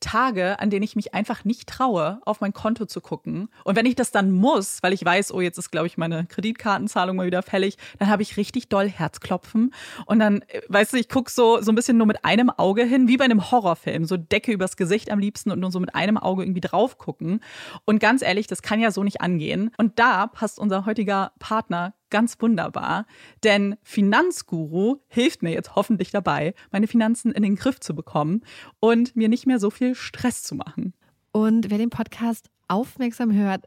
Tage, 0.00 0.58
an 0.60 0.70
denen 0.70 0.82
ich 0.82 0.96
mich 0.96 1.14
einfach 1.14 1.44
nicht 1.44 1.68
traue, 1.68 2.20
auf 2.24 2.40
mein 2.40 2.52
Konto 2.52 2.86
zu 2.86 3.00
gucken. 3.00 3.48
Und 3.64 3.76
wenn 3.76 3.86
ich 3.86 3.94
das 3.94 4.10
dann 4.10 4.30
muss, 4.30 4.82
weil 4.82 4.92
ich 4.92 5.04
weiß, 5.04 5.32
oh, 5.32 5.40
jetzt 5.40 5.58
ist, 5.58 5.70
glaube 5.70 5.86
ich, 5.86 5.96
meine 5.96 6.26
Kreditkartenzahlung 6.26 7.16
mal 7.16 7.26
wieder 7.26 7.42
fällig, 7.42 7.76
dann 7.98 8.08
habe 8.08 8.22
ich 8.22 8.36
richtig 8.36 8.68
doll 8.68 8.88
Herzklopfen. 8.88 9.72
Und 10.06 10.18
dann, 10.18 10.42
äh, 10.48 10.60
weißt 10.68 10.92
du, 10.92 10.98
ich 10.98 11.08
gucke 11.08 11.30
so, 11.30 11.60
so 11.60 11.72
ein 11.72 11.74
bisschen 11.74 11.96
nur 11.96 12.06
mit 12.06 12.24
einem 12.24 12.50
Auge 12.50 12.84
hin, 12.84 13.08
wie 13.08 13.16
bei 13.16 13.24
einem 13.24 13.50
Horrorfilm. 13.50 14.04
So 14.04 14.16
Decke 14.16 14.52
übers 14.52 14.76
Gesicht 14.76 15.10
am 15.10 15.18
liebsten 15.18 15.50
und 15.50 15.60
nur 15.60 15.70
so 15.70 15.80
mit 15.80 15.94
einem 15.94 16.18
Auge 16.18 16.44
irgendwie 16.44 16.60
drauf 16.60 16.98
gucken. 16.98 17.40
Und 17.84 17.98
ganz 17.98 18.22
ehrlich, 18.22 18.46
das 18.46 18.62
kann 18.62 18.80
ja 18.80 18.90
so 18.90 19.02
nicht 19.02 19.20
angehen. 19.20 19.70
Und 19.78 19.98
da 19.98 20.26
passt 20.26 20.58
unser 20.58 20.86
heutiger 20.86 21.32
Partner 21.38 21.94
ganz 22.10 22.36
wunderbar, 22.40 23.06
denn 23.42 23.76
Finanzguru 23.82 24.98
hilft 25.08 25.42
mir 25.42 25.52
jetzt 25.52 25.74
hoffentlich 25.74 26.10
dabei, 26.10 26.54
meine 26.70 26.86
Finanzen 26.86 27.32
in 27.32 27.42
den 27.42 27.56
Griff 27.56 27.80
zu 27.80 27.94
bekommen 27.94 28.42
und 28.80 29.16
mir 29.16 29.28
nicht 29.28 29.46
mehr 29.46 29.58
so 29.58 29.70
viel 29.70 29.94
Stress 29.96 30.42
zu 30.42 30.54
machen. 30.54 30.94
Und 31.32 31.70
wer 31.70 31.78
den 31.78 31.90
Podcast 31.90 32.48
aufmerksam 32.68 33.32
hört, 33.32 33.66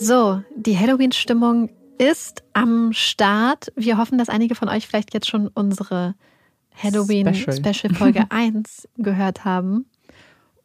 So, 0.00 0.42
die 0.54 0.78
Halloween-Stimmung 0.78 1.70
ist 1.98 2.44
am 2.52 2.92
Start. 2.92 3.72
Wir 3.74 3.98
hoffen, 3.98 4.16
dass 4.16 4.28
einige 4.28 4.54
von 4.54 4.68
euch 4.68 4.86
vielleicht 4.86 5.12
jetzt 5.12 5.28
schon 5.28 5.48
unsere 5.48 6.14
Halloween-Special-Folge 6.80 8.26
1 8.30 8.88
gehört 8.96 9.44
haben. 9.44 9.86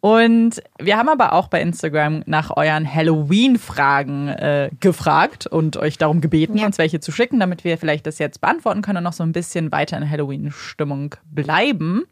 Und 0.02 0.62
wir 0.80 0.98
haben 0.98 1.10
aber 1.10 1.34
auch 1.34 1.48
bei 1.48 1.62
Instagram 1.62 2.22
nach 2.28 2.56
euren 2.56 2.92
Halloween-Fragen 2.94 4.28
äh, 4.28 4.70
gefragt 4.80 5.48
und 5.48 5.78
euch 5.78 5.98
darum 5.98 6.22
gebeten, 6.22 6.58
ja. 6.58 6.68
uns 6.68 6.78
welche 6.78 7.00
zu 7.00 7.12
schicken, 7.12 7.40
damit 7.40 7.64
wir 7.64 7.80
vielleicht 7.80 8.06
das 8.06 8.20
jetzt 8.20 8.40
beantworten 8.40 8.84
können 8.84 8.98
und 8.98 9.04
noch 9.06 9.14
so 9.14 9.24
ein 9.24 9.32
bisschen 9.32 9.72
weiter 9.72 9.98
in 9.98 10.08
Halloween-Stimmung 10.08 11.16
bleiben. 11.26 12.04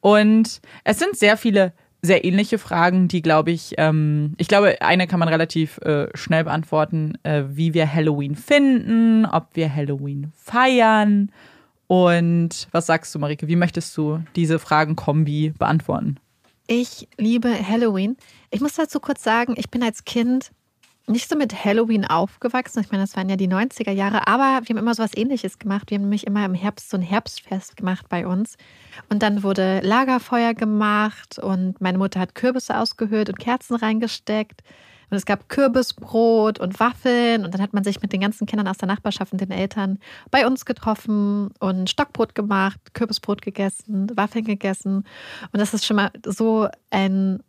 Und 0.00 0.60
es 0.84 1.00
sind 1.00 1.16
sehr 1.16 1.36
viele 1.36 1.72
sehr 2.02 2.24
ähnliche 2.24 2.58
Fragen, 2.58 3.08
die, 3.08 3.22
glaube 3.22 3.50
ich, 3.50 3.74
ähm, 3.78 4.34
ich 4.38 4.48
glaube, 4.48 4.80
eine 4.80 5.06
kann 5.06 5.18
man 5.18 5.28
relativ 5.28 5.78
äh, 5.78 6.08
schnell 6.14 6.44
beantworten, 6.44 7.18
äh, 7.22 7.44
wie 7.48 7.74
wir 7.74 7.92
Halloween 7.92 8.36
finden, 8.36 9.26
ob 9.26 9.48
wir 9.54 9.74
Halloween 9.74 10.32
feiern. 10.34 11.30
Und 11.86 12.68
was 12.72 12.86
sagst 12.86 13.14
du, 13.14 13.18
Marike, 13.18 13.48
wie 13.48 13.56
möchtest 13.56 13.96
du 13.96 14.20
diese 14.34 14.58
Fragen-Kombi 14.58 15.54
beantworten? 15.58 16.16
Ich 16.66 17.08
liebe 17.16 17.48
Halloween. 17.48 18.16
Ich 18.50 18.60
muss 18.60 18.74
dazu 18.74 18.98
kurz 18.98 19.22
sagen, 19.22 19.54
ich 19.56 19.70
bin 19.70 19.82
als 19.82 20.04
Kind 20.04 20.50
nicht 21.08 21.28
so 21.28 21.36
mit 21.36 21.64
Halloween 21.64 22.04
aufgewachsen. 22.04 22.80
Ich 22.80 22.90
meine, 22.90 23.04
das 23.04 23.16
waren 23.16 23.28
ja 23.28 23.36
die 23.36 23.48
90er 23.48 23.92
Jahre, 23.92 24.26
aber 24.26 24.60
wir 24.62 24.74
haben 24.74 24.78
immer 24.78 24.94
so 24.94 25.02
was 25.02 25.16
ähnliches 25.16 25.58
gemacht. 25.58 25.90
Wir 25.90 25.96
haben 25.96 26.02
nämlich 26.02 26.26
immer 26.26 26.44
im 26.44 26.54
Herbst 26.54 26.90
so 26.90 26.96
ein 26.96 27.02
Herbstfest 27.02 27.76
gemacht 27.76 28.06
bei 28.08 28.26
uns. 28.26 28.56
Und 29.08 29.22
dann 29.22 29.42
wurde 29.42 29.80
Lagerfeuer 29.80 30.54
gemacht 30.54 31.38
und 31.38 31.80
meine 31.80 31.98
Mutter 31.98 32.18
hat 32.18 32.34
Kürbisse 32.34 32.76
ausgehöhlt 32.76 33.28
und 33.28 33.38
Kerzen 33.38 33.76
reingesteckt. 33.76 34.62
Und 35.08 35.16
es 35.16 35.24
gab 35.24 35.48
Kürbisbrot 35.48 36.58
und 36.58 36.80
Waffeln. 36.80 37.44
Und 37.44 37.54
dann 37.54 37.62
hat 37.62 37.72
man 37.72 37.84
sich 37.84 38.02
mit 38.02 38.12
den 38.12 38.20
ganzen 38.20 38.46
Kindern 38.46 38.66
aus 38.66 38.78
der 38.78 38.88
Nachbarschaft 38.88 39.32
und 39.32 39.40
den 39.40 39.52
Eltern 39.52 39.98
bei 40.30 40.46
uns 40.46 40.64
getroffen 40.64 41.50
und 41.60 41.88
Stockbrot 41.88 42.34
gemacht, 42.34 42.80
Kürbisbrot 42.94 43.42
gegessen, 43.42 44.10
Waffeln 44.16 44.44
gegessen. 44.44 45.04
Und 45.52 45.60
das 45.60 45.74
ist 45.74 45.86
schon 45.86 45.96
mal 45.96 46.10
so 46.24 46.68
ein 46.90 47.40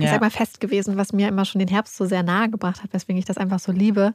ich 0.00 0.06
Ja. 0.06 0.12
sag 0.12 0.20
mal, 0.20 0.30
fest 0.30 0.60
gewesen, 0.60 0.96
was 0.96 1.12
mir 1.12 1.28
immer 1.28 1.44
schon 1.44 1.58
den 1.58 1.68
Herbst 1.68 1.96
so 1.96 2.04
sehr 2.06 2.22
nahe 2.22 2.48
gebracht 2.50 2.82
hat, 2.82 2.92
weswegen 2.92 3.18
ich 3.18 3.24
das 3.24 3.36
einfach 3.38 3.58
so 3.58 3.72
liebe. 3.72 4.14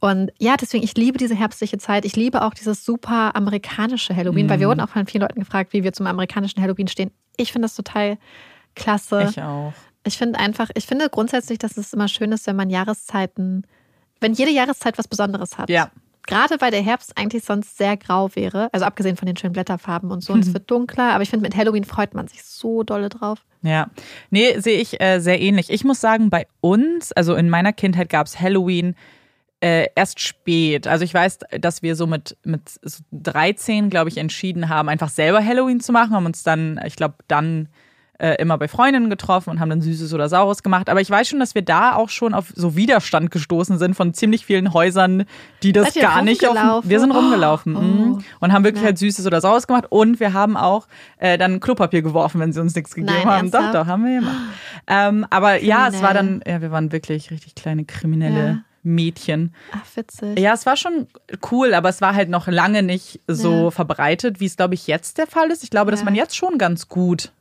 Und 0.00 0.30
ja, 0.38 0.56
deswegen, 0.56 0.84
ich 0.84 0.96
liebe 0.96 1.18
diese 1.18 1.34
herbstliche 1.34 1.78
Zeit. 1.78 2.04
Ich 2.04 2.16
liebe 2.16 2.42
auch 2.42 2.54
dieses 2.54 2.84
super 2.84 3.34
amerikanische 3.36 4.14
Halloween, 4.14 4.48
weil 4.48 4.58
wir 4.60 4.66
Mhm. 4.66 4.70
wurden 4.70 4.80
auch 4.80 4.88
von 4.88 5.06
vielen 5.06 5.22
Leuten 5.22 5.40
gefragt, 5.40 5.72
wie 5.72 5.82
wir 5.84 5.92
zum 5.92 6.06
amerikanischen 6.06 6.60
Halloween 6.62 6.88
stehen. 6.88 7.10
Ich 7.36 7.52
finde 7.52 7.66
das 7.66 7.74
total 7.74 8.18
klasse. 8.74 9.26
Ich 9.30 9.40
auch. 9.40 9.72
Ich 10.04 10.18
finde 10.18 10.38
einfach, 10.38 10.70
ich 10.74 10.86
finde 10.86 11.08
grundsätzlich, 11.10 11.58
dass 11.58 11.76
es 11.76 11.92
immer 11.92 12.08
schön 12.08 12.30
ist, 12.32 12.46
wenn 12.46 12.56
man 12.56 12.70
Jahreszeiten, 12.70 13.66
wenn 14.20 14.32
jede 14.34 14.50
Jahreszeit 14.52 14.98
was 14.98 15.08
Besonderes 15.08 15.58
hat. 15.58 15.68
Ja. 15.68 15.90
Gerade 16.26 16.60
weil 16.60 16.70
der 16.70 16.82
Herbst 16.82 17.16
eigentlich 17.16 17.44
sonst 17.44 17.76
sehr 17.78 17.96
grau 17.96 18.30
wäre, 18.34 18.68
also 18.72 18.84
abgesehen 18.84 19.16
von 19.16 19.26
den 19.26 19.36
schönen 19.36 19.52
Blätterfarben 19.52 20.10
und 20.10 20.22
so, 20.22 20.32
und 20.32 20.40
es 20.40 20.52
wird 20.52 20.70
dunkler, 20.70 21.12
aber 21.12 21.22
ich 21.22 21.30
finde, 21.30 21.44
mit 21.44 21.56
Halloween 21.56 21.84
freut 21.84 22.14
man 22.14 22.28
sich 22.28 22.42
so 22.42 22.82
dolle 22.82 23.08
drauf. 23.08 23.44
Ja, 23.62 23.90
nee, 24.30 24.58
sehe 24.58 24.80
ich 24.80 25.00
äh, 25.00 25.20
sehr 25.20 25.40
ähnlich. 25.40 25.70
Ich 25.70 25.84
muss 25.84 26.00
sagen, 26.00 26.30
bei 26.30 26.46
uns, 26.60 27.12
also 27.12 27.34
in 27.34 27.48
meiner 27.48 27.72
Kindheit 27.72 28.08
gab 28.08 28.26
es 28.26 28.38
Halloween 28.40 28.94
äh, 29.60 29.88
erst 29.94 30.20
spät. 30.20 30.86
Also 30.86 31.04
ich 31.04 31.14
weiß, 31.14 31.38
dass 31.60 31.82
wir 31.82 31.96
so 31.96 32.06
mit, 32.06 32.36
mit 32.44 32.62
so 32.82 33.02
13, 33.12 33.90
glaube 33.90 34.08
ich, 34.08 34.18
entschieden 34.18 34.68
haben, 34.68 34.88
einfach 34.88 35.08
selber 35.08 35.44
Halloween 35.44 35.80
zu 35.80 35.92
machen, 35.92 36.12
haben 36.12 36.26
uns 36.26 36.42
dann, 36.42 36.80
ich 36.86 36.96
glaube, 36.96 37.16
dann 37.28 37.68
äh, 38.18 38.34
immer 38.40 38.56
bei 38.58 38.68
Freundinnen 38.68 39.10
getroffen 39.10 39.50
und 39.50 39.60
haben 39.60 39.70
dann 39.70 39.80
Süßes 39.80 40.12
oder 40.14 40.28
Saures 40.28 40.62
gemacht. 40.62 40.88
Aber 40.88 41.00
ich 41.00 41.10
weiß 41.10 41.28
schon, 41.28 41.38
dass 41.40 41.54
wir 41.54 41.62
da 41.62 41.94
auch 41.94 42.08
schon 42.08 42.34
auf 42.34 42.52
so 42.54 42.76
Widerstand 42.76 43.30
gestoßen 43.30 43.78
sind 43.78 43.94
von 43.94 44.14
ziemlich 44.14 44.46
vielen 44.46 44.72
Häusern, 44.72 45.24
die 45.62 45.72
das 45.72 45.94
Seid 45.94 46.02
gar 46.02 46.22
nicht 46.22 46.46
auf. 46.48 46.88
Wir 46.88 47.00
sind 47.00 47.10
Oh. 47.12 47.14
rumgelaufen 47.18 47.76
Oh. 47.76 47.80
mhm. 47.80 48.24
und 48.40 48.52
haben 48.52 48.64
wirklich 48.64 48.82
Ja. 48.82 48.86
halt 48.88 48.98
Süßes 48.98 49.26
oder 49.26 49.40
Saures 49.40 49.66
gemacht. 49.66 49.86
Und 49.90 50.18
wir 50.20 50.32
haben 50.32 50.56
auch 50.56 50.86
äh, 51.18 51.38
dann 51.38 51.60
Klopapier 51.60 52.02
geworfen, 52.02 52.40
wenn 52.40 52.52
sie 52.52 52.60
uns 52.60 52.74
nichts 52.74 52.94
gegeben 52.94 53.12
Nein, 53.14 53.24
haben. 53.26 53.50
Doch, 53.50 53.58
ernsthaft? 53.60 53.74
doch, 53.74 53.86
haben 53.86 54.04
wir 54.04 54.20
gemacht. 54.20 54.36
Ähm, 54.86 55.26
aber 55.30 55.62
ja, 55.62 55.88
es 55.88 56.00
war 56.02 56.14
dann, 56.14 56.26
Kriminell. 56.40 56.52
ja, 56.54 56.60
wir 56.62 56.70
waren 56.70 56.92
wirklich 56.92 57.30
richtig 57.30 57.54
kleine 57.54 57.84
kriminelle 57.84 58.46
Ja. 58.48 58.58
Mädchen. 58.82 59.52
Ach, 59.72 59.80
witzig. 59.96 60.38
Ja, 60.38 60.52
es 60.54 60.64
war 60.64 60.76
schon 60.76 61.08
cool, 61.50 61.74
aber 61.74 61.88
es 61.88 62.00
war 62.00 62.14
halt 62.14 62.28
noch 62.30 62.46
lange 62.46 62.84
nicht 62.84 63.20
so 63.26 63.64
Ja. 63.64 63.70
verbreitet, 63.72 64.38
wie 64.38 64.46
es, 64.46 64.56
glaube 64.56 64.74
ich, 64.74 64.86
jetzt 64.86 65.18
der 65.18 65.26
Fall 65.26 65.50
ist. 65.50 65.64
Ich 65.64 65.70
glaube, 65.70 65.90
dass 65.90 66.00
Ja. 66.00 66.04
man 66.04 66.14
jetzt 66.14 66.36
schon 66.36 66.56
ganz 66.56 66.88
gut 66.88 67.32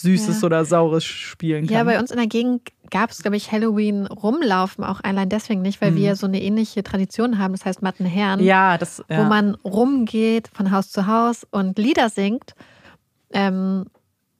Süßes 0.00 0.40
Ja. 0.40 0.46
oder 0.46 0.64
Saures 0.64 1.04
spielen 1.04 1.66
kann. 1.66 1.74
Ja, 1.76 1.84
bei 1.84 1.98
uns 1.98 2.10
in 2.10 2.16
der 2.16 2.26
Gegend 2.26 2.68
gab 2.90 3.10
es, 3.10 3.22
glaube 3.22 3.36
ich, 3.36 3.50
Halloween 3.52 4.06
rumlaufen 4.06 4.84
auch 4.84 5.00
allein 5.02 5.28
deswegen 5.28 5.62
nicht, 5.62 5.80
weil 5.80 5.94
wir 5.96 6.14
so 6.16 6.26
eine 6.26 6.40
ähnliche 6.42 6.82
Tradition 6.82 7.38
haben, 7.38 7.52
das 7.52 7.64
heißt 7.64 7.82
Mattenherren, 7.82 8.40
Mhm. 8.40 8.46
ja, 8.46 8.78
das. 8.78 9.02
Ja. 9.08 9.18
wo 9.18 9.24
man 9.24 9.54
rumgeht 9.56 10.48
von 10.52 10.70
Haus 10.70 10.90
zu 10.90 11.06
Haus 11.06 11.46
und 11.50 11.78
Lieder 11.78 12.08
singt 12.10 12.54
ähm, 13.32 13.86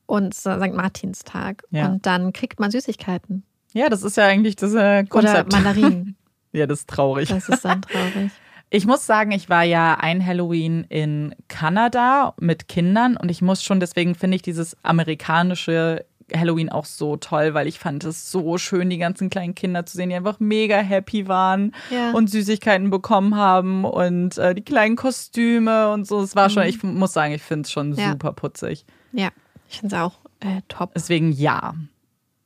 und 0.07 0.35
St. 0.35 0.73
Martinstag. 0.73 1.65
Ja. 1.71 1.89
Und 1.89 2.07
dann 2.07 2.33
kriegt 2.33 2.61
man 2.61 2.71
Süßigkeiten 2.71 3.43
ja, 3.73 3.91
das 3.91 4.03
ist 4.03 4.17
ja 4.17 4.25
eigentlich 4.25 4.57
das 4.57 4.73
äh, 4.73 4.77
oder 5.01 5.05
Konzept. 5.05 5.53
Mandarinen. 5.53 6.17
ja, 6.53 6.67
das 6.67 6.79
ist 6.81 6.89
traurig. 6.89 7.29
Das 7.29 7.47
ist 7.47 7.63
dann 7.63 7.83
traurig. 7.83 8.31
Ich 8.71 8.87
muss 8.87 9.07
sagen, 9.07 9.31
ich 9.31 9.49
war 9.49 9.63
ja 9.63 9.95
ein 10.01 10.25
Halloween 10.25 10.85
in 10.89 11.35
Kanada 11.49 12.35
mit 12.41 12.67
Kindern 12.69 13.17
und 13.17 13.31
ich 13.31 13.41
muss 13.41 13.63
schon, 13.63 13.79
deswegen 13.81 14.15
finde 14.15 14.37
ich 14.37 14.43
dieses 14.43 14.77
amerikanische 14.83 16.05
Halloween 16.35 16.71
auch 16.71 16.85
so 16.87 17.17
toll, 17.17 17.55
weil 17.55 17.69
ich 17.69 17.79
fand 17.79 18.03
es 18.03 18.33
so 18.33 18.59
schön, 18.59 18.91
die 18.91 18.99
ganzen 18.99 19.31
kleinen 19.31 19.55
Kinder 19.55 19.87
zu 19.87 19.97
sehen, 19.97 20.09
die 20.09 20.17
einfach 20.17 20.41
mega 20.41 20.79
happy 20.79 21.29
waren 21.29 21.73
Ja. 21.91 22.11
und 22.11 22.29
Süßigkeiten 22.29 22.91
bekommen 22.91 23.37
haben 23.37 23.85
und 23.85 24.37
äh, 24.37 24.53
die 24.53 24.65
kleinen 24.65 24.97
Kostüme 24.97 25.93
und 25.93 26.05
so. 26.09 26.21
Es 26.21 26.35
war 26.35 26.51
schon, 26.51 26.65
ich 26.65 26.83
muss 26.83 27.13
sagen, 27.13 27.33
ich 27.33 27.43
finde 27.43 27.63
es 27.67 27.71
schon 27.71 27.95
Ja. 27.95 28.11
super 28.11 28.33
putzig. 28.33 28.85
Ja, 29.13 29.29
ich 29.71 29.79
finde 29.79 29.95
es 29.95 30.03
auch 30.03 30.15
äh, 30.41 30.63
top. 30.67 30.91
Deswegen 30.97 31.31
ja. 31.31 31.75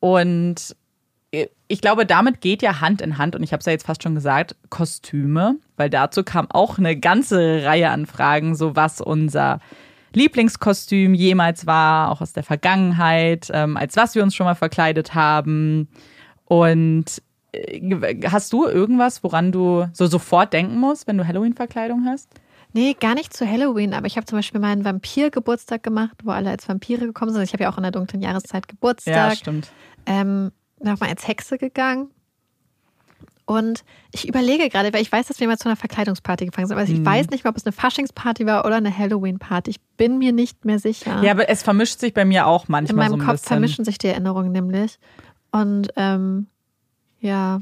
Und 0.00 0.76
ich 1.70 1.80
glaube, 1.80 2.04
damit 2.04 2.40
geht 2.40 2.62
ja 2.62 2.80
Hand 2.80 3.00
in 3.00 3.16
Hand, 3.16 3.36
und 3.36 3.44
ich 3.44 3.52
habe 3.52 3.60
es 3.60 3.66
ja 3.66 3.72
jetzt 3.72 3.86
fast 3.86 4.02
schon 4.02 4.16
gesagt, 4.16 4.56
Kostüme, 4.70 5.56
weil 5.76 5.88
dazu 5.88 6.24
kam 6.24 6.50
auch 6.50 6.78
eine 6.78 6.98
ganze 6.98 7.62
Reihe 7.64 7.90
an 7.90 8.06
Fragen, 8.06 8.56
so 8.56 8.74
was 8.74 9.00
unser 9.00 9.60
Lieblingskostüm 10.12 11.14
jemals 11.14 11.66
war, 11.66 12.10
auch 12.10 12.20
aus 12.20 12.32
der 12.32 12.42
Vergangenheit, 12.42 13.48
ähm, 13.52 13.76
als 13.76 13.96
was 13.96 14.16
wir 14.16 14.24
uns 14.24 14.34
schon 14.34 14.46
mal 14.46 14.56
verkleidet 14.56 15.14
haben. 15.14 15.86
Und 16.44 17.22
äh, 17.52 18.28
hast 18.28 18.52
du 18.52 18.66
irgendwas, 18.66 19.22
woran 19.22 19.52
du 19.52 19.86
so 19.92 20.06
sofort 20.08 20.52
denken 20.52 20.76
musst, 20.76 21.06
wenn 21.06 21.18
du 21.18 21.24
Halloween-Verkleidung 21.24 22.04
hast? 22.04 22.28
Nee, 22.72 22.96
gar 22.98 23.14
nicht 23.14 23.32
zu 23.32 23.48
Halloween, 23.48 23.94
aber 23.94 24.08
ich 24.08 24.16
habe 24.16 24.26
zum 24.26 24.38
Beispiel 24.38 24.60
meinen 24.60 24.84
Vampir-Geburtstag 24.84 25.84
gemacht, 25.84 26.16
wo 26.24 26.32
alle 26.32 26.50
als 26.50 26.68
Vampire 26.68 27.06
gekommen 27.06 27.32
sind. 27.32 27.42
Ich 27.42 27.52
habe 27.52 27.62
ja 27.62 27.70
auch 27.70 27.76
in 27.76 27.84
der 27.84 27.92
dunklen 27.92 28.22
Jahreszeit 28.22 28.66
Geburtstag. 28.66 29.36
stimmt. 29.36 29.70
ähm, 30.06 30.50
nochmal 30.80 31.10
als 31.10 31.26
Hexe 31.28 31.58
gegangen. 31.58 32.08
Und 33.46 33.82
ich 34.12 34.28
überlege 34.28 34.68
gerade, 34.68 34.92
weil 34.92 35.02
ich 35.02 35.10
weiß, 35.10 35.26
dass 35.26 35.40
wir 35.40 35.48
mal 35.48 35.58
zu 35.58 35.68
einer 35.68 35.74
Verkleidungsparty 35.76 36.46
gefangen 36.46 36.68
sind, 36.68 36.76
aber 36.76 36.86
Mhm. 36.88 36.94
ich 36.94 37.04
weiß 37.04 37.30
nicht 37.30 37.42
mehr, 37.42 37.50
ob 37.50 37.56
es 37.56 37.66
eine 37.66 37.72
Faschingsparty 37.72 38.46
war 38.46 38.64
oder 38.64 38.76
eine 38.76 38.96
Halloween-Party. 38.96 39.70
Ich 39.70 39.80
bin 39.96 40.18
mir 40.18 40.32
nicht 40.32 40.64
mehr 40.64 40.78
sicher. 40.78 41.20
Ja, 41.22 41.32
aber 41.32 41.48
es 41.48 41.62
vermischt 41.64 41.98
sich 41.98 42.14
bei 42.14 42.24
mir 42.24 42.46
auch 42.46 42.66
In 42.68 42.72
manchmal 42.72 43.08
meinem 43.08 43.10
so 43.10 43.16
ein 43.16 43.26
Kopf 43.26 43.32
bisschen. 43.40 43.48
vermischen 43.48 43.84
sich 43.84 43.98
die 43.98 44.06
Erinnerungen 44.06 44.52
nämlich. 44.52 45.00
Und 45.50 45.88
ähm, 45.96 46.46
ja, 47.18 47.60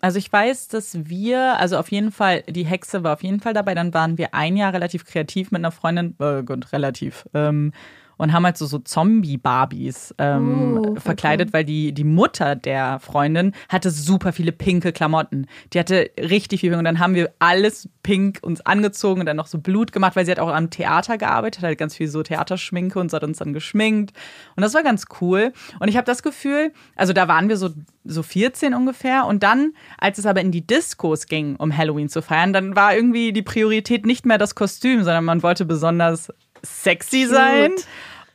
Also 0.00 0.18
ich 0.18 0.32
weiß, 0.32 0.68
dass 0.68 1.08
wir, 1.08 1.58
also 1.58 1.78
auf 1.78 1.90
jeden 1.90 2.12
Fall, 2.12 2.42
die 2.42 2.64
Hexe 2.64 3.02
war 3.02 3.14
auf 3.14 3.24
jeden 3.24 3.40
Fall 3.40 3.54
dabei. 3.54 3.74
Dann 3.74 3.92
waren 3.92 4.18
wir 4.18 4.34
ein 4.34 4.56
Jahr 4.56 4.72
relativ 4.72 5.04
kreativ 5.04 5.50
mit 5.50 5.58
einer 5.60 5.72
Freundin, 5.72 6.14
äh, 6.20 6.44
gut, 6.44 6.72
relativ, 6.72 7.26
ähm, 7.34 7.72
und 8.18 8.32
haben 8.32 8.44
halt 8.44 8.58
so, 8.58 8.66
so 8.66 8.78
Zombie-Barbies 8.78 10.14
ähm, 10.18 10.80
voll 10.98 11.00
verkleidet, 11.00 11.52
weil 11.52 11.64
die, 11.64 11.92
die 11.92 12.04
Mutter 12.04 12.54
der 12.54 13.00
Freundin 13.00 13.52
hatte 13.68 13.90
super 13.90 14.32
viele 14.32 14.52
pinke 14.52 14.92
Klamotten. 14.92 15.46
Die 15.72 15.78
hatte 15.78 16.10
richtig 16.20 16.60
viel 16.60 16.70
Pink 16.70 16.78
und 16.78 16.84
dann 16.84 16.98
haben 16.98 17.14
wir 17.14 17.32
alles 17.38 17.88
pink 18.02 18.38
uns 18.42 18.60
angezogen 18.60 19.20
und 19.20 19.26
dann 19.26 19.36
noch 19.36 19.46
so 19.46 19.58
Blut 19.58 19.92
gemacht, 19.92 20.16
weil 20.16 20.24
sie 20.24 20.30
hat 20.30 20.38
auch 20.38 20.48
am 20.48 20.70
Theater 20.70 21.18
gearbeitet, 21.18 21.62
hat 21.62 21.78
ganz 21.78 21.96
viel 21.96 22.08
so 22.08 22.22
Theaterschminke 22.22 22.98
und 22.98 23.10
sie 23.10 23.16
hat 23.16 23.24
uns 23.24 23.38
dann 23.38 23.52
geschminkt. 23.52 24.16
Und 24.56 24.62
das 24.62 24.74
war 24.74 24.82
ganz 24.82 25.06
cool. 25.20 25.52
Und 25.80 25.88
ich 25.88 25.96
habe 25.96 26.04
das 26.04 26.22
Gefühl, 26.22 26.72
also 26.96 27.12
da 27.12 27.28
waren 27.28 27.48
wir 27.48 27.56
so, 27.56 27.70
so 28.04 28.22
14 28.22 28.74
ungefähr 28.74 29.26
und 29.26 29.42
dann, 29.42 29.72
als 29.98 30.18
es 30.18 30.26
aber 30.26 30.40
in 30.40 30.52
die 30.52 30.66
Diskos 30.66 31.26
ging, 31.26 31.56
um 31.56 31.76
Halloween 31.76 32.08
zu 32.08 32.22
feiern, 32.22 32.52
dann 32.52 32.76
war 32.76 32.94
irgendwie 32.94 33.32
die 33.32 33.42
Priorität 33.42 34.06
nicht 34.06 34.26
mehr 34.26 34.38
das 34.38 34.54
Kostüm, 34.54 35.04
sondern 35.04 35.24
man 35.24 35.42
wollte 35.42 35.64
besonders 35.64 36.32
sexy 36.64 37.26
sein. 37.26 37.72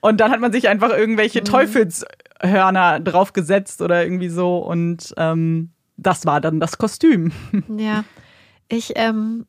Und 0.02 0.20
dann 0.20 0.32
hat 0.32 0.40
man 0.42 0.52
sich 0.52 0.68
einfach 0.68 0.90
irgendwelche 0.90 1.40
Mhm. 1.42 1.46
Teufelshörner 1.46 3.00
draufgesetzt 3.00 3.82
oder 3.82 4.04
irgendwie 4.04 4.30
so. 4.30 4.58
Und 4.58 5.14
ähm, 5.18 5.72
das 5.98 6.26
war 6.26 6.42
dann 6.42 6.60
das 6.60 6.78
Kostüm. 6.78 7.32
ja. 7.78 8.04
Ich, 8.68 8.94
ähm, 8.96 9.46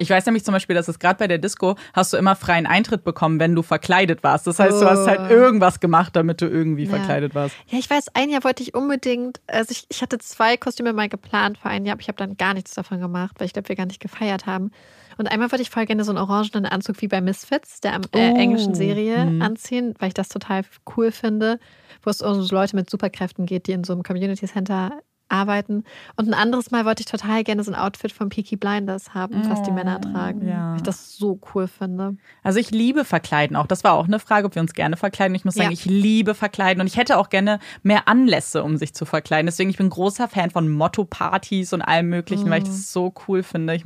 Ich 0.00 0.10
weiß 0.10 0.26
nämlich 0.26 0.44
zum 0.44 0.52
Beispiel, 0.52 0.76
dass 0.76 0.86
es 0.86 1.00
gerade 1.00 1.18
bei 1.18 1.26
der 1.26 1.38
Disco 1.38 1.74
hast 1.92 2.12
du 2.12 2.18
immer 2.18 2.36
freien 2.36 2.66
Eintritt 2.66 3.02
bekommen, 3.02 3.40
wenn 3.40 3.56
du 3.56 3.62
verkleidet 3.62 4.22
warst. 4.22 4.46
Das 4.46 4.60
heißt, 4.60 4.80
du 4.80 4.86
hast 4.88 5.08
halt 5.08 5.22
Oh. 5.28 5.32
irgendwas 5.32 5.80
gemacht, 5.80 6.14
damit 6.14 6.40
du 6.40 6.46
irgendwie 6.46 6.84
Ja. 6.84 6.90
verkleidet 6.90 7.34
warst. 7.34 7.56
ja, 7.68 7.78
ich 7.80 7.90
weiß, 7.90 8.14
ein 8.14 8.30
Jahr 8.30 8.44
wollte 8.44 8.62
ich 8.62 8.74
unbedingt, 8.74 9.40
also 9.48 9.72
ich, 9.72 9.86
ich 9.88 10.00
hatte 10.02 10.18
zwei 10.18 10.56
Kostüme 10.56 10.92
mal 10.92 11.08
geplant 11.08 11.58
für 11.58 11.68
ein 11.68 11.84
Jahr, 11.84 11.94
aber 11.94 12.02
ich 12.02 12.06
habe 12.08 12.18
dann 12.18 12.36
gar 12.36 12.54
nichts 12.54 12.74
davon 12.74 13.00
gemacht, 13.00 13.34
weil 13.38 13.46
ich 13.46 13.52
glaube, 13.54 13.68
wir 13.68 13.74
gar 13.76 13.86
nicht 13.86 13.98
gefeiert 14.00 14.46
haben. 14.46 14.70
Und 15.18 15.26
einmal 15.26 15.50
wollte 15.52 15.62
ich 15.62 15.70
voll 15.70 15.84
gerne 15.86 16.04
so 16.04 16.10
einen 16.12 16.18
orangenen 16.18 16.64
Anzug 16.64 17.00
wie 17.02 17.08
bei 17.08 17.20
Misfits, 17.20 17.80
der 17.80 17.94
äh, 17.96 18.00
Oh. 18.14 18.18
englischen 18.36 18.74
Serie, 18.74 19.26
Mhm. 19.26 19.42
anziehen, 19.42 19.94
weil 19.98 20.08
ich 20.08 20.14
das 20.14 20.28
total 20.28 20.62
cool 20.96 21.10
finde, 21.12 21.58
wo 22.02 22.10
es 22.10 22.22
um 22.22 22.40
so 22.42 22.54
Leute 22.54 22.76
mit 22.76 22.88
Superkräften 22.88 23.44
geht, 23.44 23.66
die 23.66 23.72
in 23.72 23.84
so 23.84 23.92
einem 23.92 24.02
Community 24.04 24.46
Center 24.46 24.92
arbeiten. 25.30 25.84
Und 26.16 26.26
ein 26.28 26.32
anderes 26.32 26.70
Mal 26.70 26.86
wollte 26.86 27.00
ich 27.02 27.06
total 27.06 27.44
gerne 27.44 27.62
so 27.62 27.70
ein 27.70 27.74
Outfit 27.74 28.12
von 28.12 28.30
Peaky 28.30 28.56
Blinders 28.56 29.12
haben, 29.12 29.42
was 29.50 29.62
die 29.62 29.70
Männer 29.72 30.00
tragen. 30.00 30.48
ja. 30.48 30.70
Weil 30.70 30.76
ich 30.78 30.82
das 30.84 31.16
so 31.18 31.38
cool 31.54 31.68
finde. 31.68 32.16
Also 32.42 32.58
ich 32.58 32.70
liebe 32.70 33.04
Verkleiden 33.04 33.54
auch. 33.54 33.66
Das 33.66 33.84
war 33.84 33.92
auch 33.92 34.06
eine 34.06 34.20
Frage, 34.20 34.46
ob 34.46 34.54
wir 34.54 34.62
uns 34.62 34.72
gerne 34.72 34.96
verkleiden. 34.96 35.34
Ich 35.34 35.44
muss 35.44 35.52
sagen, 35.52 35.68
Ja. 35.68 35.74
ich 35.74 35.84
liebe 35.84 36.34
Verkleiden 36.34 36.80
und 36.80 36.86
ich 36.86 36.96
hätte 36.96 37.18
auch 37.18 37.28
gerne 37.28 37.58
mehr 37.82 38.08
Anlässe, 38.08 38.62
um 38.62 38.78
sich 38.78 38.94
zu 38.94 39.04
verkleiden. 39.04 39.44
Deswegen 39.44 39.68
ich 39.68 39.76
bin 39.76 39.90
großer 39.90 40.28
Fan 40.28 40.48
von 40.50 40.66
Motto-Partys 40.70 41.74
und 41.74 41.82
allem 41.82 42.08
Möglichen, 42.08 42.48
weil 42.48 42.62
ich 42.62 42.68
das 42.68 42.90
so 42.90 43.12
cool 43.28 43.42
finde. 43.42 43.74
Ich 43.74 43.84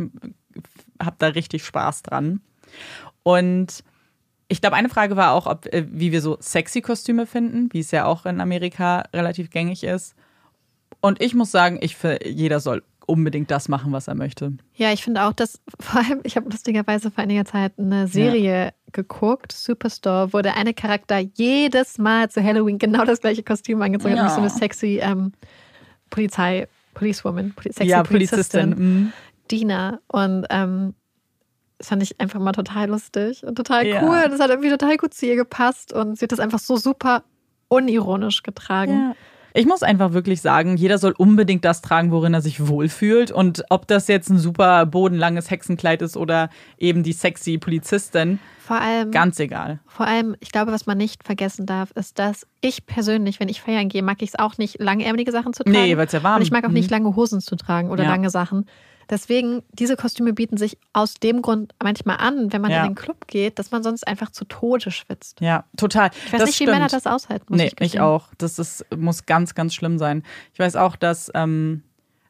habe 1.03 1.17
da 1.19 1.29
richtig 1.29 1.65
Spaß 1.65 2.03
dran. 2.03 2.41
Und 3.23 3.85
ich 4.49 4.61
glaube, 4.61 4.77
eine 4.77 4.89
Frage 4.89 5.17
war 5.17 5.33
auch, 5.33 5.47
ob, 5.47 5.67
äh, 5.73 5.87
wie 5.91 6.13
wir 6.13 6.21
so 6.21 6.37
sexy 6.41 6.81
Kostüme 6.83 7.27
finden, 7.27 7.69
wie 7.73 7.81
es 7.81 7.91
ja 7.91 8.05
auch 8.05 8.27
in 8.27 8.41
Amerika 8.41 9.05
relativ 9.15 9.51
gängig 9.51 9.85
ist. 9.85 10.15
Und 11.01 11.21
ich 11.23 11.35
muss 11.35 11.51
sagen, 11.51 11.79
ich 11.81 11.97
finde, 11.97 12.29
jeder 12.29 12.61
soll 12.61 12.83
unbedingt 13.07 13.51
das 13.51 13.69
machen, 13.69 13.93
was 13.93 14.07
er 14.09 14.15
möchte. 14.15 14.53
Ja, 14.75 14.93
ich 14.93 15.03
finde 15.03 15.25
auch, 15.25 15.33
dass 15.33 15.61
vor 15.81 16.01
allem, 16.01 16.21
ich 16.23 16.37
habe 16.37 16.49
lustigerweise 16.51 17.11
vor 17.11 17.25
einiger 17.25 17.45
Zeit 17.45 17.73
eine 17.79 18.07
Serie 18.07 18.73
geguckt, 18.93 19.53
Superstore, 19.53 20.33
wo 20.33 20.41
der 20.43 20.57
eine 20.57 20.75
Charakter 20.75 21.19
jedes 21.19 21.99
Mal 21.99 22.31
zu 22.31 22.43
Halloween 22.45 22.79
genau 22.79 23.05
das 23.05 23.21
gleiche 23.21 23.43
Kostüm 23.43 23.81
angezogen 23.83 24.13
hat, 24.13 24.19
Ja. 24.19 24.25
nämlich 24.25 24.35
so 24.35 24.41
eine 24.43 24.51
sexy 24.51 25.01
ähm, 25.03 25.33
Polizei, 26.11 26.69
Policewoman, 26.95 27.53
Poli- 27.55 27.73
sexy 27.73 27.91
ja, 27.91 28.03
Polizistin, 28.03 28.71
Polizistin. 28.71 29.03
mhm. 29.05 29.13
Dina. 29.53 30.01
Und 30.09 30.47
ähm, 30.51 30.95
das 31.79 31.89
fand 31.89 32.03
ich 32.03 32.21
einfach 32.21 32.41
mal 32.41 32.53
total 32.53 32.89
lustig 32.89 33.45
und 33.45 33.55
total 33.57 33.87
Ja. 33.87 34.03
cool. 34.03 34.25
Das 34.31 34.41
hat 34.41 34.51
irgendwie 34.51 34.71
total 34.71 34.97
gut 34.97 35.15
zu 35.15 35.27
ihr 35.27 35.37
gepasst 35.37 35.93
und 35.93 36.19
sie 36.19 36.25
hat 36.25 36.33
das 36.33 36.41
einfach 36.41 36.59
so 36.61 36.77
super 36.77 37.23
unironisch 37.69 38.43
getragen. 38.43 38.93
Ja. 38.93 39.15
Ich 39.55 39.67
muss 39.67 39.83
einfach 39.83 40.15
wirklich 40.15 40.41
sagen, 40.41 40.79
jeder 40.79 40.97
soll 40.97 41.13
unbedingt 41.19 41.63
das 41.67 41.83
tragen, 41.83 42.11
worin 42.11 42.33
er 42.33 42.41
sich 42.41 42.69
wohlfühlt. 42.69 43.31
Und 43.31 43.65
ob 43.69 43.87
das 43.87 44.09
jetzt 44.09 44.31
ein 44.31 44.39
super 44.39 44.87
bodenlanges 44.87 45.51
Hexenkleid 45.51 46.01
ist 46.01 46.17
oder 46.17 46.49
eben 46.79 47.03
die 47.03 47.13
sexy 47.13 47.59
Polizistin, 47.59 48.39
Vor 48.61 48.81
allem, 48.81 49.11
ganz 49.11 49.39
egal. 49.41 49.81
vor 49.87 50.07
allem, 50.07 50.37
ich 50.41 50.53
glaube, 50.53 50.73
was 50.73 50.87
man 50.87 50.97
nicht 50.97 51.23
vergessen 51.25 51.67
darf, 51.67 51.91
ist, 51.91 52.19
dass 52.19 52.47
ich 52.63 52.87
persönlich, 52.87 53.41
wenn 53.41 53.51
ich 53.51 53.61
feiern 53.61 53.91
gehe, 53.91 54.03
mag 54.03 54.23
ich 54.23 54.31
es 54.31 54.39
auch 54.39 54.57
nicht, 54.57 54.81
langärmelige 54.81 55.33
Sachen 55.33 55.53
zu 55.53 55.65
tragen. 55.65 55.77
Nee, 55.77 55.99
weil 55.99 56.07
es 56.07 56.13
ja 56.13 56.23
warm 56.23 56.37
Und 56.37 56.43
ich 56.43 56.51
mag 56.51 56.65
auch 56.65 56.69
Mhm. 56.69 56.75
nicht 56.75 56.91
lange 56.91 57.15
Hosen 57.15 57.43
zu 57.43 57.55
tragen 57.57 57.91
oder 57.91 58.05
Ja. 58.05 58.09
lange 58.11 58.31
Sachen. 58.31 58.65
Deswegen, 59.13 59.63
diese 59.73 59.95
Kostüme 59.95 60.33
bieten 60.33 60.57
sich 60.57 60.79
aus 60.95 61.15
dem 61.15 61.43
Grund 61.43 61.75
manchmal 61.83 62.17
an, 62.17 62.51
wenn 62.51 62.63
man 62.63 62.71
Ja. 62.71 62.81
in 62.83 62.93
den 62.93 62.95
Club 62.95 63.27
geht, 63.27 63.59
dass 63.59 63.71
man 63.71 63.83
sonst 63.83 64.09
einfach 64.09 64.31
zu 64.31 64.47
Tode 64.47 64.91
schwitzt. 64.91 65.39
Ja, 65.43 65.65
total. 65.77 66.09
Ich 66.25 66.33
weiß 66.33 66.41
das 66.41 66.49
nicht, 66.49 66.61
wie 66.61 66.65
stimmt. 66.65 66.79
Männer 66.79 66.89
das 66.89 67.07
aushalten, 67.07 67.45
muss 67.51 67.59
nee, 67.59 67.71
ich 67.79 67.95
ich, 67.95 68.01
auch. 68.01 68.29
Das 68.39 68.59
ist, 68.59 68.87
muss 68.97 69.27
ganz, 69.27 69.55
ganz 69.55 69.75
schlimm 69.75 69.99
sein. 69.99 70.23
Ich 70.55 70.59
weiß 70.59 70.77
auch, 70.77 70.97
dass 70.97 71.31
ähm, 71.35 71.83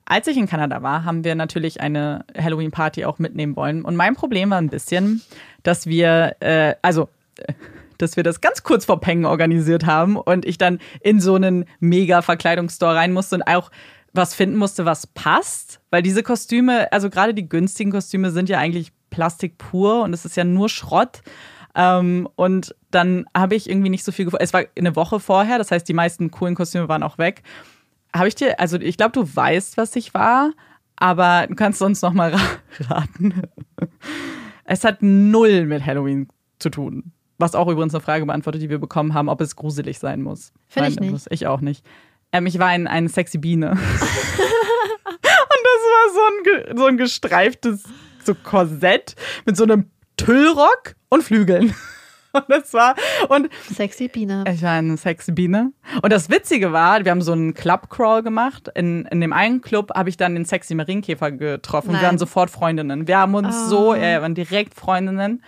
als 0.06 0.26
ich 0.26 0.36
in 0.36 0.48
Kanada 0.48 0.82
war, 0.82 1.04
haben 1.04 1.22
wir 1.22 1.36
natürlich 1.36 1.80
eine 1.80 2.24
Halloween-Party 2.36 3.04
auch 3.04 3.20
mitnehmen 3.20 3.54
wollen. 3.54 3.84
Und 3.84 3.94
mein 3.94 4.16
Problem 4.16 4.50
war 4.50 4.58
ein 4.58 4.68
bisschen, 4.68 5.22
dass 5.62 5.86
wir, 5.86 6.34
äh, 6.40 6.74
also, 6.82 7.08
äh, 7.36 7.52
dass 7.98 8.16
wir 8.16 8.24
das 8.24 8.40
ganz 8.40 8.64
kurz 8.64 8.86
vor 8.86 9.00
Pengen 9.00 9.24
organisiert 9.24 9.86
haben 9.86 10.16
und 10.16 10.44
ich 10.44 10.58
dann 10.58 10.80
in 11.00 11.20
so 11.20 11.36
einen 11.36 11.64
mega 11.78 12.22
Verkleidungsstore 12.22 12.96
rein 12.96 13.12
musste 13.12 13.36
und 13.36 13.42
auch 13.42 13.70
was 14.12 14.34
finden 14.34 14.56
musste, 14.56 14.84
was 14.84 15.06
passt. 15.06 15.80
Weil 15.90 16.02
diese 16.02 16.22
Kostüme, 16.22 16.90
also 16.92 17.10
gerade 17.10 17.34
die 17.34 17.48
günstigen 17.48 17.90
Kostüme 17.90 18.30
sind 18.30 18.48
ja 18.48 18.58
eigentlich 18.58 18.92
Plastik 19.10 19.58
pur 19.58 20.02
und 20.02 20.12
es 20.12 20.24
ist 20.24 20.36
ja 20.36 20.44
nur 20.44 20.68
Schrott. 20.68 21.22
Ähm, 21.74 22.28
und 22.36 22.74
dann 22.90 23.26
habe 23.36 23.54
ich 23.54 23.68
irgendwie 23.68 23.90
nicht 23.90 24.04
so 24.04 24.12
viel 24.12 24.26
gefunden. 24.26 24.44
Es 24.44 24.52
war 24.52 24.64
eine 24.76 24.96
Woche 24.96 25.20
vorher, 25.20 25.58
das 25.58 25.70
heißt, 25.70 25.88
die 25.88 25.94
meisten 25.94 26.30
coolen 26.30 26.54
Kostüme 26.54 26.88
waren 26.88 27.02
auch 27.02 27.18
weg. 27.18 27.42
Habe 28.14 28.28
ich 28.28 28.34
dir, 28.34 28.60
also 28.60 28.78
ich 28.78 28.96
glaube, 28.96 29.12
du 29.12 29.36
weißt, 29.36 29.78
was 29.78 29.96
ich 29.96 30.12
war, 30.12 30.52
aber 30.96 31.46
du 31.48 31.54
kannst 31.54 31.78
sonst 31.78 32.02
noch 32.02 32.12
mal 32.12 32.34
ra 32.34 32.40
raten. 32.88 33.42
Es 34.64 34.84
hat 34.84 34.98
null 35.00 35.64
mit 35.64 35.84
Halloween 35.84 36.28
zu 36.58 36.70
tun. 36.70 37.12
Was 37.38 37.54
auch 37.54 37.68
übrigens 37.68 37.94
eine 37.94 38.02
Frage 38.02 38.24
beantwortet, 38.26 38.62
die 38.62 38.70
wir 38.70 38.78
bekommen 38.78 39.14
haben, 39.14 39.28
ob 39.28 39.40
es 39.40 39.56
gruselig 39.56 39.98
sein 39.98 40.22
muss. 40.22 40.52
Finde 40.68 40.90
ich 40.90 41.00
nicht. 41.00 41.26
Ich 41.30 41.46
auch 41.46 41.60
nicht. 41.60 41.84
Ähm, 42.32 42.46
ich 42.46 42.58
war 42.58 42.68
ein, 42.68 42.86
eine 42.86 43.08
sexy 43.08 43.38
Biene. 43.38 43.70
Und 43.72 43.78
das 43.78 44.00
war 45.90 46.14
so 46.14 46.20
ein, 46.70 46.76
so 46.76 46.86
ein 46.86 46.96
gestreiftes 46.96 47.84
so 48.24 48.34
Korsett 48.34 49.14
mit 49.46 49.56
so 49.56 49.64
einem 49.64 49.90
Tüllrock 50.16 50.94
und 51.08 51.22
Flügeln. 51.22 51.74
Und 52.32 52.44
das 52.48 52.72
war, 52.72 52.94
und 53.28 53.50
Sexy 53.74 54.08
Biene. 54.08 54.44
ich 54.50 54.62
war 54.62 54.70
eine 54.70 54.96
sexy 54.96 55.32
Biene. 55.32 55.70
Und 56.00 56.10
das 56.10 56.30
Witzige 56.30 56.72
war, 56.72 57.04
wir 57.04 57.10
haben 57.10 57.20
so 57.20 57.32
einen 57.32 57.52
Club-Crawl 57.52 58.22
gemacht. 58.22 58.70
In, 58.74 59.04
in 59.10 59.20
dem 59.20 59.34
einen 59.34 59.60
Club 59.60 59.90
habe 59.94 60.08
ich 60.08 60.16
dann 60.16 60.34
den 60.34 60.46
sexy 60.46 60.74
Marienkäfer 60.74 61.30
getroffen. 61.30 61.92
Nein. 61.92 62.00
wir 62.00 62.06
waren 62.06 62.16
sofort 62.16 62.48
Freundinnen. 62.48 63.06
Wir 63.06 63.18
haben 63.18 63.34
uns 63.34 63.54
Oh. 63.66 63.68
so, 63.68 63.94
äh, 63.94 64.14
wir 64.14 64.22
waren 64.22 64.34
direkt 64.34 64.72
Freundinnen. 64.74 65.42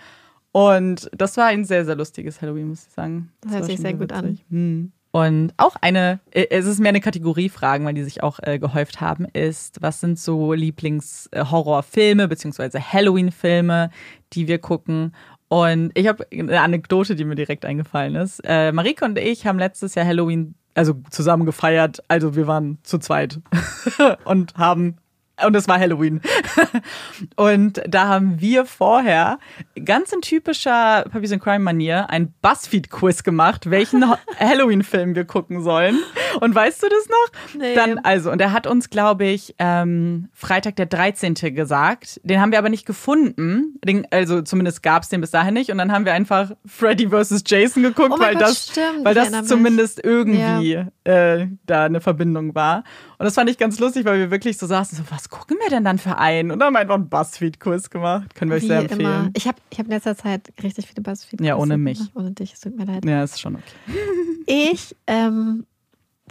Und 0.51 1.09
das 1.17 1.37
war 1.37 1.45
ein 1.47 1.65
sehr, 1.65 1.85
sehr 1.85 1.95
lustiges 1.95 2.39
Halloween, 2.43 2.67
muss 2.67 2.85
ich 2.85 2.93
sagen. 2.93 3.31
Das 3.41 3.53
hört 3.53 3.61
war 3.61 3.67
sich 3.67 3.79
sehr 3.79 3.93
gut 3.93 4.11
an. 4.11 4.25
witzig. 4.25 4.45
Hm. 4.51 4.91
Und 5.15 5.53
auch 5.55 5.77
eine, 5.79 6.19
äh, 6.31 6.47
es 6.49 6.65
ist 6.65 6.81
mehr 6.81 6.89
eine 6.89 6.99
Kategorie 6.99 7.47
Fragen, 7.47 7.85
weil 7.85 7.93
die 7.93 8.03
sich 8.03 8.21
auch 8.21 8.37
äh, 8.43 8.59
gehäuft 8.59 8.99
haben, 8.99 9.23
ist, 9.31 9.81
was 9.81 10.01
sind 10.01 10.19
so 10.19 10.51
Lieblings-Horrorfilme 10.51 12.27
beziehungsweise 12.27 12.81
Halloween-Filme, 12.91 13.91
die 14.33 14.49
wir 14.49 14.59
gucken? 14.59 15.15
Und 15.47 15.91
ich 15.93 16.07
habe 16.09 16.27
eine 16.33 16.59
Anekdote, 16.59 17.15
die 17.15 17.23
mir 17.23 17.35
direkt 17.35 17.63
eingefallen 17.63 18.15
ist. 18.15 18.41
Äh, 18.43 18.73
Marike 18.73 19.05
und 19.05 19.17
ich 19.17 19.47
haben 19.47 19.57
letztes 19.57 19.95
Jahr 19.95 20.05
Halloween, 20.05 20.55
also 20.73 20.95
zusammen 21.11 21.45
gefeiert. 21.45 22.03
Also 22.09 22.35
wir 22.35 22.45
waren 22.45 22.79
zu 22.83 22.97
zweit 22.97 23.39
und 24.25 24.55
haben 24.57 24.97
und 25.43 25.55
es 25.55 25.67
war 25.67 25.79
Halloween. 25.79 26.21
und 27.35 27.81
da 27.87 28.07
haben 28.07 28.39
wir 28.39 28.65
vorher 28.65 29.39
ganz 29.83 30.13
in 30.13 30.21
typischer 30.21 31.05
Puppies 31.11 31.31
and 31.31 31.43
Crime 31.43 31.59
Manier 31.59 32.09
ein 32.09 32.33
Buzzfeed-Quiz 32.41 33.23
gemacht, 33.23 33.69
welchen 33.69 34.05
Halloween-Film 34.39 35.15
wir 35.15 35.25
gucken 35.25 35.61
sollen. 35.61 35.99
Und 36.39 36.55
weißt 36.55 36.83
du 36.83 36.87
das 36.87 37.09
noch? 37.09 37.59
Nee. 37.59 37.75
Dann, 37.75 37.99
also, 37.99 38.31
und 38.31 38.41
er 38.41 38.51
hat 38.51 38.67
uns, 38.67 38.89
glaube 38.89 39.25
ich, 39.25 39.55
ähm, 39.59 40.29
Freitag 40.33 40.75
der 40.77 40.85
13. 40.85 41.33
gesagt. 41.55 42.21
Den 42.23 42.39
haben 42.39 42.51
wir 42.51 42.59
aber 42.59 42.69
nicht 42.69 42.85
gefunden. 42.85 43.77
Den, 43.83 44.07
also 44.11 44.41
zumindest 44.41 44.83
gab 44.83 45.03
es 45.03 45.09
den 45.09 45.21
bis 45.21 45.31
dahin 45.31 45.53
nicht. 45.53 45.71
Und 45.71 45.77
dann 45.77 45.91
haben 45.91 46.05
wir 46.05 46.13
einfach 46.13 46.51
Freddy 46.65 47.09
vs. 47.09 47.43
Jason 47.45 47.83
geguckt, 47.83 48.13
Oh 48.15 48.19
weil 48.19 48.33
Gott, 48.33 48.41
das, 48.41 48.67
stimmt, 48.67 49.03
weil 49.03 49.13
das 49.13 49.47
zumindest 49.47 50.03
irgendwie 50.03 50.85
äh, 51.03 51.47
da 51.65 51.85
eine 51.85 52.01
Verbindung 52.01 52.55
war. 52.55 52.83
Und 53.17 53.25
das 53.25 53.35
fand 53.35 53.49
ich 53.49 53.57
ganz 53.57 53.79
lustig, 53.79 54.05
weil 54.05 54.19
wir 54.19 54.31
wirklich 54.31 54.57
so 54.57 54.67
saßen, 54.67 54.97
so, 54.97 55.03
was 55.09 55.24
gucken 55.29 55.57
wir 55.61 55.69
denn 55.69 55.83
dann 55.83 55.97
für 55.97 56.17
einen? 56.17 56.51
Und 56.51 56.59
dann 56.59 56.67
haben 56.67 56.73
wir 56.73 56.79
einfach 56.79 56.95
einen 56.95 57.09
Buzzfeed-Quiz 57.09 57.89
gemacht. 57.89 58.33
Können 58.35 58.51
wir 58.51 58.57
euch 58.57 58.63
Wie 58.63 58.67
sehr 58.67 58.79
empfehlen. 58.81 58.99
immer. 59.01 59.29
Ich 59.35 59.47
habe 59.47 59.57
ich 59.69 59.79
hab 59.79 59.85
in 59.85 59.91
letzter 59.91 60.15
Zeit 60.15 60.51
richtig 60.63 60.87
viele 60.87 61.01
buzzfeed 61.01 61.41
Ja, 61.41 61.55
ohne 61.55 61.77
mich. 61.77 61.97
gemacht. 61.97 62.11
Ohne 62.15 62.31
dich, 62.31 62.53
es 62.53 62.59
tut 62.61 62.75
mir 62.75 62.85
leid. 62.85 63.05
Ja, 63.05 63.23
ist 63.23 63.39
schon 63.41 63.55
okay. 63.55 63.63
Ich, 64.45 64.95
ähm, 65.07 65.65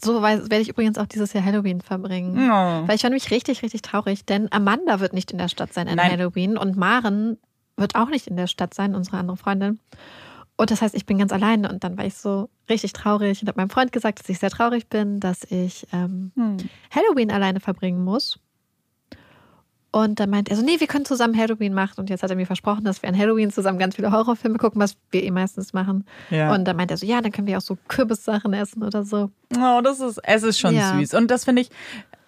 so 0.02 0.22
werde 0.22 0.58
ich 0.58 0.68
übrigens 0.68 0.98
auch 0.98 1.06
dieses 1.06 1.32
Jahr 1.32 1.44
Halloween 1.44 1.80
verbringen. 1.80 2.36
Oh. 2.50 2.86
Weil 2.88 2.96
ich 2.96 3.02
war 3.02 3.10
nämlich 3.10 3.30
richtig, 3.30 3.62
richtig 3.62 3.82
traurig, 3.82 4.24
denn 4.26 4.48
Amanda 4.52 5.00
wird 5.00 5.12
nicht 5.12 5.30
in 5.30 5.38
der 5.38 5.48
Stadt 5.48 5.72
sein 5.72 5.88
an 5.88 5.96
Nein. 5.96 6.10
Halloween 6.12 6.56
und 6.56 6.76
Maren 6.76 7.38
wird 7.76 7.94
auch 7.96 8.08
nicht 8.08 8.26
in 8.26 8.36
der 8.36 8.46
Stadt 8.46 8.74
sein, 8.74 8.94
unsere 8.94 9.16
andere 9.18 9.36
Freundin. 9.36 9.78
Und 10.56 10.70
das 10.70 10.82
heißt, 10.82 10.94
ich 10.94 11.06
bin 11.06 11.18
ganz 11.18 11.32
alleine 11.32 11.68
und 11.68 11.82
dann 11.82 11.98
war 11.98 12.04
ich 12.04 12.14
so 12.14 12.48
richtig 12.68 12.92
traurig 12.92 13.42
und 13.42 13.48
habe 13.48 13.60
meinem 13.60 13.70
Freund 13.70 13.90
gesagt, 13.90 14.20
dass 14.20 14.28
ich 14.28 14.38
sehr 14.38 14.50
traurig 14.50 14.88
bin, 14.88 15.18
dass 15.18 15.42
ich 15.50 15.84
ähm, 15.92 16.30
Hm. 16.36 16.56
Halloween 16.94 17.32
alleine 17.32 17.58
verbringen 17.58 18.04
muss. 18.04 18.38
Und 19.94 20.18
dann 20.18 20.28
meint 20.28 20.48
er 20.48 20.56
so, 20.56 20.64
nee, 20.64 20.80
wir 20.80 20.88
können 20.88 21.04
zusammen 21.04 21.38
Halloween 21.38 21.72
machen. 21.72 22.00
Und 22.00 22.10
jetzt 22.10 22.24
hat 22.24 22.30
er 22.30 22.34
mir 22.34 22.46
versprochen, 22.46 22.82
dass 22.82 23.00
wir 23.00 23.08
an 23.08 23.16
Halloween 23.16 23.52
zusammen 23.52 23.78
ganz 23.78 23.94
viele 23.94 24.10
Horrorfilme 24.10 24.58
gucken, 24.58 24.80
was 24.82 24.96
wir 25.12 25.22
eh 25.22 25.30
meistens 25.30 25.72
machen. 25.72 26.04
Ja. 26.30 26.52
Und 26.52 26.64
dann 26.64 26.76
meint 26.76 26.90
er 26.90 26.96
so, 26.96 27.06
ja, 27.06 27.20
dann 27.20 27.30
können 27.30 27.46
wir 27.46 27.56
auch 27.56 27.62
so 27.62 27.78
Kürbissachen 27.86 28.52
essen 28.54 28.82
oder 28.82 29.04
so. 29.04 29.30
Oh, 29.56 29.80
das 29.84 30.00
ist, 30.00 30.18
es 30.24 30.42
ist 30.42 30.58
schon 30.58 30.74
Ja. 30.74 30.98
süß. 30.98 31.14
Und 31.14 31.30
das 31.30 31.44
finde 31.44 31.62
ich 31.62 31.70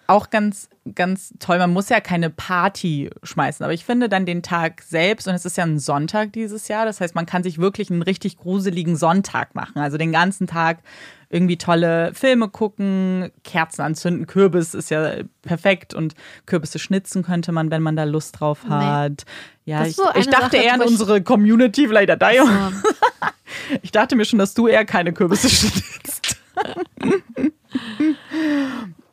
auch 0.07 0.29
ganz, 0.29 0.69
ganz 0.95 1.33
toll. 1.39 1.57
Man 1.57 1.73
muss 1.73 1.89
ja 1.89 1.99
keine 1.99 2.29
Party 2.29 3.09
schmeißen, 3.23 3.61
aber 3.65 3.73
ich 3.73 3.83
finde 3.83 4.07
dann 4.07 4.25
den 4.25 4.43
Tag 4.43 4.81
selbst, 4.83 5.27
und 5.27 5.35
es 5.35 5.43
ist 5.43 5.57
ja 5.57 5.65
ein 5.65 5.79
Sonntag 5.79 6.31
dieses 6.31 6.69
Jahr, 6.69 6.85
das 6.85 7.01
heißt, 7.01 7.15
man 7.15 7.25
kann 7.25 7.43
sich 7.43 7.57
wirklich 7.57 7.91
einen 7.91 8.01
richtig 8.01 8.37
gruseligen 8.37 8.95
Sonntag 8.95 9.55
machen. 9.55 9.79
Also 9.79 9.97
den 9.97 10.13
ganzen 10.13 10.47
Tag 10.47 10.77
irgendwie 11.29 11.57
tolle 11.57 12.13
Filme 12.13 12.47
gucken, 12.49 13.31
Kerzen 13.43 13.81
anzünden, 13.81 14.27
Kürbis 14.27 14.73
ist 14.73 14.89
ja 14.89 15.11
perfekt 15.41 15.93
und 15.93 16.15
Kürbisse 16.45 16.79
schnitzen 16.79 17.23
könnte 17.23 17.51
man, 17.51 17.69
wenn 17.71 17.81
man 17.81 17.95
da 17.95 18.05
Lust 18.05 18.39
drauf 18.39 18.63
Nee. 18.63 18.69
hat. 18.73 19.25
Ja, 19.65 19.79
Das 19.79 19.89
ich, 19.89 19.97
ich 20.15 20.27
dachte 20.29 20.55
Sache, 20.57 20.63
eher 20.63 20.73
an 20.75 20.81
unsere 20.81 21.21
Community, 21.21 21.87
vielleicht 21.87 22.09
an 22.11 22.19
Dayo. 22.19 22.45
So. 22.45 22.51
Ich 23.81 23.91
dachte 23.91 24.15
mir 24.15 24.23
schon, 24.23 24.39
dass 24.39 24.53
du 24.53 24.67
eher 24.67 24.85
keine 24.85 25.11
Kürbisse 25.13 25.49
schnitzt. 25.49 26.37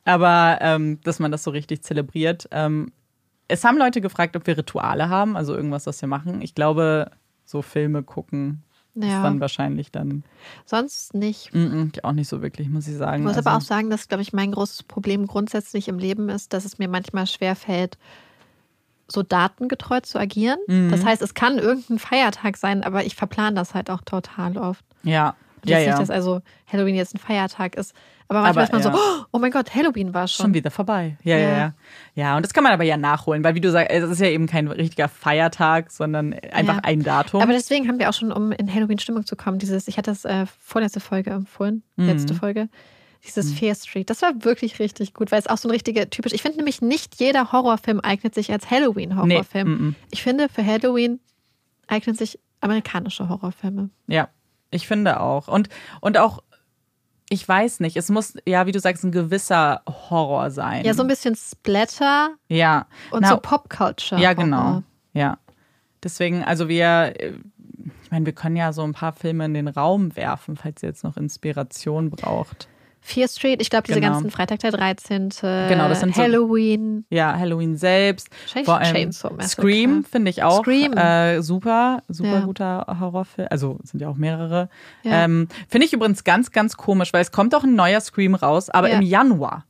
Aber 0.05 0.59
ähm, 0.61 1.01
dass 1.03 1.19
man 1.19 1.33
das 1.33 1.45
so 1.45 1.51
richtig 1.51 1.83
zelebriert. 1.83 2.49
Ähm, 2.51 2.93
es 3.49 3.65
haben 3.65 3.79
Leute 3.79 4.01
gefragt, 4.01 4.37
ob 4.37 4.47
wir 4.47 4.57
Rituale 4.59 5.09
haben, 5.09 5.37
also 5.37 5.55
irgendwas, 5.55 5.87
was 5.87 6.01
wir 6.01 6.09
machen. 6.09 6.43
Ich 6.43 6.55
glaube, 6.55 7.11
so 7.45 7.63
Filme 7.63 8.03
gucken 8.03 8.63
ist 8.95 9.09
Ja, 9.09 9.23
dann 9.23 9.41
wahrscheinlich 9.41 9.91
dann 9.91 10.25
sonst 10.67 11.15
nicht. 11.15 11.53
mm 11.55 11.59
-mm, 11.59 12.05
auch 12.05 12.13
nicht 12.13 12.29
so 12.29 12.43
wirklich, 12.43 12.69
muss 12.69 12.87
ich 12.89 12.97
sagen. 12.97 13.23
Ich 13.23 13.27
muss 13.27 13.37
also, 13.37 13.49
aber 13.51 13.59
auch 13.59 13.63
sagen, 13.63 13.91
dass, 13.91 14.09
glaube 14.09 14.23
ich, 14.23 14.33
mein 14.33 14.53
großes 14.53 14.85
Problem 14.85 15.27
grundsätzlich 15.27 15.89
im 15.89 15.99
Leben 15.99 16.29
ist, 16.29 16.53
dass 16.53 16.65
es 16.65 16.79
mir 16.79 16.89
manchmal 16.89 17.27
schwerfällt, 17.27 17.99
so 19.09 19.23
datengetreu 19.23 20.01
zu 20.01 20.19
agieren. 20.19 20.59
Mhm. 20.67 20.91
Das 20.91 21.05
heißt, 21.05 21.23
es 21.23 21.35
kann 21.35 21.59
irgendein 21.59 21.99
Feiertag 21.99 22.57
sein, 22.57 22.83
aber 22.83 23.05
ich 23.05 23.15
verplane 23.15 23.55
das 23.55 23.75
halt 23.75 23.91
auch 23.91 24.01
total 24.03 24.57
oft. 24.57 24.85
ja, 25.03 25.35
Und 25.65 25.71
ja, 25.71 25.79
jetzt 25.79 25.87
ja. 25.87 25.93
nicht, 25.93 26.03
dass 26.03 26.11
also 26.11 26.41
Halloween 26.71 26.95
jetzt 26.95 27.15
ein 27.15 27.19
Feiertag 27.19 27.75
ist. 27.77 27.95
Aber 28.29 28.41
manchmal 28.41 28.65
Aber, 28.65 28.79
ist 28.79 28.85
man 28.85 28.95
ja. 28.95 28.99
so, 28.99 29.27
oh 29.33 29.39
mein 29.39 29.51
Gott, 29.51 29.75
Halloween 29.75 30.15
war 30.15 30.27
schon. 30.29 30.45
Schon 30.45 30.55
wieder 30.55 30.71
vorbei. 30.71 31.17
Ja, 31.25 31.37
ja, 31.37 31.49
Ja. 31.57 31.75
ja. 32.15 32.37
Und 32.37 32.45
das 32.45 32.55
kann 32.55 32.65
man 32.65 32.73
aber 32.73 32.85
ja 32.85 32.97
nachholen, 32.97 33.45
weil 33.45 33.55
wie 33.55 33.61
du 33.61 33.71
sagst, 33.71 33.91
es 33.91 34.11
ist 34.11 34.21
ja 34.21 34.29
eben 34.29 34.47
kein 34.47 34.69
richtiger 34.69 35.09
Feiertag, 35.09 35.91
sondern 35.91 36.33
einfach 36.33 36.79
ein 36.83 37.03
Datum. 37.03 37.43
Aber 37.43 37.53
deswegen 37.53 37.87
haben 37.89 37.99
wir 37.99 38.09
auch 38.09 38.15
schon, 38.15 38.33
um 38.33 38.53
in 38.53 38.73
Halloween-Stimmung 38.73 39.27
zu 39.27 39.37
kommen, 39.37 39.59
dieses, 39.59 39.89
ich 39.89 39.99
hatte 39.99 40.11
das 40.11 40.25
äh, 40.25 40.47
vorletzte 40.61 41.01
Folge 41.01 41.31
empfohlen, 41.31 41.83
Mhm. 41.97 42.07
letzte 42.07 42.35
Folge, 42.35 42.69
dieses 43.27 43.53
Fear 43.53 43.75
Street. 43.75 44.11
Das 44.11 44.21
war 44.23 44.33
wirklich 44.45 44.79
richtig 44.79 45.15
gut, 45.15 45.33
weil 45.33 45.39
es 45.39 45.47
auch 45.47 45.57
so 45.59 45.69
ein 45.69 45.73
richtiger 45.73 46.09
typisch. 46.11 46.33
Ich 46.33 46.43
finde 46.43 46.59
nämlich 46.59 46.83
nicht 46.83 47.21
jeder 47.21 47.53
Horrorfilm 47.53 48.01
eignet 48.01 48.35
sich 48.35 48.53
als 48.53 48.71
Halloween-Horrorfilm. 48.71 49.69
Nee, 49.69 49.77
mm, 49.77 49.89
mm. 49.89 49.95
Ich 50.11 50.23
finde, 50.23 50.49
für 50.49 50.65
Halloween 50.65 51.21
eignen 51.87 52.17
sich 52.17 52.39
amerikanische 52.61 53.29
Horrorfilme. 53.29 53.91
Ja, 54.07 54.29
ich 54.75 54.87
finde 54.87 55.21
auch. 55.21 55.49
Und, 55.49 55.69
und 56.01 56.19
auch, 56.19 56.43
ich 57.31 57.47
weiß 57.49 57.81
nicht, 57.81 57.97
es 57.97 58.11
muss, 58.11 58.35
ja, 58.47 58.67
wie 58.67 58.73
du 58.73 58.81
sagst, 58.81 59.05
ein 59.05 59.13
gewisser 59.13 59.83
Horror 60.11 60.51
sein. 60.51 60.85
Ja, 60.85 60.95
so 60.95 61.03
ein 61.03 61.09
bisschen 61.09 61.37
Splatter 61.37 62.31
Ja. 62.49 62.87
und 63.11 63.23
Na, 63.23 63.29
so 63.31 63.37
Popculture. 63.39 64.21
Ja, 64.21 64.35
genau. 64.35 64.83
Ja. 65.13 65.39
Deswegen, 66.03 66.45
also 66.45 66.69
wir, 66.69 67.15
äh, 67.19 67.33
ich 68.03 68.11
meine, 68.11 68.27
wir 68.27 68.33
können 68.35 68.57
ja 68.57 68.73
so 68.73 68.83
ein 68.83 68.93
paar 68.93 69.13
Filme 69.13 69.45
in 69.47 69.55
den 69.55 69.69
Raum 69.69 70.15
werfen, 70.17 70.57
falls 70.57 70.83
ihr 70.83 70.91
jetzt 70.91 71.05
noch 71.05 71.17
Inspiration 71.17 72.11
braucht. 72.11 72.69
Fear 73.07 73.29
Street, 73.29 73.61
ich 73.61 73.69
glaube, 73.69 73.87
diese 73.87 74.01
Genau. 74.01 74.15
ganzen 74.15 74.31
Freitag 74.31 74.61
der 74.61 74.73
13. 74.73 75.29
Genau, 75.43 75.89
das 75.91 76.01
sind 76.01 76.15
so- 76.15 76.23
Halloween. 76.23 77.05
Ja, 77.11 77.39
Halloween 77.39 77.77
selbst. 77.77 78.29
Vor 78.65 78.79
allem. 78.81 79.13
Scream 79.43 80.05
finde 80.05 80.31
ich 80.31 80.43
auch 80.43 80.63
Scream. 80.63 80.95
Äh, 80.95 81.43
super, 81.43 82.03
super 82.09 82.29
Ja. 82.33 82.41
guter 82.41 82.87
Horrorfilm. 82.99 83.49
Also 83.51 83.79
sind 83.83 84.01
ja 84.01 84.09
auch 84.09 84.17
mehrere. 84.17 84.71
Ja. 85.03 85.25
Ähm, 85.25 85.49
finde 85.69 85.87
ich 85.87 85.93
übrigens 85.93 86.25
ganz, 86.25 86.51
ganz 86.51 86.79
komisch, 86.79 87.13
weil 87.13 87.21
es 87.21 87.31
kommt 87.31 87.55
auch 87.55 87.63
ein 87.65 87.75
neuer 87.75 88.01
Scream 88.01 88.35
raus, 88.35 88.71
aber 88.71 88.89
Ja. 88.89 88.97
im 88.97 89.03
Januar. 89.03 89.67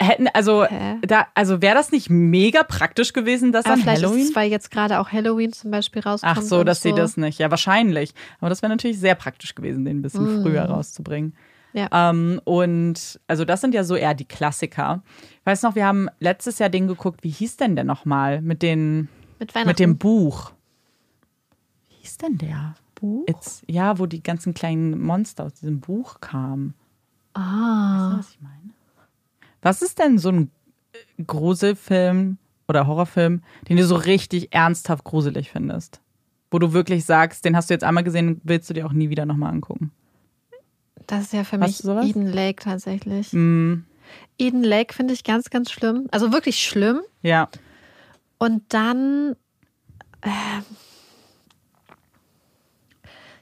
Hätten, 0.00 0.28
also, 0.32 0.64
Hä? 0.64 0.98
da, 1.02 1.26
also 1.34 1.60
wäre 1.60 1.74
das 1.74 1.90
nicht 1.90 2.08
mega 2.10 2.62
praktisch 2.62 3.14
gewesen, 3.14 3.50
dass 3.50 3.64
vielleicht 3.64 3.86
Halloween. 4.02 4.20
ist 4.20 4.28
es, 4.30 4.36
weil 4.36 4.48
jetzt 4.50 4.70
gerade 4.70 5.00
auch 5.00 5.10
Halloween 5.10 5.52
zum 5.52 5.72
Beispiel 5.72 6.02
rauskommt. 6.02 6.36
Ach 6.38 6.42
so, 6.42 6.62
dass 6.62 6.82
so. 6.82 6.90
sie 6.90 6.94
das 6.94 7.16
nicht. 7.16 7.38
Ja, 7.40 7.50
wahrscheinlich. 7.50 8.12
Aber 8.40 8.48
das 8.50 8.62
wäre 8.62 8.70
natürlich 8.70 9.00
sehr 9.00 9.16
praktisch 9.16 9.56
gewesen, 9.56 9.84
den 9.84 9.98
ein 9.98 10.02
bisschen 10.02 10.42
früher 10.42 10.62
rauszubringen. 10.66 11.34
Ja. 11.72 12.10
Ähm, 12.10 12.40
und 12.44 13.20
also 13.26 13.44
das 13.44 13.60
sind 13.60 13.74
ja 13.74 13.84
so 13.84 13.94
eher 13.94 14.14
die 14.14 14.24
Klassiker. 14.24 15.02
Ich 15.40 15.46
weiß 15.46 15.62
noch, 15.62 15.74
wir 15.74 15.86
haben 15.86 16.08
letztes 16.18 16.58
Jahr 16.58 16.70
den 16.70 16.86
geguckt, 16.86 17.22
wie 17.22 17.30
hieß 17.30 17.56
denn 17.56 17.76
der 17.76 17.84
nochmal? 17.84 18.40
Mit, 18.40 18.62
den, 18.62 19.08
Mit 19.38 19.54
mit 19.66 19.78
dem 19.78 19.98
Buch. 19.98 20.52
Wie 21.88 21.96
hieß 21.96 22.18
denn 22.18 22.38
der? 22.38 22.74
Buch? 22.94 23.24
It's, 23.28 23.62
ja, 23.68 23.98
wo 23.98 24.06
die 24.06 24.22
ganzen 24.22 24.54
kleinen 24.54 25.00
Monster 25.00 25.44
aus 25.44 25.54
diesem 25.54 25.80
Buch 25.80 26.20
kamen. 26.20 26.74
Ah. 27.34 27.38
Weißt 27.38 28.12
du, 28.12 28.18
was 28.18 28.30
ich 28.30 28.40
meine? 28.40 28.74
Was 29.62 29.82
ist 29.82 29.98
denn 29.98 30.18
so 30.18 30.30
ein 30.30 30.50
äh, 30.92 31.22
Gruselfilm 31.22 32.38
oder 32.66 32.86
Horrorfilm, 32.86 33.42
den 33.68 33.76
du 33.76 33.84
so 33.84 33.96
richtig 33.96 34.52
ernsthaft 34.52 35.04
gruselig 35.04 35.50
findest? 35.50 36.00
Wo 36.50 36.58
du 36.58 36.72
wirklich 36.72 37.04
sagst, 37.04 37.44
den 37.44 37.56
hast 37.56 37.70
du 37.70 37.74
jetzt 37.74 37.84
einmal 37.84 38.04
gesehen, 38.04 38.40
willst 38.42 38.68
du 38.70 38.74
dir 38.74 38.86
auch 38.86 38.92
nie 38.92 39.10
wieder 39.10 39.26
nochmal 39.26 39.52
angucken? 39.52 39.92
Das 41.08 41.22
ist 41.22 41.32
ja 41.32 41.42
für 41.42 41.58
Hast 41.58 41.84
mich? 41.84 42.10
Eden 42.10 42.26
Lake 42.26 42.62
tatsächlich. 42.62 43.32
Mm, 43.32 43.84
Eden 44.38 44.62
Lake 44.62 44.94
finde 44.94 45.14
ich 45.14 45.24
ganz, 45.24 45.50
ganz 45.50 45.70
schlimm. 45.72 46.06
Also 46.12 46.32
wirklich 46.32 46.62
schlimm. 46.62 47.00
ja. 47.22 47.48
Und 48.40 48.62
dann. 48.72 49.34
ähm, 50.22 50.64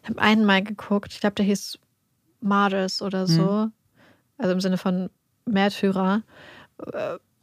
ich 0.03 0.09
habe 0.09 0.23
einen 0.23 0.47
mal 0.47 0.63
geguckt. 0.63 1.13
Ich 1.13 1.21
glaube, 1.21 1.35
der 1.35 1.45
hieß 1.45 1.79
Martyrs 2.41 3.03
oder 3.03 3.27
so. 3.27 3.69
Also 4.39 4.53
im 4.53 4.61
Sinne 4.61 4.79
von 4.79 5.11
Märtyrer. 5.45 6.23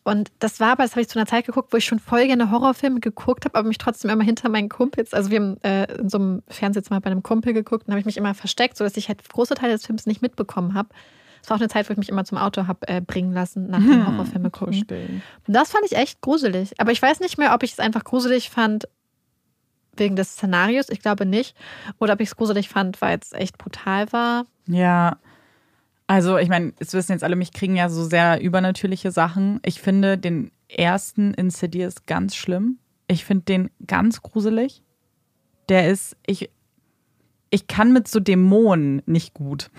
Und 0.04 0.32
das 0.40 0.60
war 0.60 0.74
aber, 0.74 0.84
das 0.84 0.92
habe 0.92 1.02
ich 1.02 1.08
zu 1.08 1.18
einer 1.18 1.28
Zeit 1.28 1.46
geguckt, 1.46 1.72
wo 1.72 1.78
ich 1.78 1.86
schon 1.86 2.00
voll 2.00 2.28
gerne 2.28 2.52
Horrorfilme 2.52 3.00
geguckt 3.00 3.46
habe, 3.46 3.58
aber 3.58 3.68
mich 3.68 3.78
trotzdem 3.78 4.12
immer 4.12 4.24
hinter 4.24 4.50
meinen 4.50 4.68
Kumpels, 4.68 5.14
also 5.14 5.30
wir 5.30 5.40
haben 5.40 5.64
äh, 5.64 5.86
in 5.96 6.10
so 6.10 6.18
einem 6.18 6.44
Fernsehzimmer 6.50 7.00
bei 7.00 7.10
einem 7.10 7.24
Kumpel 7.24 7.54
geguckt 7.54 7.88
und 7.88 7.94
habe 7.94 8.00
ich 8.00 8.06
mich 8.06 8.18
immer 8.18 8.34
versteckt, 8.34 8.76
sodass 8.78 8.98
ich 8.98 9.08
halt 9.08 9.28
große 9.30 9.56
Teile 9.56 9.74
des 9.74 9.86
Films 9.86 10.06
nicht 10.06 10.22
mitbekommen 10.22 10.74
habe. 10.74 10.90
Das 11.42 11.50
war 11.50 11.58
auch 11.58 11.62
eine 11.62 11.70
Zeit, 11.70 11.90
wo 11.90 11.92
ich 11.92 11.98
mich 11.98 12.10
immer 12.10 12.24
zum 12.24 12.38
Auto 12.38 12.68
habe 12.68 12.88
äh, 12.88 13.02
bringen 13.02 13.34
lassen 13.34 13.68
nach 13.68 13.80
dem 13.80 14.08
Horrorfilme 14.08 14.50
gucken. 14.50 14.76
Und 15.46 15.54
das 15.54 15.72
fand 15.72 15.86
ich 15.86 15.96
echt 15.96 16.22
gruselig. 16.22 16.72
Aber 16.80 16.92
ich 16.94 17.02
weiß 17.02 17.20
nicht 17.20 17.38
mehr, 17.38 17.54
ob 17.54 17.64
ich 17.64 17.74
es 17.74 17.80
einfach 17.80 18.06
gruselig 18.06 18.50
fand 18.50 18.88
wegen 19.98 20.16
des 20.16 20.34
Szenarios. 20.34 20.88
Ich 20.88 21.02
glaube 21.02 21.26
nicht. 21.26 21.56
Oder 22.00 22.14
ob 22.14 22.22
ich 22.22 22.30
es 22.30 22.38
gruselig 22.38 22.70
fand, 22.70 23.02
weil 23.02 23.20
es 23.22 23.34
echt 23.34 23.58
brutal 23.58 24.12
war. 24.14 24.46
Ja. 24.68 25.18
Also, 26.08 26.38
ich 26.38 26.50
meine, 26.50 26.74
es 26.80 26.94
wissen 26.94 27.14
jetzt 27.14 27.24
alle, 27.24 27.36
mich 27.36 27.54
kriegen 27.54 27.76
ja 27.76 27.90
so 27.90 28.04
sehr 28.04 28.42
übernatürliche 28.42 29.12
Sachen. 29.12 29.60
Ich 29.66 29.82
finde 29.82 30.18
den 30.18 30.52
ersten 30.68 31.34
Insidious 31.34 32.06
ganz 32.06 32.36
schlimm. 32.36 32.78
Ich 33.08 33.26
finde 33.26 33.46
den 33.46 33.70
ganz 33.86 34.22
gruselig. 34.22 34.84
Der 35.70 35.90
ist, 35.90 36.18
ich, 36.26 36.50
ich 37.50 37.68
kann 37.68 37.94
mit 37.94 38.08
so 38.08 38.20
Dämonen 38.20 39.02
nicht 39.06 39.34
gut. 39.34 39.70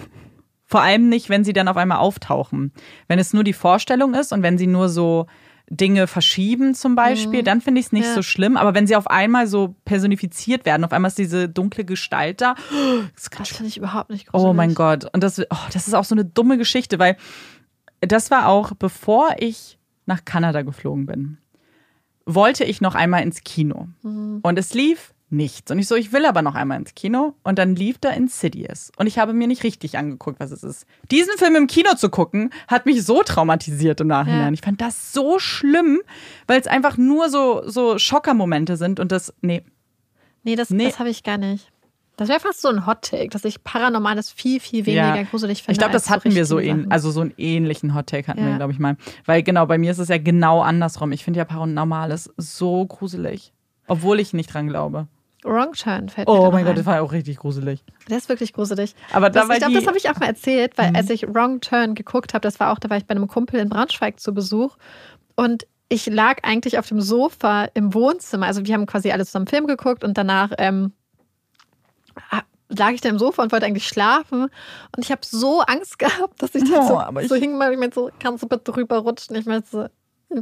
Vor 0.64 0.81
allem 0.81 1.09
nicht, 1.09 1.28
wenn 1.28 1.45
sie 1.45 1.52
dann 1.52 1.69
auf 1.69 1.76
einmal 1.76 1.99
auftauchen. 1.99 2.73
Wenn 3.07 3.19
es 3.19 3.33
nur 3.35 3.45
die 3.45 3.52
Vorstellung 3.52 4.14
ist 4.14 4.33
und 4.33 4.43
wenn 4.43 4.59
sie 4.59 4.66
nur 4.66 4.88
so 4.88 5.26
Dinge 5.71 6.06
verschieben 6.06 6.75
zum 6.75 6.94
Beispiel, 6.94 7.42
dann 7.42 7.61
finde 7.62 7.80
ich 7.80 7.87
es 7.87 7.92
nicht 7.92 8.04
Ja. 8.04 8.14
so 8.14 8.23
schlimm. 8.23 8.56
Aber 8.59 8.75
wenn 8.75 8.87
sie 8.87 8.97
auf 8.97 9.06
einmal 9.06 9.47
so 9.47 9.75
personifiziert 9.86 10.67
werden, 10.67 10.84
auf 10.84 10.93
einmal 10.93 11.08
ist 11.08 11.19
diese 11.19 11.49
dunkle 11.49 11.84
Gestalt 11.84 12.41
da, 12.43 12.54
das 13.15 13.30
Das 13.30 13.49
finde 13.49 13.69
ich 13.69 13.78
überhaupt 13.78 14.10
nicht 14.10 14.26
gruselig. 14.26 14.50
Oh 14.50 14.52
mein 14.52 14.75
Gott. 14.75 15.06
Und 15.15 15.23
das, 15.25 15.38
oh, 15.41 15.56
das 15.73 15.88
ist 15.88 15.95
auch 15.95 16.04
so 16.04 16.15
eine 16.15 16.25
dumme 16.25 16.58
Geschichte, 16.58 16.99
weil 16.99 17.17
das 18.00 18.30
war 18.30 18.49
auch, 18.49 18.73
bevor 18.78 19.36
ich 19.38 19.78
nach 20.04 20.25
Kanada 20.26 20.60
geflogen 20.62 21.06
bin, 21.06 21.38
wollte 22.26 22.65
ich 22.65 22.82
noch 22.82 22.95
einmal 22.95 23.23
ins 23.23 23.43
Kino. 23.43 23.88
Und 24.02 24.58
es 24.58 24.75
lief 24.75 25.13
nichts. 25.30 25.71
Und 25.71 25.78
ich 25.78 25.89
so, 25.89 25.95
ich 25.97 26.13
will 26.13 26.26
aber 26.26 26.43
noch 26.43 26.54
einmal 26.54 26.78
ins 26.78 26.95
Kino. 26.95 27.34
Und 27.43 27.58
dann 27.58 27.75
lief 27.75 27.99
da 27.99 28.10
Insidious. 28.10 28.93
Und 28.97 29.06
ich 29.06 29.19
habe 29.19 29.32
mir 29.32 29.49
nicht 29.49 29.65
richtig 29.65 29.99
angeguckt, 29.99 30.39
was 30.39 30.50
es 30.50 30.63
ist. 30.63 30.87
Diesen 31.10 31.37
Film 31.39 31.56
im 31.56 31.67
Kino 31.67 31.95
zu 31.97 32.08
gucken, 32.08 32.50
hat 32.69 32.87
mich 32.87 33.04
so 33.04 33.23
traumatisiert 33.23 34.00
im 34.00 34.06
Nachhinein. 34.08 34.47
Ja. 34.49 34.52
Ich 34.52 34.60
fand 34.60 34.80
das 34.80 35.13
so 35.13 35.39
schlimm, 35.39 36.00
weil 36.47 36.60
es 36.60 36.67
einfach 36.67 36.97
nur 36.97 37.30
so, 37.30 37.63
so 37.69 37.99
Schockermomente 37.99 38.76
sind. 38.76 39.00
Und 39.00 39.13
das, 39.13 39.32
nee, 39.41 39.63
Nee, 40.47 40.56
das, 40.56 40.69
Nee. 40.69 40.84
das 40.84 40.99
habe 40.99 41.08
ich 41.08 41.23
gar 41.23 41.39
nicht. 41.39 41.71
Das 42.17 42.28
wäre 42.28 42.39
fast 42.39 42.60
so 42.60 42.69
ein 42.69 42.87
Hot-Take, 42.87 43.30
dass 43.30 43.45
ich 43.47 43.65
Paranormales 43.65 44.30
viel, 44.30 44.60
viel 44.60 44.84
weniger 44.87 45.17
Ja. 45.17 45.23
gruselig 45.25 45.63
finde. 45.63 45.73
Ich 45.73 45.78
glaube, 45.78 45.95
das 45.95 46.10
hatten 46.10 46.32
wir 46.34 46.45
so 46.47 46.60
ähn, 46.60 46.89
also 46.93 47.10
so 47.10 47.23
einen 47.23 47.32
ähnlichen 47.39 47.95
Hottake 47.95 48.28
hatten 48.28 48.43
wir, 48.45 48.50
Ja. 48.50 48.56
glaube 48.58 48.73
ich 48.73 48.78
mal. 48.78 48.97
Weil 49.25 49.43
genau, 49.43 49.67
bei 49.67 49.78
mir 49.78 49.91
ist 49.91 49.99
es 49.99 50.08
ja 50.08 50.19
genau 50.19 50.60
andersrum. 50.60 51.10
Ich 51.13 51.25
finde 51.25 51.39
ja 51.39 51.45
Paranormales 51.45 52.30
so 52.37 52.84
gruselig. 52.87 53.52
Obwohl 53.89 54.21
ich 54.21 54.32
nicht 54.32 54.52
dran 54.52 54.69
glaube. 54.69 55.08
Wrong 55.45 55.73
Turn 55.75 56.09
fällt 56.09 56.26
mir 56.26 56.35
Oh 56.35 56.50
mein 56.50 56.65
Gott, 56.65 56.76
das 56.78 56.87
ein. 56.87 56.95
war 56.95 57.02
auch 57.02 57.13
richtig 57.13 57.37
gruselig. 57.37 57.85
Der 58.09 58.17
ist 58.17 58.28
wirklich 58.28 58.52
gruselig. 58.54 58.95
Aber 59.13 59.28
da 59.30 59.41
das, 59.41 59.49
war 59.49 59.54
ich 59.57 59.61
glaube, 59.61 59.75
das 59.75 59.87
habe 59.87 59.99
ich 59.99 60.09
auch 60.11 60.19
mal 60.19 60.26
erzählt, 60.26 60.76
weil 60.78 60.91
Mhm. 60.91 60.97
als 60.97 61.11
ich 61.11 61.26
Wrong 61.33 61.61
Turn 61.61 61.95
geguckt 61.95 62.33
habe, 62.35 62.41
das 62.43 62.59
war 62.61 62.73
auch, 62.73 62.78
da 62.78 62.89
war 62.91 62.97
ich 62.97 63.04
bei 63.07 63.15
einem 63.15 63.28
Kumpel 63.28 63.61
in 63.61 63.69
Braunschweig 63.69 64.19
zu 64.21 64.33
Besuch 64.35 64.76
und 65.37 65.67
ich 65.91 66.07
lag 66.07 66.39
eigentlich 66.43 66.78
auf 66.78 66.89
dem 66.89 67.00
Sofa 67.02 67.67
im 67.75 67.93
Wohnzimmer. 67.95 68.47
Also 68.47 68.65
wir 68.67 68.75
haben 68.75 68.87
quasi 68.87 69.13
alle 69.13 69.26
zusammen 69.26 69.47
Film 69.47 69.67
geguckt 69.67 70.02
und 70.02 70.17
danach 70.17 70.50
ähm, 70.59 70.93
lag 72.71 72.91
ich 72.93 73.00
da 73.02 73.11
im 73.11 73.19
Sofa 73.19 73.43
und 73.43 73.52
wollte 73.52 73.67
eigentlich 73.67 73.87
schlafen 73.87 74.45
und 74.45 74.99
ich 75.04 75.11
habe 75.13 75.21
so 75.25 75.61
Angst 75.61 75.99
gehabt, 75.99 76.43
dass 76.43 76.54
ich 76.54 76.65
da 76.71 76.80
Oh, 76.80 77.13
so, 77.13 77.21
ich- 77.21 77.28
so 77.28 77.35
hing 77.35 77.57
mal, 77.59 77.73
ich 77.73 77.78
meinte 77.78 77.95
so, 77.95 78.11
kannst 78.19 78.43
du 78.43 78.49
bitte 78.49 78.73
drüber 78.73 78.99
rutschen? 78.99 79.37
Ich 79.37 79.47
meinte 79.47 79.69
so, 79.71 79.87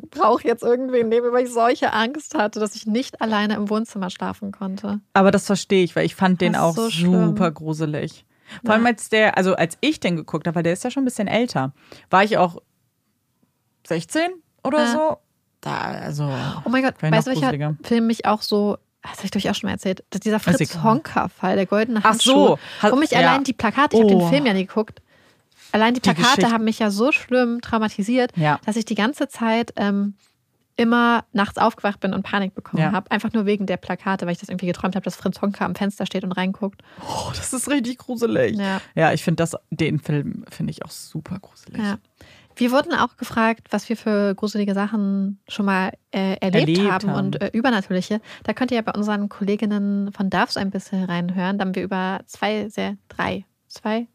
brauche 0.01 0.47
jetzt 0.47 0.63
irgendwen 0.63 1.09
neben 1.09 1.33
weil 1.33 1.45
ich 1.47 1.53
solche 1.53 1.93
Angst 1.93 2.35
hatte, 2.35 2.59
dass 2.61 2.75
ich 2.75 2.87
nicht 2.87 3.21
alleine 3.21 3.55
im 3.55 3.69
Wohnzimmer 3.71 4.11
schlafen 4.11 4.53
konnte. 4.53 5.01
Aber 5.13 5.31
das 5.31 5.47
verstehe 5.47 5.85
ich, 5.85 5.95
weil 5.97 6.07
ich 6.07 6.15
fand 6.15 6.41
den 6.41 6.57
auch 6.57 6.75
so 6.75 6.89
super 6.89 7.51
gruselig. 7.51 8.25
Vor 8.65 8.75
allem 8.75 8.85
als 8.87 9.09
der, 9.09 9.37
also 9.39 9.55
als 9.55 9.79
ich 9.81 9.99
den 10.01 10.17
geguckt 10.17 10.47
habe, 10.47 10.57
weil 10.57 10.63
der 10.63 10.73
ist 10.75 10.85
ja 10.85 10.91
schon 10.91 11.03
ein 11.03 11.07
bisschen 11.07 11.29
älter, 11.29 11.73
war 12.11 12.23
ich 12.25 12.37
auch 12.39 12.57
16 13.87 14.23
oder 14.65 14.79
Ja. 14.81 14.93
so. 14.93 15.17
Da, 15.61 15.79
also. 15.81 16.29
Oh 16.65 16.69
mein 16.69 16.83
Gott, 16.83 16.95
weißt 17.01 17.29
du, 17.29 17.31
welcher. 17.41 17.77
Film 17.85 18.07
mich 18.09 18.27
auch 18.27 18.43
so, 18.43 18.79
das 19.03 19.19
habe 19.19 19.29
ich 19.29 19.37
ich 19.45 19.51
auch 19.51 19.55
schon 19.55 19.69
mal 19.69 19.75
erzählt, 19.75 20.05
dieser 20.25 20.41
Fritz. 20.41 20.83
Honka-Fall, 20.83 21.55
der 21.57 21.67
goldene 21.67 22.01
Ach 22.03 22.11
Handschuh. 22.11 22.31
so. 22.33 22.59
Hat- 22.81 22.93
Wo 22.93 22.97
mich 22.97 23.13
ja. 23.13 23.19
allein 23.21 23.45
die 23.45 23.53
Plakate, 23.53 23.97
ich 23.97 24.03
habe 24.03 24.15
Oh. 24.15 24.19
den 24.21 24.29
Film 24.29 24.47
ja 24.47 24.55
nie 24.55 24.67
geguckt, 24.67 25.01
allein 25.73 25.95
die 25.95 26.01
Die 26.01 26.11
Plakate 26.11 26.37
Geschichte- 26.37 26.51
haben 26.53 26.65
mich 26.65 26.79
ja 26.79 26.91
so 26.91 27.13
schlimm 27.13 27.61
traumatisiert, 27.61 28.37
Ja. 28.37 28.61
dass 28.67 28.77
ich 28.77 28.85
die 28.85 28.95
ganze 28.95 29.29
Zeit 29.29 29.73
ähm, 29.77 30.15
immer 30.77 31.25
nachts 31.33 31.59
aufgewacht 31.59 32.01
bin 32.01 32.15
und 32.15 32.23
Panik 32.23 32.55
bekommen 32.55 32.83
Ja. 32.83 32.93
habe. 32.93 33.11
Einfach 33.11 33.33
nur 33.33 33.45
wegen 33.45 33.67
der 33.67 33.77
Plakate, 33.77 34.25
weil 34.25 34.33
ich 34.33 34.39
das 34.39 34.49
irgendwie 34.49 34.67
geträumt 34.67 34.97
habe, 34.97 35.05
dass 35.05 35.17
Fritz 35.17 35.41
Honka 35.43 35.65
am 35.67 35.75
Fenster 35.75 36.07
steht 36.07 36.25
und 36.25 36.33
reinguckt. 36.33 36.83
Oh, 37.07 37.31
das 37.37 37.53
ist 37.53 37.69
richtig 37.69 37.99
gruselig. 37.99 38.57
Ja. 38.57 38.81
Ja, 38.95 39.13
ich 39.13 39.23
finde 39.23 39.43
das, 39.43 39.55
den 39.71 39.99
Film 39.99 40.45
finde 40.51 40.71
ich 40.71 40.85
auch 40.85 40.91
super 40.91 41.39
gruselig. 41.41 41.83
Ja. 41.83 41.99
Wir 42.57 42.71
wurden 42.71 42.93
auch 42.95 43.17
gefragt, 43.17 43.69
was 43.71 43.89
wir 43.89 43.97
für 43.97 44.35
gruselige 44.35 44.75
Sachen 44.75 45.41
schon 45.49 45.65
mal 45.67 45.93
äh, 46.11 46.37
erlebt, 46.41 46.69
Erlebt 46.79 46.91
haben, 46.93 47.11
haben. 47.11 47.27
und 47.27 47.41
äh, 47.43 47.51
übernatürliche. 47.53 48.21
Da 48.45 48.53
könnt 48.53 48.71
ihr 48.71 48.77
ja 48.77 48.83
bei 48.83 48.93
unseren 48.93 49.29
Kolleginnen 49.31 50.13
von 50.13 50.29
Darfs 50.31 50.57
ein 50.59 50.71
bisschen 50.71 51.05
reinhören. 51.05 51.57
Da 51.59 51.65
haben 51.65 51.75
wir 51.75 51.83
über 51.83 52.21
zwei, 52.27 52.69
sehr, 52.69 52.97
drei, 53.09 53.45
zwei, 53.69 54.07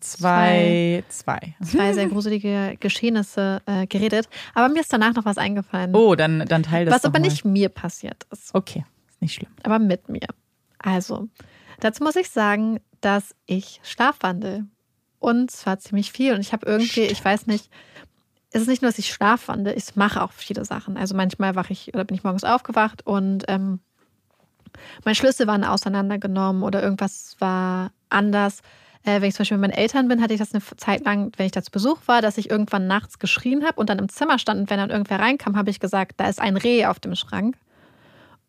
Zwei, 0.00 1.04
zwei. 1.08 1.54
zwei 1.64 1.92
sehr 1.92 2.08
gruselige 2.08 2.76
Geschehnisse 2.80 3.60
äh, 3.66 3.86
geredet. 3.86 4.28
Aber 4.54 4.68
mir 4.72 4.80
ist 4.80 4.92
danach 4.92 5.14
noch 5.14 5.24
was 5.24 5.38
eingefallen, 5.38 5.94
Oh, 5.94 6.14
dann, 6.14 6.44
dann 6.46 6.62
teil 6.62 6.84
das 6.84 6.94
was 6.94 7.04
aber 7.04 7.18
mal. 7.18 7.24
nicht 7.26 7.44
mir 7.44 7.68
passiert 7.68 8.26
ist, 8.30 8.54
Okay, 8.54 8.84
ist 9.08 9.20
nicht 9.22 9.34
schlimm. 9.34 9.50
aber 9.62 9.78
mit 9.78 10.08
mir. 10.08 10.26
Also, 10.78 11.28
dazu 11.80 12.04
muss 12.04 12.16
ich 12.16 12.30
sagen, 12.30 12.80
dass 13.00 13.34
ich 13.46 13.80
schlafwandel. 13.82 14.64
Und 15.20 15.50
zwar 15.50 15.78
ziemlich 15.80 16.12
viel. 16.12 16.32
Und 16.34 16.40
ich 16.40 16.52
habe 16.52 16.64
irgendwie, 16.66 17.00
ich 17.02 17.24
weiß 17.24 17.46
nicht, 17.48 17.70
es 18.52 18.62
ist 18.62 18.68
nicht 18.68 18.82
nur, 18.82 18.90
dass 18.90 18.98
ich 19.00 19.12
schlafwandel, 19.12 19.76
ich 19.76 19.96
mache 19.96 20.22
auch 20.22 20.30
viele 20.32 20.64
Sachen. 20.64 20.96
Also 20.96 21.16
manchmal 21.16 21.54
wache 21.56 21.72
ich 21.72 21.92
oder 21.92 22.04
bin 22.04 22.14
ich 22.16 22.22
morgens 22.24 22.44
aufgewacht 22.44 23.04
und 23.04 23.44
ähm, 23.48 23.80
meine 25.04 25.16
Schlüssel 25.16 25.46
waren 25.48 25.64
auseinandergenommen 25.64 26.62
oder 26.62 26.82
irgendwas 26.82 27.34
war 27.40 27.90
anders. 28.10 28.60
Äh, 29.04 29.20
wenn 29.20 29.28
ich 29.28 29.34
zum 29.34 29.42
Beispiel 29.42 29.58
mit 29.58 29.70
meinen 29.70 29.78
Eltern 29.78 30.08
bin, 30.08 30.20
hatte 30.22 30.34
ich 30.34 30.40
das 30.40 30.52
eine 30.54 30.62
Zeit 30.76 31.04
lang, 31.04 31.32
wenn 31.36 31.46
ich 31.46 31.52
da 31.52 31.62
zu 31.62 31.70
Besuch 31.70 31.98
war, 32.06 32.20
dass 32.22 32.36
ich 32.38 32.50
irgendwann 32.50 32.86
nachts 32.86 33.18
geschrien 33.18 33.64
habe 33.64 33.74
und 33.74 33.88
dann 33.90 33.98
im 33.98 34.08
Zimmer 34.08 34.38
stand 34.38 34.60
und 34.60 34.70
wenn 34.70 34.78
dann 34.78 34.90
irgendwer 34.90 35.20
reinkam, 35.20 35.56
habe 35.56 35.70
ich 35.70 35.80
gesagt, 35.80 36.14
da 36.18 36.28
ist 36.28 36.40
ein 36.40 36.56
Reh 36.56 36.86
auf 36.86 36.98
dem 37.00 37.14
Schrank. 37.14 37.56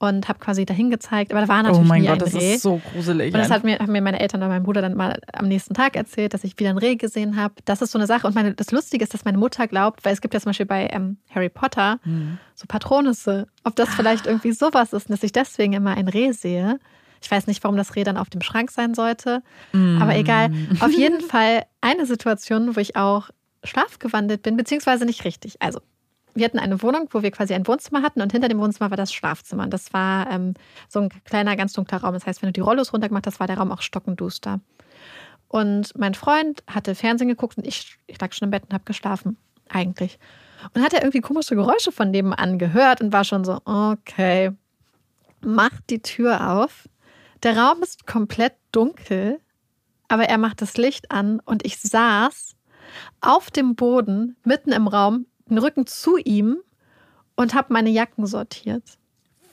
und 0.01 0.29
habe 0.29 0.39
quasi 0.39 0.65
dahin 0.65 0.89
gezeigt. 0.89 1.33
Aber 1.33 1.41
da 1.41 1.49
war 1.49 1.59
Oh 1.59 1.63
natürlich 1.63 1.87
mein 1.89 2.01
nie 2.03 2.07
Gott, 2.07 2.19
ein 2.23 2.31
das 2.31 2.33
Reh. 2.33 2.53
ist 2.55 2.61
so 2.61 2.77
gruselig. 2.77 3.33
Und 3.33 3.39
das 3.41 3.51
hat 3.51 3.65
mir, 3.65 3.79
haben 3.79 3.91
mir 3.91 4.01
meine 4.01 4.21
Eltern 4.21 4.39
oder 4.39 4.47
mein 4.47 4.63
Bruder 4.63 4.81
dann 4.81 4.95
mal 4.95 5.19
am 5.33 5.49
nächsten 5.49 5.73
Tag 5.73 5.97
erzählt, 5.97 6.33
dass 6.33 6.45
ich 6.45 6.57
wieder 6.57 6.69
ein 6.69 6.77
Reh 6.77 6.95
gesehen 6.95 7.35
habe. 7.35 7.55
Das 7.65 7.81
ist 7.81 7.91
so 7.91 7.97
eine 7.99 8.07
Sache. 8.07 8.25
Und 8.25 8.33
meine, 8.33 8.53
das 8.53 8.71
Lustige 8.71 9.03
ist, 9.03 9.13
dass 9.13 9.25
meine 9.25 9.37
Mutter 9.37 9.67
glaubt, 9.67 10.05
weil 10.05 10.13
es 10.13 10.21
gibt 10.21 10.33
ja 10.33 10.39
zum 10.39 10.51
Beispiel 10.51 10.67
bei 10.67 10.87
ähm, 10.93 11.17
Harry 11.35 11.49
Potter 11.49 11.99
Mhm. 12.05 12.37
so 12.55 12.63
Patronusse, 12.65 13.47
ob 13.65 13.75
das 13.75 13.89
vielleicht 13.93 14.25
irgendwie 14.25 14.53
sowas 14.53 14.93
ist 14.93 15.09
und 15.09 15.11
dass 15.17 15.23
ich 15.23 15.33
deswegen 15.33 15.73
immer 15.73 15.97
ein 15.97 16.07
Reh 16.07 16.31
sehe. 16.31 16.79
Ich 17.21 17.29
weiß 17.29 17.47
nicht, 17.47 17.63
warum 17.63 17.77
das 17.77 17.95
Reh 17.95 18.03
dann 18.03 18.17
auf 18.17 18.29
dem 18.29 18.41
Schrank 18.41 18.71
sein 18.71 18.93
sollte, 18.93 19.43
aber 20.01 20.15
egal. 20.15 20.51
Auf 20.79 20.91
jeden 20.91 21.21
Fall 21.21 21.63
eine 21.81 22.05
Situation, 22.05 22.75
wo 22.75 22.79
ich 22.79 22.95
auch 22.95 23.29
schlafgewandelt 23.63 24.41
bin, 24.41 24.55
beziehungsweise 24.57 25.05
nicht 25.05 25.25
richtig. 25.25 25.61
Also, 25.61 25.81
wir 26.35 26.45
hatten 26.45 26.59
eine 26.59 26.81
Wohnung, 26.81 27.09
wo 27.11 27.23
wir 27.23 27.31
quasi 27.31 27.53
ein 27.53 27.67
Wohnzimmer 27.67 28.01
hatten 28.01 28.21
und 28.21 28.31
hinter 28.31 28.47
dem 28.47 28.59
Wohnzimmer 28.59 28.89
war 28.89 28.97
das 28.97 29.11
Schlafzimmer. 29.11 29.63
Und 29.63 29.73
das 29.73 29.91
war 29.93 30.29
ähm, 30.31 30.53
so 30.87 30.99
ein 30.99 31.09
kleiner, 31.25 31.55
ganz 31.55 31.73
dunkler 31.73 31.99
Raum. 31.99 32.13
Das 32.13 32.25
heißt, 32.25 32.41
wenn 32.41 32.49
du 32.49 32.53
die 32.53 32.61
Rollos 32.61 32.93
runtergemacht 32.93 33.27
hast, 33.27 33.39
war 33.39 33.47
der 33.47 33.57
Raum 33.57 33.71
auch 33.71 33.81
stockenduster. 33.81 34.59
Und 35.49 35.97
mein 35.97 36.13
Freund 36.13 36.63
hatte 36.67 36.95
Fernsehen 36.95 37.27
geguckt 37.27 37.57
und 37.57 37.67
ich, 37.67 37.97
ich 38.07 38.21
lag 38.21 38.31
schon 38.33 38.45
im 38.45 38.51
Bett 38.51 38.63
und 38.65 38.73
habe 38.73 38.83
geschlafen, 38.85 39.35
eigentlich. 39.67 40.19
Und 40.73 40.83
hat 40.83 40.93
er 40.93 41.01
irgendwie 41.01 41.21
komische 41.21 41.55
Geräusche 41.55 41.91
von 41.91 42.11
nebenan 42.11 42.59
gehört 42.59 43.01
und 43.01 43.11
war 43.11 43.23
schon 43.23 43.43
so, 43.43 43.59
okay, 43.65 44.51
macht 45.41 45.89
die 45.89 46.01
Tür 46.01 46.51
auf. 46.51 46.87
Der 47.43 47.57
Raum 47.57 47.81
ist 47.81 48.05
komplett 48.05 48.53
dunkel, 48.71 49.39
aber 50.07 50.23
er 50.25 50.37
macht 50.37 50.61
das 50.61 50.77
Licht 50.77 51.11
an 51.11 51.39
und 51.45 51.65
ich 51.65 51.77
saß 51.79 52.55
auf 53.21 53.51
dem 53.51 53.75
Boden, 53.75 54.35
mitten 54.43 54.71
im 54.71 54.87
Raum, 54.87 55.25
den 55.45 55.57
Rücken 55.57 55.87
zu 55.87 56.17
ihm 56.17 56.57
und 57.35 57.53
habe 57.53 57.71
meine 57.71 57.89
Jacken 57.89 58.25
sortiert. 58.25 58.83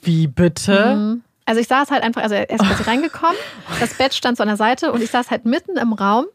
Wie 0.01 0.27
bitte? 0.27 0.95
Mhm. 0.95 1.23
Also 1.45 1.61
ich 1.61 1.67
saß 1.67 1.91
halt 1.91 2.03
einfach, 2.03 2.23
also 2.23 2.35
er 2.35 2.49
ist 2.49 2.59
quasi 2.59 2.83
reingekommen, 2.89 3.37
das 3.79 3.93
Bett 3.93 4.13
stand 4.13 4.37
so 4.37 4.43
an 4.43 4.49
der 4.49 4.57
Seite 4.57 4.91
und 4.91 5.01
ich 5.01 5.11
saß 5.11 5.31
halt 5.31 5.45
mitten 5.45 5.77
im 5.77 5.93
Raum, 5.93 6.25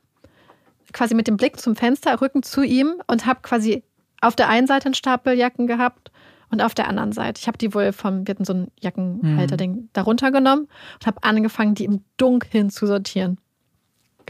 quasi 0.92 1.14
mit 1.14 1.26
dem 1.26 1.36
Blick 1.36 1.60
zum 1.60 1.76
Fenster, 1.76 2.20
Rücken 2.20 2.42
zu 2.42 2.62
ihm 2.62 2.94
und 3.06 3.26
habe 3.26 3.40
quasi 3.42 3.84
auf 4.22 4.36
der 4.36 4.48
einen 4.48 4.66
Seite 4.66 4.86
einen 4.86 4.94
Stapel 4.94 5.34
Jacken 5.36 5.66
gehabt 5.66 6.10
und 6.52 6.60
auf 6.62 6.74
der 6.74 6.86
anderen 6.88 7.12
Seite. 7.12 7.40
Ich 7.40 7.48
habe 7.48 7.58
die 7.58 7.74
wohl 7.74 7.92
vom, 7.92 8.26
wir 8.26 8.34
hatten 8.34 8.44
so 8.44 8.52
ein 8.52 8.68
Jackenhalter-Ding 8.80 9.88
darunter 9.92 10.30
genommen 10.30 10.68
und 10.94 11.06
habe 11.06 11.22
angefangen, 11.22 11.74
die 11.74 11.84
im 11.84 12.04
Dunkeln 12.18 12.70
zu 12.70 12.86
sortieren. 12.86 13.38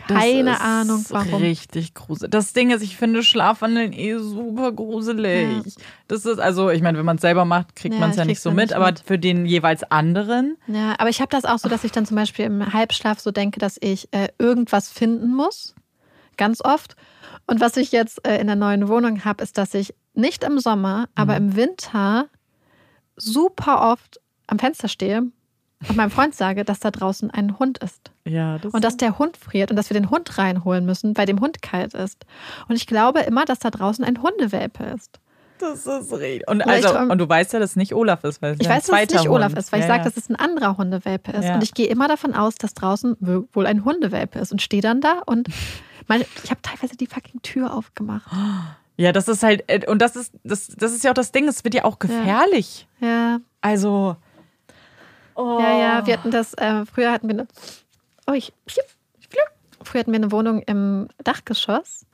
Das 0.08 0.16
Keine 0.18 0.52
ist 0.52 0.60
Ahnung, 0.62 1.04
warum. 1.10 1.42
Richtig 1.42 1.92
gruselig. 1.92 2.30
Das 2.30 2.54
Ding 2.54 2.70
ist, 2.70 2.82
ich 2.82 2.96
finde 2.96 3.22
Schlafwandeln 3.22 3.92
eh 3.92 4.16
super 4.16 4.72
gruselig. 4.72 5.66
Ja. 5.66 5.72
Das 6.08 6.24
ist, 6.24 6.38
also, 6.38 6.70
ich 6.70 6.80
meine, 6.80 6.96
wenn 6.96 7.04
man 7.04 7.16
es 7.16 7.22
selber 7.22 7.44
macht, 7.44 7.76
kriegt 7.76 7.94
Ja, 7.94 8.00
man 8.00 8.10
es 8.10 8.16
ja 8.16 8.22
ich 8.22 8.28
nicht 8.28 8.40
so 8.40 8.50
mit, 8.50 8.70
nicht 8.70 8.72
aber 8.72 8.86
mit. 8.86 9.00
für 9.00 9.18
den 9.18 9.44
jeweils 9.44 9.82
anderen. 9.84 10.56
Ja, 10.66 10.94
aber 10.98 11.10
ich 11.10 11.20
habe 11.20 11.28
das 11.30 11.44
auch 11.44 11.58
so, 11.58 11.68
dass 11.68 11.84
ich 11.84 11.92
dann 11.92 12.06
zum 12.06 12.16
Beispiel 12.16 12.46
im 12.46 12.72
Halbschlaf 12.72 13.20
so 13.20 13.32
denke, 13.32 13.60
dass 13.60 13.76
ich 13.80 14.08
äh, 14.12 14.28
irgendwas 14.38 14.88
finden 14.88 15.34
muss. 15.34 15.74
Ganz 16.36 16.60
oft. 16.64 16.96
Und 17.46 17.60
was 17.60 17.76
ich 17.76 17.92
jetzt 17.92 18.26
äh, 18.26 18.38
in 18.38 18.46
der 18.46 18.56
neuen 18.56 18.88
Wohnung 18.88 19.24
habe, 19.24 19.42
ist, 19.42 19.58
dass 19.58 19.74
ich 19.74 19.94
nicht 20.14 20.44
im 20.44 20.58
Sommer, 20.58 21.08
aber 21.14 21.36
im 21.36 21.56
Winter 21.56 22.28
super 23.16 23.90
oft 23.92 24.20
am 24.46 24.58
Fenster 24.58 24.88
stehe 24.88 25.22
und 25.88 25.96
meinem 25.96 26.10
Freund 26.10 26.34
sage, 26.34 26.64
dass 26.64 26.80
da 26.80 26.90
draußen 26.90 27.30
ein 27.30 27.58
Hund 27.58 27.78
ist. 27.78 28.12
Ja, 28.24 28.58
das 28.58 28.72
Und 28.72 28.84
dass 28.84 28.96
der 28.96 29.18
Hund 29.18 29.36
friert 29.36 29.70
und 29.70 29.76
dass 29.76 29.90
wir 29.90 29.94
den 29.94 30.10
Hund 30.10 30.38
reinholen 30.38 30.84
müssen, 30.84 31.16
weil 31.16 31.26
dem 31.26 31.40
Hund 31.40 31.62
kalt 31.62 31.94
ist. 31.94 32.24
Und 32.68 32.76
ich 32.76 32.86
glaube 32.86 33.20
immer, 33.20 33.44
dass 33.44 33.58
da 33.58 33.70
draußen 33.70 34.04
ein 34.04 34.22
Hundewelpe 34.22 34.84
ist. 34.84 35.18
das 35.58 35.86
ist 35.86 36.12
richtig. 36.12 36.48
Und, 36.48 36.60
ich 36.60 36.66
also, 36.66 36.88
träum- 36.88 37.10
und 37.10 37.18
du 37.18 37.28
weißt 37.28 37.52
ja, 37.52 37.58
dass 37.58 37.70
es 37.70 37.76
nicht 37.76 37.94
Olaf 37.94 38.24
ist, 38.24 38.42
weil 38.42 38.52
es 38.52 38.60
Ich 38.60 38.68
weiß, 38.68 38.86
dass 38.86 39.02
es 39.02 39.14
nicht 39.14 39.28
Olaf 39.28 39.50
Hund. 39.50 39.58
ist, 39.58 39.72
weil 39.72 39.80
ich 39.80 39.86
ja, 39.86 39.94
sage, 39.94 40.04
ja. 40.04 40.10
dass 40.10 40.16
es 40.16 40.28
ein 40.28 40.36
anderer 40.36 40.76
Hundewelpe 40.76 41.32
ist. 41.32 41.44
Ja. 41.44 41.54
Und 41.54 41.62
ich 41.62 41.74
gehe 41.74 41.86
immer 41.86 42.08
davon 42.08 42.34
aus, 42.34 42.54
dass 42.56 42.74
draußen 42.74 43.16
wohl 43.52 43.66
ein 43.66 43.84
Hundewelpe 43.84 44.38
ist 44.38 44.52
und 44.52 44.62
stehe 44.62 44.82
dann 44.82 45.00
da 45.00 45.22
und 45.26 45.48
ich 46.08 46.50
habe 46.50 46.62
teilweise 46.62 46.96
die 46.96 47.06
fucking 47.06 47.42
Tür 47.42 47.74
aufgemacht. 47.74 48.30
Ja, 48.96 49.12
das 49.12 49.28
ist 49.28 49.42
halt, 49.42 49.64
äh, 49.68 49.86
und 49.88 50.00
das 50.00 50.16
ist, 50.16 50.34
das, 50.44 50.68
das 50.68 50.92
ist 50.92 51.04
ja 51.04 51.10
auch 51.10 51.14
das 51.14 51.32
Ding, 51.32 51.48
es 51.48 51.64
wird 51.64 51.74
ja 51.74 51.84
auch 51.84 51.98
gefährlich. 51.98 52.86
Ja, 53.00 53.40
Also. 53.60 54.16
Oh. 55.34 55.58
ja, 55.60 55.78
ja. 55.78 56.06
Wir 56.06 56.18
hatten 56.18 56.30
das, 56.30 56.52
äh, 56.54 56.84
früher 56.84 57.10
hatten 57.10 57.26
wir 57.26 57.34
eine, 57.34 57.48
oh, 58.26 58.32
ich, 58.32 58.52
früher 59.82 60.00
hatten 60.00 60.12
wir 60.12 60.18
eine 60.18 60.30
Wohnung 60.30 60.60
im 60.62 61.08
Dachgeschoss 61.24 62.06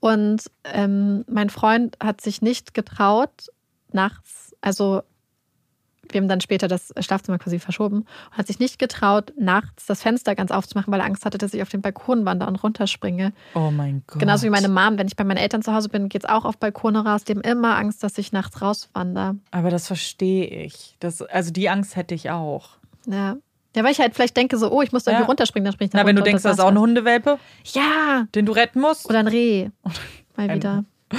und 0.00 0.42
ähm, 0.64 1.24
mein 1.26 1.50
Freund 1.50 1.96
hat 2.02 2.20
sich 2.20 2.42
nicht 2.42 2.74
getraut, 2.74 3.48
nachts, 3.92 4.54
also 4.60 5.02
wir 6.14 6.20
haben 6.20 6.28
dann 6.28 6.40
später 6.40 6.68
das 6.68 6.92
Schlafzimmer 7.00 7.38
quasi 7.38 7.58
verschoben 7.58 7.98
und 8.30 8.36
hat 8.36 8.46
sich 8.46 8.58
nicht 8.58 8.78
getraut, 8.78 9.32
nachts 9.38 9.86
das 9.86 10.02
Fenster 10.02 10.34
ganz 10.34 10.50
aufzumachen, 10.50 10.92
weil 10.92 11.00
er 11.00 11.06
Angst 11.06 11.24
hatte, 11.24 11.38
dass 11.38 11.54
ich 11.54 11.62
auf 11.62 11.68
den 11.68 11.80
Balkon 11.82 12.24
wandere 12.24 12.48
und 12.48 12.56
runterspringe. 12.62 13.32
Oh 13.54 13.70
mein 13.70 14.02
Gott. 14.06 14.18
Genauso 14.18 14.44
wie 14.46 14.50
meine 14.50 14.68
Mom, 14.68 14.98
wenn 14.98 15.06
ich 15.06 15.16
bei 15.16 15.24
meinen 15.24 15.38
Eltern 15.38 15.62
zu 15.62 15.74
Hause 15.74 15.88
bin, 15.88 16.08
geht 16.08 16.24
es 16.24 16.28
auch 16.30 16.44
auf 16.44 16.58
Balkone 16.58 17.04
raus. 17.04 17.24
Die 17.24 17.32
haben 17.32 17.40
immer 17.42 17.76
Angst, 17.76 18.02
dass 18.02 18.18
ich 18.18 18.32
nachts 18.32 18.60
rauswandere. 18.62 19.36
Aber 19.50 19.70
das 19.70 19.86
verstehe 19.86 20.46
ich. 20.46 20.96
Das, 21.00 21.22
also 21.22 21.50
die 21.50 21.68
Angst 21.68 21.96
hätte 21.96 22.14
ich 22.14 22.30
auch. 22.30 22.70
Ja. 23.06 23.36
Ja, 23.76 23.84
weil 23.84 23.92
ich 23.92 24.00
halt 24.00 24.14
vielleicht 24.16 24.36
denke 24.36 24.56
so, 24.56 24.70
oh, 24.72 24.82
ich 24.82 24.90
muss 24.90 25.04
da 25.04 25.12
Ja. 25.12 25.18
irgendwie 25.18 25.28
runterspringen, 25.30 25.64
dann 25.64 25.72
springe 25.72 25.86
ich 25.86 25.92
da 25.92 25.98
Na, 25.98 26.06
wenn 26.06 26.16
du 26.16 26.22
denkst, 26.22 26.42
das 26.42 26.54
ist 26.54 26.58
auch 26.60 26.64
war's 26.64 26.74
ein 26.74 26.80
Hundewelpe. 26.80 27.38
Ja, 27.72 28.26
den 28.34 28.46
du 28.46 28.52
retten 28.52 28.80
musst. 28.80 29.08
oder 29.08 29.20
ein 29.20 29.28
Reh. 29.28 29.68
Mal 30.36 30.54
wieder. 30.54 30.84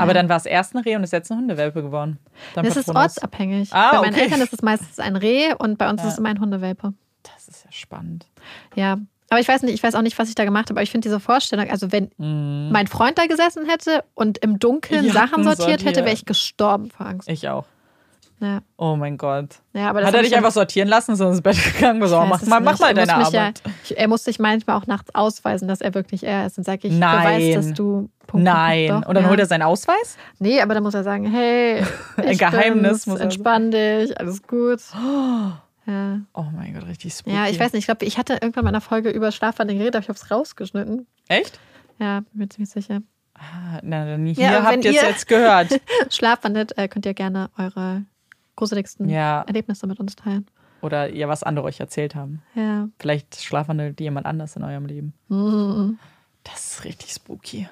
Aber 0.00 0.10
Ja. 0.10 0.14
dann 0.14 0.28
war 0.28 0.36
es 0.36 0.46
erst 0.46 0.74
ein 0.74 0.78
Reh 0.82 0.96
und 0.96 1.04
ist 1.04 1.12
jetzt 1.12 1.30
eine 1.30 1.40
Hundewelpe 1.40 1.82
geworden. 1.82 2.18
Dein 2.54 2.64
Das 2.64 2.76
ist 2.76 2.86
Patronus. 2.86 3.02
ortsabhängig. 3.16 3.72
Ah, 3.72 3.92
bei 3.92 4.00
meinen 4.02 4.14
okay. 4.14 4.22
Eltern 4.24 4.40
ist 4.40 4.52
es 4.52 4.62
meistens 4.62 4.98
ein 4.98 5.16
Reh 5.16 5.54
und 5.58 5.78
bei 5.78 5.88
uns 5.90 6.00
Ja. 6.02 6.08
ist 6.08 6.14
es 6.14 6.18
immer 6.18 6.28
ein 6.30 6.40
Hundewelpe. 6.40 6.94
Das 7.22 7.48
ist 7.48 7.64
ja 7.64 7.72
spannend. 7.72 8.26
Ja. 8.74 8.96
Aber 9.32 9.38
ich 9.40 9.46
weiß 9.46 9.62
nicht, 9.62 9.74
ich 9.74 9.82
weiß 9.82 9.94
auch 9.94 10.02
nicht, 10.02 10.18
was 10.18 10.28
ich 10.28 10.34
da 10.34 10.44
gemacht 10.44 10.64
habe, 10.70 10.72
aber 10.78 10.82
ich 10.82 10.90
finde 10.90 11.06
diese 11.08 11.20
Vorstellung, 11.20 11.70
also 11.70 11.92
wenn 11.92 12.10
mein 12.18 12.88
Freund 12.88 13.16
da 13.16 13.26
gesessen 13.26 13.64
hätte 13.68 14.02
und 14.14 14.38
im 14.38 14.58
Dunkeln 14.58 15.04
Jacken 15.04 15.12
Sachen 15.12 15.44
sortiert 15.44 15.68
hätte, 15.68 15.82
sortiert. 15.82 16.04
wäre 16.06 16.14
ich 16.14 16.24
gestorben 16.24 16.90
vor 16.90 17.06
Angst. 17.06 17.28
Ich 17.28 17.48
auch. 17.48 17.64
Ja. 18.40 18.60
Oh 18.78 18.96
mein 18.96 19.18
Gott. 19.18 19.56
Ja, 19.74 19.92
Hat 19.92 19.96
er 20.14 20.14
ich 20.22 20.28
dich 20.28 20.36
einfach 20.36 20.50
sortieren 20.50 20.88
lassen, 20.88 21.14
so 21.14 21.28
ins 21.28 21.42
Bett 21.42 21.58
gegangen? 21.74 22.06
So, 22.08 22.18
mach 22.24 22.40
mal, 22.46 22.60
mach 22.60 22.78
mal 22.80 22.88
Er 22.88 22.94
deine 22.94 23.14
Arbeit. 23.14 23.60
Ja, 23.64 23.72
ich, 23.84 23.98
er 23.98 24.08
muss 24.08 24.24
sich 24.24 24.38
manchmal 24.38 24.76
auch 24.76 24.86
nachts 24.86 25.14
ausweisen, 25.14 25.68
dass 25.68 25.82
er 25.82 25.92
wirklich 25.94 26.24
er 26.24 26.46
ist. 26.46 26.56
Dann 26.56 26.64
sage 26.64 26.88
ich, 26.88 26.94
Nein. 26.94 27.22
beweis, 27.38 27.54
dass 27.66 27.74
du. 27.74 28.08
Punkt, 28.26 28.44
Nein. 28.44 28.88
Punkt, 28.88 29.04
doch. 29.04 29.08
Und 29.10 29.14
dann 29.16 29.28
holt 29.28 29.38
er 29.40 29.46
seinen 29.46 29.62
Ausweis? 29.62 30.16
Nee, 30.38 30.60
aber 30.62 30.72
dann 30.72 30.82
muss 30.82 30.94
er 30.94 31.04
sagen, 31.04 31.30
hey, 31.30 31.84
Ein 32.16 32.38
Geheimnis 32.38 33.06
muss 33.06 33.18
er- 33.18 33.24
entspann 33.24 33.70
dich, 33.70 34.18
alles 34.18 34.42
gut. 34.42 34.80
Ja. 35.86 36.20
Oh 36.34 36.44
mein 36.54 36.74
Gott, 36.74 36.86
richtig 36.86 37.14
spooky. 37.14 37.34
ja, 37.34 37.48
ich 37.48 37.58
weiß 37.58 37.72
nicht, 37.72 37.80
ich 37.80 37.86
glaube, 37.86 38.04
ich 38.04 38.16
hatte 38.18 38.34
irgendwann 38.34 38.64
mal 38.64 38.70
in 38.70 38.76
einer 38.76 38.80
Folge 38.80 39.10
über 39.10 39.32
Schlafwandeln 39.32 39.78
geredet, 39.78 39.96
aber 39.96 40.02
ich 40.04 40.08
habe 40.08 40.18
es 40.18 40.30
rausgeschnitten. 40.30 41.06
Echt? 41.26 41.58
Ja, 41.98 42.20
bin 42.20 42.28
mir 42.40 42.48
ziemlich 42.48 42.70
sicher. 42.70 43.00
Ah, 43.34 43.80
Na, 43.82 44.04
dann 44.04 44.24
hier 44.26 44.44
Ja, 44.44 44.62
habt 44.62 44.84
ihr 44.84 44.90
es 44.90 45.00
jetzt 45.02 45.26
gehört. 45.26 45.68
Schlafwandelt, 46.10 46.76
äh, 46.78 46.86
könnt 46.86 47.06
ihr 47.06 47.14
gerne 47.14 47.50
eure 47.58 48.04
gruseligsten 48.60 49.08
Ja. 49.08 49.42
Erlebnisse 49.46 49.86
mit 49.86 49.98
uns 49.98 50.14
teilen. 50.16 50.46
Oder 50.82 51.10
ihr 51.10 51.28
was 51.28 51.42
andere 51.42 51.66
euch 51.66 51.80
erzählt 51.80 52.14
haben. 52.14 52.42
Ja. 52.54 52.88
Vielleicht 52.98 53.42
schlafwandelt 53.42 54.00
jemand 54.00 54.26
anders 54.26 54.56
in 54.56 54.62
eurem 54.64 54.86
Leben. 54.86 55.12
Mhm. 55.28 55.98
Das 56.44 56.72
ist 56.74 56.84
richtig 56.84 57.10
spooky. 57.12 57.68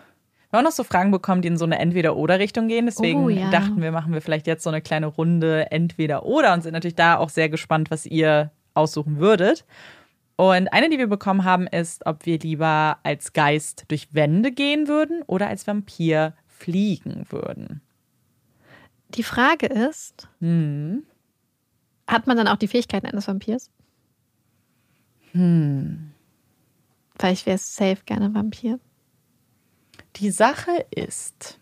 Wir 0.50 0.58
haben 0.58 0.64
auch 0.64 0.70
noch 0.70 0.76
so 0.76 0.84
Fragen 0.84 1.10
bekommen, 1.10 1.42
die 1.42 1.48
in 1.48 1.56
so 1.58 1.64
eine 1.66 1.78
Entweder-Oder-Richtung 1.78 2.68
gehen. 2.68 2.86
Deswegen 2.86 3.24
Oh, 3.24 3.28
ja. 3.28 3.50
dachten 3.50 3.80
wir, 3.82 3.92
machen 3.92 4.12
wir 4.14 4.22
vielleicht 4.22 4.46
jetzt 4.46 4.62
so 4.62 4.70
eine 4.70 4.80
kleine 4.80 5.06
Runde 5.06 5.70
Entweder-Oder 5.70 6.54
und 6.54 6.62
sind 6.62 6.72
natürlich 6.72 6.94
da 6.96 7.16
auch 7.18 7.28
sehr 7.28 7.48
gespannt, 7.50 7.90
was 7.90 8.06
ihr 8.06 8.50
aussuchen 8.74 9.18
würdet. 9.18 9.64
Und 10.36 10.68
eine, 10.72 10.88
die 10.88 10.98
wir 10.98 11.06
bekommen 11.08 11.44
haben, 11.44 11.66
ist, 11.66 12.06
ob 12.06 12.24
wir 12.24 12.38
lieber 12.38 12.98
als 13.02 13.32
Geist 13.32 13.84
durch 13.88 14.14
Wände 14.14 14.52
gehen 14.52 14.86
würden 14.88 15.22
oder 15.26 15.48
als 15.48 15.66
Vampir 15.66 16.34
fliegen 16.46 17.26
würden. 17.30 17.80
Die 19.10 19.22
Frage 19.22 19.66
ist, 19.66 20.28
Hm. 20.40 21.04
hat 22.06 22.26
man 22.26 22.36
dann 22.36 22.48
auch 22.48 22.56
die 22.56 22.68
Fähigkeiten 22.68 23.06
eines 23.06 23.26
Vampirs? 23.28 23.70
Hm. 25.32 26.12
Weil 27.18 27.32
ich 27.32 27.46
wäre 27.46 27.58
safe 27.58 27.98
gerne 28.06 28.32
Vampir. 28.34 28.78
Die 30.16 30.30
Sache 30.30 30.86
ist, 30.90 31.58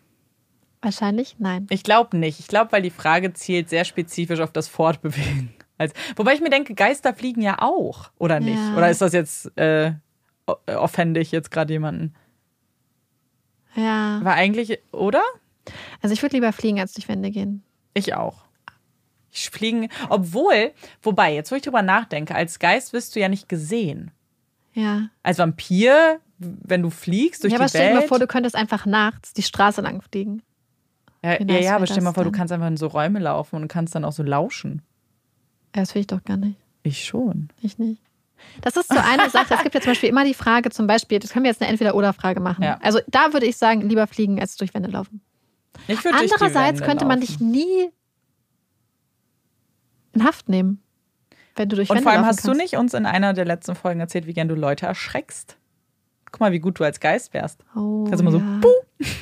Wahrscheinlich 0.82 1.36
nein. 1.40 1.66
Ich 1.70 1.82
glaube 1.82 2.16
nicht. 2.16 2.38
Ich 2.38 2.46
glaube, 2.46 2.70
weil 2.70 2.82
die 2.82 2.90
Frage 2.90 3.32
zielt 3.32 3.68
sehr 3.70 3.84
spezifisch 3.84 4.38
auf 4.40 4.52
das 4.52 4.68
Fortbewegen. 4.68 5.52
Also, 5.78 5.94
wobei 6.16 6.32
ich 6.32 6.40
mir 6.40 6.48
denke, 6.48 6.74
Geister 6.74 7.12
fliegen 7.12 7.42
ja 7.42 7.60
auch, 7.60 8.10
oder 8.18 8.40
nicht? 8.40 8.56
Ja. 8.56 8.78
Oder 8.78 8.88
ist 8.90 9.02
das 9.02 9.12
jetzt 9.12 9.54
äh, 9.58 9.92
o- 10.46 10.54
offendig 10.68 11.32
jetzt 11.32 11.50
gerade 11.50 11.74
jemanden? 11.74 12.14
Ja. 13.74 14.20
War 14.24 14.32
eigentlich, 14.32 14.78
oder? 14.92 15.22
Also 16.02 16.12
ich 16.12 16.22
würde 16.22 16.36
lieber 16.36 16.52
fliegen, 16.52 16.80
als 16.80 16.94
durch 16.94 17.08
Wände 17.08 17.30
gehen. 17.30 17.62
Ich 17.94 18.14
auch. 18.14 18.44
Ich 19.30 19.50
fliegen, 19.50 19.88
obwohl, 20.08 20.72
wobei, 21.02 21.34
jetzt 21.34 21.50
wo 21.50 21.56
ich 21.56 21.62
drüber 21.62 21.82
nachdenke, 21.82 22.34
als 22.34 22.58
Geist 22.58 22.92
wirst 22.92 23.14
du 23.14 23.20
ja 23.20 23.28
nicht 23.28 23.48
gesehen. 23.48 24.10
Ja. 24.72 25.08
Als 25.22 25.38
Vampir, 25.38 26.20
wenn 26.38 26.82
du 26.82 26.90
fliegst 26.90 27.42
durch 27.42 27.52
ja, 27.52 27.58
aber 27.58 27.66
die 27.66 27.70
stell 27.70 27.88
dir 27.88 27.94
Welt. 27.94 28.04
mal 28.04 28.08
vor, 28.08 28.18
du 28.18 28.26
könntest 28.26 28.54
einfach 28.54 28.86
nachts 28.86 29.34
die 29.34 29.42
Straße 29.42 29.80
lang 29.80 30.02
fliegen. 30.02 30.42
ja, 31.22 31.42
ja, 31.42 31.58
ja, 31.58 31.76
aber 31.76 31.86
stell 31.86 31.98
dir 31.98 32.04
mal 32.04 32.12
vor, 32.12 32.24
du 32.24 32.30
denn? 32.30 32.38
kannst 32.38 32.52
einfach 32.52 32.66
in 32.66 32.76
so 32.76 32.86
Räume 32.86 33.18
laufen 33.18 33.56
und 33.56 33.68
kannst 33.68 33.94
dann 33.94 34.04
auch 34.04 34.12
so 34.12 34.22
lauschen. 34.22 34.82
das 35.72 35.94
will 35.94 36.00
ich 36.00 36.06
doch 36.06 36.24
gar 36.24 36.36
nicht. 36.36 36.56
Ich 36.82 37.04
schon. 37.04 37.48
Ich 37.62 37.78
nicht. 37.78 38.00
Das 38.60 38.76
ist 38.76 38.88
so 38.88 38.98
eine 38.98 39.28
Sache. 39.30 39.54
Es 39.54 39.62
gibt 39.62 39.74
ja 39.74 39.80
zum 39.80 39.90
Beispiel 39.90 40.08
immer 40.08 40.24
die 40.24 40.34
Frage, 40.34 40.70
zum 40.70 40.86
Beispiel, 40.86 41.18
das 41.18 41.32
können 41.32 41.44
wir 41.44 41.50
jetzt 41.50 41.60
eine 41.60 41.70
Entweder-Oder-Frage 41.70 42.40
machen. 42.40 42.62
Ja. 42.62 42.78
Also 42.82 43.00
da 43.08 43.32
würde 43.32 43.46
ich 43.46 43.56
sagen, 43.56 43.88
lieber 43.88 44.06
fliegen 44.06 44.38
als 44.40 44.56
durch 44.56 44.74
Wände 44.74 44.90
laufen. 44.90 45.20
Andererseits 45.88 46.80
könnte 46.82 47.04
man 47.04 47.20
dich 47.20 47.40
nie 47.40 47.90
in 50.12 50.24
Haft 50.24 50.48
nehmen, 50.48 50.82
wenn 51.56 51.68
du 51.68 51.76
durch 51.76 51.90
Und 51.90 51.96
Wände 51.96 52.04
vor 52.04 52.12
allem 52.12 52.24
hast 52.26 52.42
du 52.44 52.48
kannst. 52.48 52.60
nicht 52.60 52.76
uns 52.76 52.94
in 52.94 53.06
einer 53.06 53.32
der 53.34 53.44
letzten 53.44 53.74
Folgen 53.74 54.00
erzählt, 54.00 54.26
wie 54.26 54.32
gern 54.34 54.48
du 54.48 54.54
Leute 54.54 54.86
erschreckst. 54.86 55.56
Guck 56.32 56.40
mal, 56.40 56.52
wie 56.52 56.58
gut 56.58 56.78
du 56.80 56.84
als 56.84 57.00
Geist 57.00 57.32
wärst. 57.34 57.64
Oh, 57.74 58.04
Kannst 58.04 58.20
immer 58.20 58.32
so, 58.32 58.38
ja. 58.38 58.58
puh. 58.60 58.68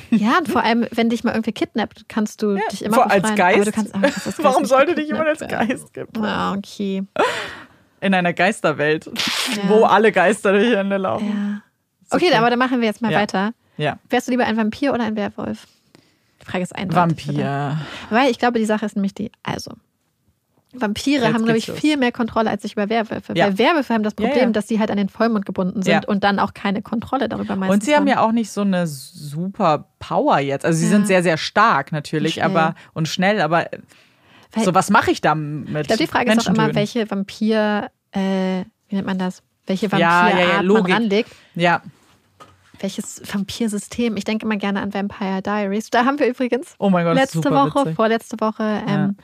Ja, 0.09 0.37
und 0.37 0.47
vor 0.49 0.63
allem, 0.63 0.87
wenn 0.91 1.09
dich 1.09 1.23
mal 1.23 1.31
irgendwie 1.33 1.51
kidnappt, 1.51 2.05
kannst 2.07 2.41
du 2.41 2.55
dich 2.71 2.83
immer 2.83 2.95
vor- 2.95 3.03
befreien. 3.05 3.25
als 3.25 3.35
Geist? 3.35 3.67
du 3.67 3.71
kannst, 3.71 3.95
du 3.95 3.99
als 3.99 4.23
Geist 4.23 4.43
Warum 4.43 4.65
sollte 4.65 4.95
dich 4.95 5.07
jemand 5.07 5.27
als. 5.27 5.39
Geist 5.39 5.93
geben? 5.93 6.23
Ah, 6.25 6.53
okay. 6.53 7.03
In 8.01 8.13
einer 8.13 8.33
Geisterwelt, 8.33 9.05
Ja. 9.05 9.69
wo 9.69 9.83
alle 9.83 10.11
Geister 10.11 10.51
durch 10.53 10.69
die 10.69 10.77
Hände 10.77 10.97
laufen. 10.97 11.27
Ja. 11.27 11.61
okay. 12.15 12.27
Okay, 12.27 12.35
aber 12.37 12.49
dann 12.49 12.59
machen 12.59 12.79
wir 12.79 12.87
jetzt 12.87 13.01
mal 13.01 13.11
Ja. 13.11 13.19
weiter. 13.19 13.53
Ja. 13.77 13.99
Wärst 14.09 14.27
du 14.27 14.31
lieber 14.31 14.45
ein 14.45 14.55
Vampir 14.57 14.93
oder 14.93 15.03
ein 15.03 15.15
Werwolf? 15.15 15.67
Frage 16.45 16.63
ist 16.63 16.75
eindeutig. 16.75 17.29
oder? 17.29 17.37
Vampir. 17.37 17.77
Weil 18.09 18.31
ich 18.31 18.39
glaube, 18.39 18.59
die 18.59 18.65
Sache 18.65 18.85
ist 18.85 18.95
nämlich 18.95 19.13
die, 19.13 19.31
also. 19.43 19.71
Vampire 20.77 21.23
Jetzt 21.23 21.33
haben, 21.33 21.45
glaube 21.45 21.57
ich, 21.57 21.67
los. 21.67 21.79
viel 21.79 21.95
mehr 21.95 22.11
Kontrolle 22.11 22.49
als 22.49 22.65
ich 22.65 22.73
über 22.73 22.89
Werwölfe. 22.89 23.33
Ja. 23.33 23.45
Weil 23.45 23.57
Werwölfe 23.57 23.93
haben 23.93 24.03
das 24.03 24.13
Ja, 24.19 24.25
Problem, 24.27 24.45
ja. 24.49 24.51
dass 24.51 24.67
sie 24.67 24.77
halt 24.77 24.91
an 24.91 24.97
den 24.97 25.07
Vollmond 25.07 25.45
gebunden 25.45 25.81
sind 25.83 25.93
Ja. 25.93 26.01
und 26.07 26.25
dann 26.25 26.37
auch 26.37 26.53
keine 26.53 26.81
Kontrolle 26.81 27.29
darüber 27.29 27.55
meistens 27.55 27.75
Und 27.75 27.83
sie 27.85 27.95
haben 27.95 28.07
ja 28.07 28.19
auch 28.19 28.33
nicht 28.33 28.51
so 28.51 28.59
eine 28.61 28.85
super 28.85 29.87
Power 29.99 30.39
jetzt. 30.39 30.65
Also 30.65 30.77
sie 30.77 30.85
Ja. 30.85 30.91
sind 30.91 31.07
sehr, 31.07 31.23
sehr 31.23 31.37
stark 31.37 31.93
natürlich, 31.93 32.37
Und 32.41 32.43
schnell. 32.43 32.57
aber 32.57 32.75
und 32.93 33.07
schnell, 33.07 33.39
aber 33.41 33.67
Weil- 34.51 34.65
so 34.65 34.73
was 34.73 34.89
mache 34.89 35.11
ich 35.11 35.21
damit? 35.21 35.67
Ich 35.83 35.87
glaube, 35.87 36.03
die 36.03 36.07
Frage 36.07 36.31
ist 36.33 36.45
auch 36.49 36.53
immer, 36.53 36.75
welche 36.75 37.09
Vampir, 37.09 37.89
äh, 38.11 38.63
wie 38.89 38.95
nennt 38.95 39.07
man 39.07 39.17
das? 39.17 39.43
Welche 39.67 39.87
Ja, 39.87 39.97
ja, 39.97 40.23
Vampirart 40.25 40.63
ja, 40.63 40.73
man 40.73 40.91
ranlegt. 40.91 41.31
Ja. 41.55 41.81
Welches 42.79 43.21
Vampirsystem? 43.31 44.17
Ich 44.17 44.23
denke 44.23 44.45
immer 44.45 44.57
gerne 44.57 44.81
an 44.81 44.93
Vampire 44.93 45.41
Diaries. 45.41 45.89
Da 45.89 46.05
haben 46.05 46.19
wir 46.19 46.27
übrigens 46.27 46.75
Oh 46.77 46.89
mein 46.89 47.05
Gott, 47.05 47.15
letzte 47.15 47.43
Woche, 47.51 47.81
witzig. 47.81 47.95
vorletzte 47.95 48.39
Woche 48.39 48.81
ähm, 48.87 49.15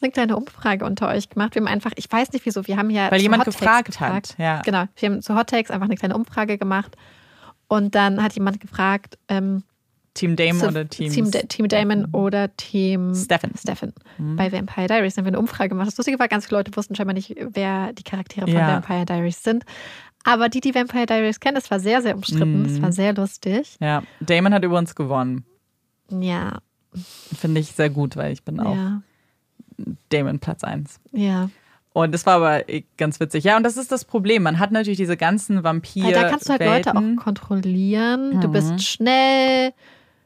eine 0.00 0.10
kleine 0.12 0.36
Umfrage 0.36 0.84
unter 0.84 1.08
euch 1.08 1.28
gemacht. 1.28 1.54
Wir 1.54 1.62
haben 1.62 1.68
einfach, 1.68 1.92
ich 1.96 2.10
weiß 2.10 2.32
nicht 2.32 2.44
wieso, 2.46 2.66
wir 2.66 2.76
haben 2.76 2.90
ja 2.90 3.10
Weil 3.10 3.18
zu 3.18 3.22
jemand 3.22 3.40
Hot 3.46 3.52
Takes 3.52 3.58
gefragt 3.60 4.00
hat, 4.00 4.22
gefragt. 4.22 4.34
ja. 4.38 4.62
Genau, 4.62 4.84
wir 4.96 5.08
haben 5.10 5.22
zu 5.22 5.34
Hot 5.36 5.48
Takes 5.48 5.70
einfach 5.70 5.86
eine 5.86 5.96
kleine 5.96 6.14
Umfrage 6.16 6.58
gemacht 6.58 6.96
und 7.68 7.94
dann 7.94 8.22
hat 8.22 8.34
jemand 8.34 8.60
gefragt, 8.60 9.18
ähm, 9.28 9.62
Team 10.14 10.34
Damon 10.34 10.60
so- 10.60 10.68
oder 10.68 10.88
Team, 10.88 11.12
Team, 11.12 11.30
Team 11.30 11.68
Damon 11.68 12.06
oder 12.14 12.54
Team 12.56 13.14
Stefan. 13.14 13.50
Stefan. 13.58 13.92
Mhm. 14.16 14.36
Bei 14.36 14.50
Vampire 14.50 14.86
Diaries 14.86 15.18
haben 15.18 15.26
wir 15.26 15.28
eine 15.28 15.38
Umfrage 15.38 15.68
gemacht. 15.68 15.88
Das 15.88 15.96
Lustige 15.98 16.18
war, 16.18 16.26
ganz 16.26 16.46
viele 16.46 16.58
Leute 16.60 16.74
wussten 16.74 16.94
scheinbar 16.94 17.12
nicht, 17.12 17.34
wer 17.50 17.92
die 17.92 18.02
Charaktere 18.02 18.46
von 18.46 18.54
Ja. 18.56 18.66
Vampire 18.66 19.04
Diaries 19.04 19.42
sind. 19.42 19.64
Aber 20.26 20.48
die, 20.50 20.60
die 20.60 20.74
Vampire 20.74 21.06
Diaries 21.06 21.40
kennen, 21.40 21.54
das 21.54 21.70
war 21.70 21.80
sehr, 21.80 22.02
sehr 22.02 22.14
umstritten. 22.16 22.60
Mhm. 22.60 22.64
Das 22.64 22.82
war 22.82 22.92
sehr 22.92 23.14
lustig. 23.14 23.76
Ja, 23.80 24.02
Damon 24.20 24.52
hat 24.52 24.62
übrigens 24.64 24.94
gewonnen. 24.94 25.44
Ja, 26.10 26.58
Finde 27.38 27.60
ich 27.60 27.72
sehr 27.72 27.90
gut, 27.90 28.16
weil 28.16 28.32
ich 28.32 28.42
bin 28.42 28.58
auch 28.60 28.74
ja, 28.74 29.02
Damon 30.10 30.38
Platz 30.38 30.64
1. 30.64 31.00
ja. 31.12 31.50
Und 31.92 32.12
das 32.12 32.26
war 32.26 32.34
aber 32.34 32.68
eh 32.68 32.84
ganz 32.98 33.20
witzig. 33.20 33.44
Ja, 33.44 33.56
und 33.56 33.62
das 33.62 33.78
ist 33.78 33.90
das 33.90 34.04
Problem. 34.04 34.42
Man 34.42 34.58
hat 34.58 34.70
natürlich 34.70 34.98
diese 34.98 35.16
ganzen 35.16 35.64
Vampir. 35.64 36.04
Weil 36.04 36.12
da 36.12 36.28
kannst 36.28 36.46
du 36.46 36.50
halt 36.52 36.60
Leute 36.60 36.92
Welten. 36.94 37.18
auch 37.18 37.24
kontrollieren. 37.24 38.38
Du 38.42 38.48
Mhm. 38.48 38.52
bist 38.52 38.82
schnell, 38.84 39.72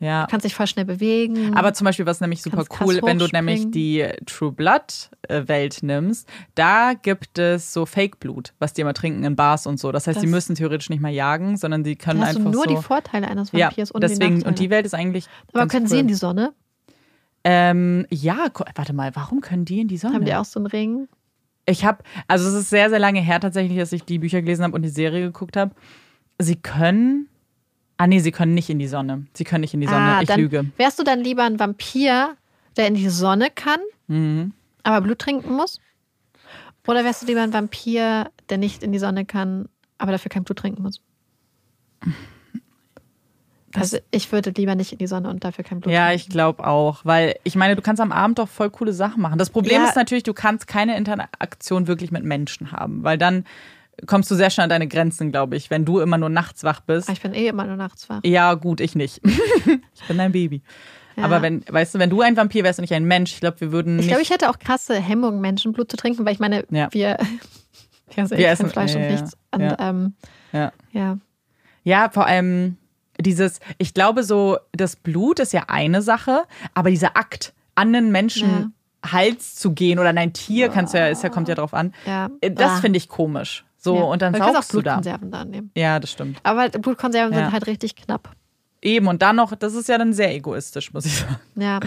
Ja. 0.01 0.27
kannst 0.31 0.45
dich 0.47 0.55
voll 0.55 0.67
schnell 0.67 0.87
bewegen. 0.87 1.55
Aber 1.55 1.75
zum 1.75 1.85
Beispiel, 1.85 2.07
was 2.07 2.21
nämlich 2.23 2.41
super 2.43 2.65
cool, 2.81 3.01
wenn 3.03 3.19
du 3.19 3.27
nämlich 3.27 3.71
die 3.71 4.07
True 4.27 4.51
Blood 4.51 5.11
äh, 5.29 5.47
Welt 5.47 5.83
nimmst, 5.83 6.27
da 6.55 6.95
gibt 6.95 7.39
es 7.39 7.73
so 7.75 7.85
Fake 7.85 8.19
Blut, 8.19 8.55
was 8.59 8.73
die 8.73 8.81
immer 8.81 8.95
trinken 8.95 9.23
in 9.25 9.37
Bars 9.37 9.67
und 9.67 9.79
so. 9.79 9.93
Das 9.93 10.07
heißt, 10.07 10.17
Das- 10.17 10.23
die 10.23 10.29
müssen 10.31 10.55
theoretisch 10.55 10.89
nicht 10.89 11.01
mal 11.03 11.11
jagen, 11.13 11.59
sondern 11.59 11.85
die 11.85 11.97
da 11.99 12.05
können 12.05 12.21
hast 12.23 12.35
du 12.35 12.39
einfach 12.39 12.53
nur 12.53 12.65
so. 12.65 12.71
die 12.77 12.83
Vorteile 12.83 13.29
eines 13.29 13.53
ja, 13.53 13.67
Vampirs 13.69 13.91
und 13.91 14.03
deswegen 14.03 14.41
die 14.41 14.47
und 14.47 14.59
die. 14.59 14.71
Welt 14.71 14.87
ist 14.87 14.95
eigentlich. 14.95 15.27
Aber 15.53 15.67
können 15.67 15.85
cool. 15.85 15.91
sie 15.91 15.99
in 16.01 16.09
die 16.09 16.15
Sonne? 16.15 16.55
Ähm, 17.45 18.07
ja, 18.11 18.47
warte 18.75 18.93
mal, 18.93 19.11
warum 19.15 19.41
können 19.41 19.65
die 19.65 19.81
in 19.81 19.89
die 19.89 19.97
Sonne? 19.97 20.15
Haben 20.15 20.25
die 20.25 20.35
auch 20.35 20.45
so 20.45 20.61
einen 20.61 20.67
Ring? 20.67 21.09
Ich 21.67 21.85
habe, 21.85 22.03
also 22.27 22.49
es 22.49 22.55
ist 22.55 22.71
sehr, 22.71 22.91
sehr 22.91 22.99
lange 22.99 23.21
her 23.21 23.39
tatsächlich, 23.41 23.79
dass 23.79 23.93
ich 23.93 24.05
die 24.05 24.19
Bücher 24.19 24.41
gelesen 24.43 24.65
habe 24.65 24.75
und 24.75 24.83
die 24.83 24.89
Serie 24.89 25.21
geguckt 25.23 25.57
habe. 25.57 25.73
Sie 26.39 26.57
können. 26.57 27.29
Ah, 28.03 28.07
nee, 28.07 28.21
sie 28.21 28.33
können 28.33 28.55
nicht 28.55 28.71
in 28.71 28.79
die 28.79 28.87
Sonne. 28.87 29.27
Sie 29.35 29.45
können 29.45 29.61
nicht 29.61 29.75
in 29.75 29.81
die 29.83 29.87
Sonne. 29.87 30.17
Ah, 30.17 30.23
ich 30.23 30.35
lüge. 30.35 30.65
Wärst 30.79 30.99
du 30.99 31.03
dann 31.05 31.21
lieber 31.21 31.43
ein 31.45 31.59
Vampir, 31.61 32.35
der 32.79 32.87
in 32.87 32.95
die 32.95 33.11
Sonne 33.11 33.49
kann, 33.55 33.81
Mhm. 34.09 34.55
aber 34.85 35.03
Blut 35.03 35.19
trinken 35.19 35.53
muss? 35.55 35.81
Oder 36.87 37.05
wärst 37.05 37.21
du 37.23 37.27
lieber 37.27 37.43
ein 37.43 37.53
Vampir, 37.53 38.31
der 38.49 38.57
nicht 38.57 38.83
in 38.83 38.93
die 38.93 38.99
Sonne 38.99 39.27
kann, 39.27 39.69
aber 39.99 40.13
dafür 40.13 40.31
kein 40.31 40.45
Blut 40.45 40.59
trinken 40.59 40.83
muss? 40.83 41.03
also 43.75 43.99
ich 44.11 44.33
würde 44.33 44.51
lieber 44.51 44.75
nicht 44.75 44.93
in 44.93 44.99
die 44.99 45.07
Sonne 45.07 45.29
und 45.29 45.45
dafür 45.45 45.63
kein 45.63 45.81
Blut 45.81 45.93
Ja, 45.93 46.07
trinken. 46.07 46.17
ich 46.23 46.29
glaube 46.31 46.67
auch, 46.67 47.05
weil 47.05 47.37
ich 47.45 47.55
meine, 47.55 47.77
du 47.77 47.83
kannst 47.83 48.01
am 48.01 48.11
Abend 48.13 48.39
doch 48.39 48.49
voll 48.49 48.71
coole 48.71 48.93
Sachen 48.93 49.21
machen. 49.23 49.39
Das 49.39 49.51
Problem 49.51 49.83
Ja. 49.83 49.89
ist 49.89 49.95
natürlich, 49.95 50.25
du 50.25 50.33
kannst 50.35 50.67
keine 50.67 50.97
Interaktion 50.97 51.87
wirklich 51.87 52.11
mit 52.11 52.25
Menschen 52.25 52.73
haben, 52.73 53.05
weil 53.05 53.17
dann 53.19 53.45
kommst 54.07 54.31
du 54.31 54.35
sehr 54.35 54.51
schnell 54.51 54.65
an 54.65 54.71
deine 54.71 54.89
Grenzen, 54.89 55.31
glaube 55.33 55.57
ich, 55.57 55.71
wenn 55.71 55.85
du 55.85 56.01
immer 56.01 56.19
nur 56.19 56.29
nachts 56.29 56.65
wach 56.65 56.81
bist. 56.81 57.09
Aber 57.09 57.17
ich 57.17 57.23
bin 57.23 57.35
eh 57.35 57.49
immer 57.49 57.65
nur 57.67 57.77
nachts 57.77 58.09
wach. 58.09 58.21
Ja, 58.25 58.55
gut, 58.55 58.81
ich 58.81 58.95
nicht. 58.95 59.21
ich 59.25 60.07
bin 60.09 60.19
dein 60.19 60.33
Baby. 60.33 60.63
Ja. 61.17 61.25
Aber 61.25 61.43
wenn, 61.43 61.65
weißt 61.69 61.95
du, 61.95 61.99
wenn 61.99 62.09
du 62.11 62.21
ein 62.23 62.37
Vampir 62.37 62.65
wärst 62.65 62.79
und 62.79 62.85
nicht 62.85 62.95
ein 62.95 63.05
Mensch, 63.05 63.33
ich 63.35 63.41
glaube, 63.41 63.61
wir 63.61 63.73
würden. 63.73 63.99
Ich 63.99 64.07
glaube, 64.09 64.23
ich 64.23 64.31
hätte 64.31 64.49
auch 64.49 64.59
krasse 64.59 64.95
Hemmungen, 64.95 65.41
Menschenblut 65.41 65.91
zu 65.91 65.97
trinken, 65.97 66.25
weil 66.25 66.33
ich 66.33 66.39
meine, 66.41 66.65
Ja. 66.71 66.89
wir, 66.93 67.19
wir 68.15 68.33
eh 68.39 68.45
essen- 68.45 68.71
Fleisch 68.71 68.95
ja, 68.95 69.01
und 69.01 69.09
nichts. 69.11 69.37
Und, 69.53 69.61
ja. 69.61 69.77
ähm, 69.81 70.15
ja. 70.53 70.73
ja. 70.93 71.19
ja, 71.85 72.11
vor 72.11 72.27
allem 72.27 72.77
dieses, 73.19 73.61
ich 73.79 73.93
glaube, 73.93 74.23
so, 74.25 74.57
das 74.73 74.97
Blut 74.97 75.41
ist 75.41 75.53
ja 75.53 75.65
eine 75.69 76.01
Sache, 76.01 76.45
aber 76.75 76.91
dieser 76.91 77.17
Akt, 77.17 77.53
an 77.75 77.89
einen 77.95 78.13
Menschen 78.13 78.73
Hals 79.05 79.55
zu 79.57 79.73
gehen 79.73 79.99
oder 79.99 80.11
an 80.11 80.19
ein 80.19 80.33
Tier, 80.33 80.69
kannst 80.69 80.95
du 80.95 80.99
ja, 80.99 81.09
ist 81.09 81.23
ja, 81.23 81.29
kommt 81.29 81.49
ja 81.49 81.55
drauf 81.55 81.75
an. 81.75 81.93
Das 82.41 82.71
Ah. 82.73 82.77
finde 82.81 82.97
ich 82.99 83.09
komisch. 83.09 83.65
So, 83.83 83.97
Ja. 83.97 84.03
und 84.03 84.21
dann 84.23 84.33
du 84.35 84.39
kannst 84.39 84.51
auch 84.51 84.55
saugst 84.57 84.75
du 84.75 84.83
da. 84.83 84.95
Blutkonserven 84.97 85.31
da 85.31 85.45
nehmen. 85.45 85.71
Ja, 85.75 85.99
das 85.99 86.11
stimmt. 86.13 86.39
Aber 86.43 86.69
Blutkonserven 86.69 87.33
Ja. 87.33 87.45
sind 87.45 87.53
halt 87.53 87.67
richtig 87.67 87.97
knapp. 87.97 88.31
Eben, 88.83 89.07
und 89.09 89.23
dann 89.23 89.37
noch, 89.37 89.55
das 89.55 89.75
ist 89.75 89.89
ja 89.89 89.97
dann 89.99 90.13
sehr 90.13 90.35
egoistisch, 90.35 90.93
muss 90.93 91.07
ich 91.07 91.17
sagen. 91.17 91.37
Ja. 91.57 91.81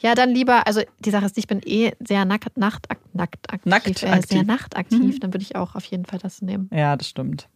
Ja, 0.00 0.14
dann 0.14 0.30
lieber, 0.30 0.66
also 0.66 0.82
die 1.00 1.10
Sache 1.10 1.24
ist, 1.26 1.36
ich 1.38 1.46
bin 1.48 1.60
eh 1.64 1.92
sehr 1.98 2.24
nackt, 2.24 2.56
nachtaktiv, 2.56 3.08
nacktaktiv, 3.14 3.64
Nackt 3.64 4.02
äh, 4.04 4.06
aktiv. 4.06 4.28
sehr 4.28 4.44
nachtaktiv, 4.44 5.00
Mhm. 5.16 5.20
dann 5.20 5.32
würde 5.34 5.42
ich 5.42 5.56
auch 5.56 5.74
auf 5.74 5.84
jeden 5.86 6.04
Fall 6.04 6.18
das 6.20 6.40
nehmen. 6.40 6.70
Ja, 6.72 6.94
das 6.96 7.08
stimmt. 7.08 7.48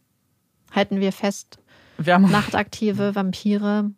Halten 0.75 0.99
wir 1.01 1.13
fest, 1.13 1.59
Wir 1.99 2.15
haben 2.15 2.29
nachtaktive 2.31 3.15
Vampire, 3.15 3.91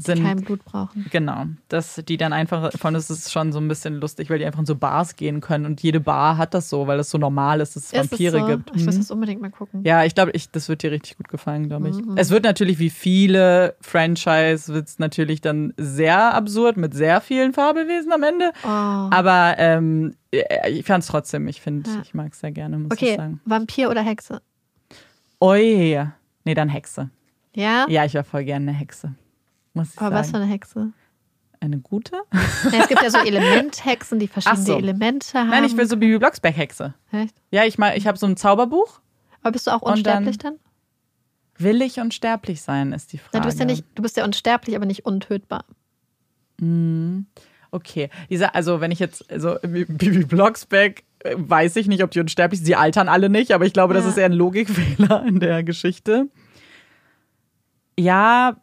sind, 0.00 0.22
kein 0.22 0.40
Blut 0.42 0.64
brauchen. 0.64 1.06
genau, 1.10 1.46
dass 1.68 1.96
die 2.08 2.16
dann 2.16 2.32
einfach, 2.32 2.70
von 2.78 2.94
das 2.94 3.10
ist 3.10 3.32
schon 3.32 3.52
so 3.52 3.58
ein 3.58 3.66
bisschen 3.66 3.94
lustig, 3.96 4.30
weil 4.30 4.38
die 4.38 4.44
einfach 4.46 4.60
in 4.60 4.66
so 4.66 4.76
Bars 4.76 5.16
gehen 5.16 5.40
können 5.40 5.66
und 5.66 5.82
jede 5.82 5.98
Bar 5.98 6.36
hat 6.36 6.54
das 6.54 6.70
so, 6.70 6.86
weil 6.86 6.98
das 6.98 7.10
so 7.10 7.18
normal 7.18 7.60
ist, 7.60 7.74
dass 7.74 7.86
es 7.86 7.92
Ist 7.92 8.04
es 8.04 8.10
Vampire 8.12 8.38
so? 8.40 8.46
gibt. 8.46 8.70
Ich 8.76 8.84
muss 8.84 8.94
Mhm. 8.94 8.98
das 9.00 9.10
unbedingt 9.10 9.40
mal 9.42 9.50
gucken. 9.50 9.82
Ja, 9.84 10.04
ich 10.04 10.14
glaube, 10.14 10.30
ich, 10.34 10.50
das 10.52 10.68
wird 10.68 10.84
dir 10.84 10.92
richtig 10.92 11.16
gut 11.16 11.26
gefallen, 11.28 11.66
glaube 11.68 11.88
ich. 11.88 11.96
Mhm. 11.96 12.16
Es 12.16 12.30
wird 12.30 12.44
natürlich 12.44 12.78
wie 12.78 12.90
viele 12.90 13.74
Franchise, 13.80 14.72
wird 14.72 14.86
es 14.86 14.98
natürlich 15.00 15.40
dann 15.40 15.74
sehr 15.76 16.32
absurd 16.32 16.76
mit 16.76 16.94
sehr 16.94 17.20
vielen 17.20 17.52
Fabelwesen 17.52 18.12
am 18.12 18.22
Ende. 18.22 18.52
Oh. 18.62 18.68
Aber 18.68 19.56
ähm, 19.58 20.14
ich 20.30 20.86
fand 20.86 21.02
es 21.02 21.10
trotzdem, 21.10 21.48
ich 21.48 21.60
finde, 21.60 21.90
Ja. 21.90 22.02
ich 22.04 22.14
mag 22.14 22.32
es 22.34 22.38
sehr 22.40 22.52
gerne, 22.52 22.78
muss 22.78 22.90
ich 22.94 23.02
Okay, 23.02 23.16
sagen. 23.16 23.40
Vampir 23.44 23.90
oder 23.90 24.02
Hexe? 24.02 24.42
Oi. 25.40 26.04
Nee, 26.44 26.54
dann 26.54 26.68
Hexe. 26.68 27.10
Ja? 27.54 27.86
Ja, 27.88 28.04
ich 28.04 28.14
wäre 28.14 28.24
voll 28.24 28.44
gerne 28.44 28.70
eine 28.70 28.78
Hexe. 28.78 29.14
Muss 29.78 29.94
ich 29.94 30.00
Aber 30.00 30.14
was 30.16 30.26
für 30.26 30.32
sagen. 30.32 30.44
eine 30.44 30.52
Hexe? 30.52 30.92
Eine 31.60 31.78
gute? 31.78 32.12
Ja, 32.70 32.80
es 32.82 32.88
gibt 32.88 33.02
ja 33.02 33.10
so 33.10 33.18
Elementhexen, 33.26 34.18
die 34.18 34.28
verschiedene 34.28 34.62
so. 34.64 34.76
Elemente 34.76 35.38
haben. 35.38 35.50
Nein, 35.50 35.64
ich 35.64 35.76
will 35.76 35.88
so 35.88 35.96
Bibi 35.96 36.18
Blocksberg-Hexe. 36.18 36.94
Echt? 37.12 37.34
Ja, 37.50 37.64
ich 37.64 37.78
mal, 37.78 37.96
ich 37.96 38.06
habe 38.06 38.16
so 38.18 38.26
ein 38.26 38.36
Zauberbuch. 38.36 39.00
Aber 39.42 39.52
bist 39.52 39.66
du 39.66 39.72
auch 39.72 39.82
Und 39.82 40.06
dann- 40.06 40.18
unsterblich 40.26 40.38
dann? 40.38 40.54
Will 41.60 41.82
ich 41.82 41.98
unsterblich 41.98 42.62
sein, 42.62 42.92
ist 42.92 43.12
die 43.12 43.18
Frage. 43.18 43.30
Nein, 43.32 43.42
du 43.42 43.48
bist 43.48 43.58
ja 43.58 43.64
nicht, 43.66 43.84
du 43.96 44.02
bist 44.02 44.16
ja 44.16 44.24
unsterblich, 44.24 44.76
aber 44.76 44.86
nicht 44.86 45.04
untötbar. 45.06 45.64
Mhm. 46.60 47.26
Okay, 47.72 48.10
diese, 48.30 48.54
also 48.54 48.80
wenn 48.80 48.92
ich 48.92 49.00
jetzt, 49.00 49.28
also 49.30 49.56
Bibi 49.62 50.24
Blocksberg, 50.24 51.02
äh, 51.24 51.34
weiß 51.36 51.74
ich 51.76 51.88
nicht, 51.88 52.04
ob 52.04 52.12
die 52.12 52.20
unsterblich 52.20 52.60
sind. 52.60 52.66
Sie 52.66 52.76
altern 52.76 53.08
alle 53.08 53.28
nicht, 53.28 53.50
aber 53.52 53.66
ich 53.66 53.72
glaube, 53.72 53.92
das 53.94 54.04
Ja. 54.04 54.10
ist 54.10 54.16
eher 54.18 54.26
ein 54.26 54.32
Logikfehler 54.32 55.24
in 55.26 55.40
der 55.40 55.64
Geschichte. 55.64 56.28
Ja, 57.98 58.56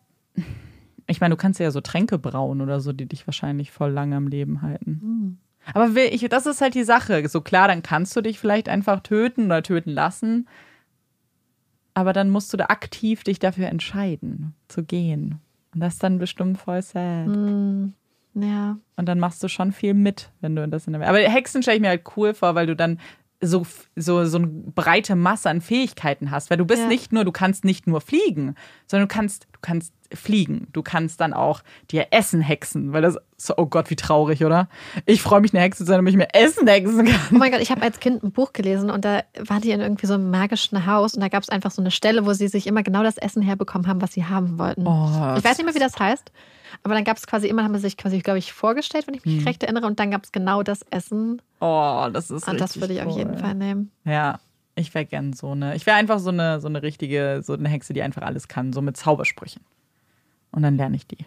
ich 1.07 1.21
meine, 1.21 1.33
du 1.33 1.37
kannst 1.37 1.59
ja 1.59 1.71
so 1.71 1.81
Tränke 1.81 2.17
brauen 2.17 2.61
oder 2.61 2.79
so, 2.79 2.93
die 2.93 3.05
dich 3.05 3.27
wahrscheinlich 3.27 3.71
voll 3.71 3.91
lange 3.91 4.15
am 4.15 4.27
Leben 4.27 4.61
halten. 4.61 4.99
Hm. 5.01 5.37
Aber 5.73 5.95
will 5.95 6.09
ich, 6.11 6.27
das 6.29 6.45
ist 6.45 6.61
halt 6.61 6.75
die 6.75 6.83
Sache. 6.83 7.27
So 7.27 7.41
klar, 7.41 7.67
dann 7.67 7.83
kannst 7.83 8.15
du 8.15 8.21
dich 8.21 8.39
vielleicht 8.39 8.69
einfach 8.69 8.99
töten 9.01 9.45
oder 9.45 9.63
töten 9.63 9.91
lassen. 9.91 10.47
Aber 11.93 12.13
dann 12.13 12.29
musst 12.29 12.51
du 12.53 12.57
da 12.57 12.65
aktiv 12.65 13.23
dich 13.23 13.39
dafür 13.39 13.67
entscheiden, 13.67 14.53
zu 14.67 14.83
gehen. 14.83 15.39
Und 15.73 15.81
das 15.81 15.93
ist 15.93 16.03
dann 16.03 16.19
bestimmt 16.19 16.57
voll 16.57 16.81
sad. 16.81 17.27
Hm, 17.27 17.93
ja. 18.35 18.77
Und 18.95 19.07
dann 19.07 19.19
machst 19.19 19.41
du 19.43 19.47
schon 19.47 19.71
viel 19.71 19.93
mit, 19.93 20.29
wenn 20.41 20.55
du 20.55 20.67
das 20.67 20.87
in 20.87 20.93
der. 20.93 21.07
Aber 21.07 21.17
Hexen 21.17 21.63
stelle 21.63 21.77
ich 21.77 21.81
mir 21.81 21.89
halt 21.89 22.03
cool 22.15 22.33
vor, 22.33 22.53
weil 22.55 22.67
du 22.67 22.75
dann 22.75 22.99
so, 23.47 23.65
so, 23.95 24.25
so 24.25 24.38
eine 24.38 24.47
breite 24.47 25.15
Masse 25.15 25.49
an 25.49 25.62
Fähigkeiten 25.62 26.31
hast. 26.31 26.49
Weil 26.49 26.58
du 26.58 26.65
bist 26.65 26.84
Ja. 26.84 26.88
nicht 26.88 27.12
nur, 27.13 27.23
du 27.25 27.31
kannst 27.31 27.65
nicht 27.65 27.88
nur 27.88 28.01
fliegen, 28.01 28.55
sondern 28.88 29.08
du 29.08 29.13
kannst, 29.13 29.45
du 29.53 29.60
kannst 29.62 29.93
fliegen. 30.13 30.67
Du 30.71 30.84
kannst 30.84 31.19
dann 31.19 31.34
auch 31.34 31.62
dir 31.91 32.08
Essen 32.12 32.39
hexen. 32.41 32.93
Weil 32.93 33.01
das, 33.01 33.17
so, 33.38 33.55
oh 33.58 33.65
Gott, 33.65 33.89
wie 33.89 33.95
traurig, 33.95 34.45
oder? 34.45 34.69
Ich 35.05 35.21
freue 35.21 35.41
mich, 35.41 35.53
eine 35.53 35.63
Hexe 35.63 35.79
zu 35.79 35.86
sein, 35.88 35.97
damit 35.97 36.12
ich 36.13 36.17
mir 36.17 36.34
Essen 36.34 36.67
hexen 36.67 37.05
kann. 37.05 37.19
Oh 37.31 37.36
mein 37.38 37.51
Gott, 37.51 37.62
ich 37.62 37.71
habe 37.71 37.81
als 37.81 37.99
Kind 37.99 38.23
ein 38.23 38.31
Buch 38.31 38.53
gelesen 38.53 38.89
und 38.91 39.03
da 39.03 39.23
war 39.39 39.60
die 39.60 39.71
in 39.71 39.81
irgendwie 39.81 40.05
so 40.05 40.13
einem 40.13 40.29
magischen 40.29 40.86
Haus 40.86 41.15
und 41.15 41.21
da 41.21 41.27
gab 41.27 41.41
es 41.43 41.49
einfach 41.49 41.71
so 41.71 41.81
eine 41.81 41.91
Stelle, 41.91 42.25
wo 42.25 42.34
sie 42.34 42.47
sich 42.47 42.67
immer 42.67 42.84
genau 42.84 43.03
das 43.03 43.17
Essen 43.17 43.41
herbekommen 43.41 43.88
haben, 43.88 44.01
was 44.01 44.13
sie 44.13 44.25
haben 44.25 44.60
wollten. 44.60 44.86
Oh, 44.88 45.36
ich 45.38 45.43
weiß 45.43 45.58
nicht 45.58 45.65
mehr, 45.65 45.75
wie 45.75 45.79
das 45.79 45.97
heißt, 45.97 46.31
aber 46.84 46.93
dann 46.93 47.03
gab 47.03 47.17
es 47.17 47.25
quasi 47.25 47.47
immer, 47.47 47.63
haben 47.63 47.73
sie 47.75 47.81
sich 47.81 47.97
quasi, 47.97 48.19
glaube 48.19 48.39
ich, 48.39 48.53
vorgestellt, 48.53 49.08
wenn 49.08 49.15
ich 49.15 49.25
mich 49.25 49.45
recht 49.45 49.63
erinnere, 49.63 49.88
und 49.88 49.99
dann 49.99 50.12
gab 50.12 50.23
es 50.23 50.31
genau 50.31 50.62
das 50.63 50.81
Essen 50.91 51.41
Oh, 51.65 52.10
das 52.12 52.30
ist 52.30 52.47
und 52.47 52.60
das 52.60 52.71
richtig 52.71 52.82
würde 52.82 52.93
ich 52.93 53.01
auf 53.01 53.12
cool. 53.13 53.17
jeden 53.19 53.38
Fall 53.38 53.56
nehmen. 53.56 53.91
Ja, 54.04 54.39
ich 54.75 54.93
wäre 54.93 55.06
gern 55.06 55.34
so 55.34 55.51
eine. 55.51 55.75
Ich 55.75 55.86
wäre 55.86 55.97
einfach 55.97 56.19
so 56.19 56.30
eine, 56.30 56.60
so 56.60 56.67
eine 56.67 56.84
richtige, 56.84 57.41
so 57.43 57.54
eine 57.54 57.69
Hexe, 57.69 57.93
die 57.93 58.01
einfach 58.01 58.21
alles 58.21 58.47
kann, 58.47 58.73
so 58.73 58.82
mit 58.82 58.97
Zaubersprüchen. 58.97 59.63
Und 60.51 60.62
dann 60.63 60.78
lerne 60.78 60.95
ich 60.95 61.08
die. 61.08 61.25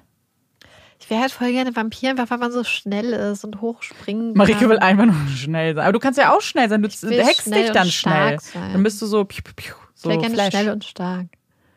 Ich 1.01 1.09
wäre 1.11 1.21
halt 1.21 1.31
voll 1.31 1.53
gerne 1.53 1.75
Vampir, 1.77 2.11
einfach 2.11 2.29
weil 2.31 2.39
man 2.39 2.51
so 2.51 2.65
schnell 2.65 3.13
ist 3.13 3.45
und 3.45 3.61
hochspringen 3.61 4.33
Marike 4.35 4.59
kann. 4.61 4.69
will 4.71 4.79
einfach 4.79 5.07
nur 5.07 5.29
schnell 5.29 5.75
sein. 5.75 5.85
Aber 5.85 5.93
du 5.93 6.01
kannst 6.01 6.19
ja 6.19 6.35
auch 6.35 6.41
schnell 6.41 6.69
sein. 6.69 6.83
Du 6.83 6.91
schnell 6.91 7.25
dich 7.63 7.71
dann 7.73 7.89
schnell. 7.89 8.39
sein. 8.41 8.73
Dann 8.73 8.83
bist 8.83 9.01
du 9.01 9.07
so, 9.07 9.25
piu, 9.25 9.43
piu, 9.43 9.53
piu, 9.55 9.75
Ich 9.95 10.01
so 10.03 10.09
wäre 10.09 10.19
gerne 10.19 10.35
Flash. 10.35 10.51
schnell 10.51 10.71
und 10.71 10.85
stark. 10.85 11.27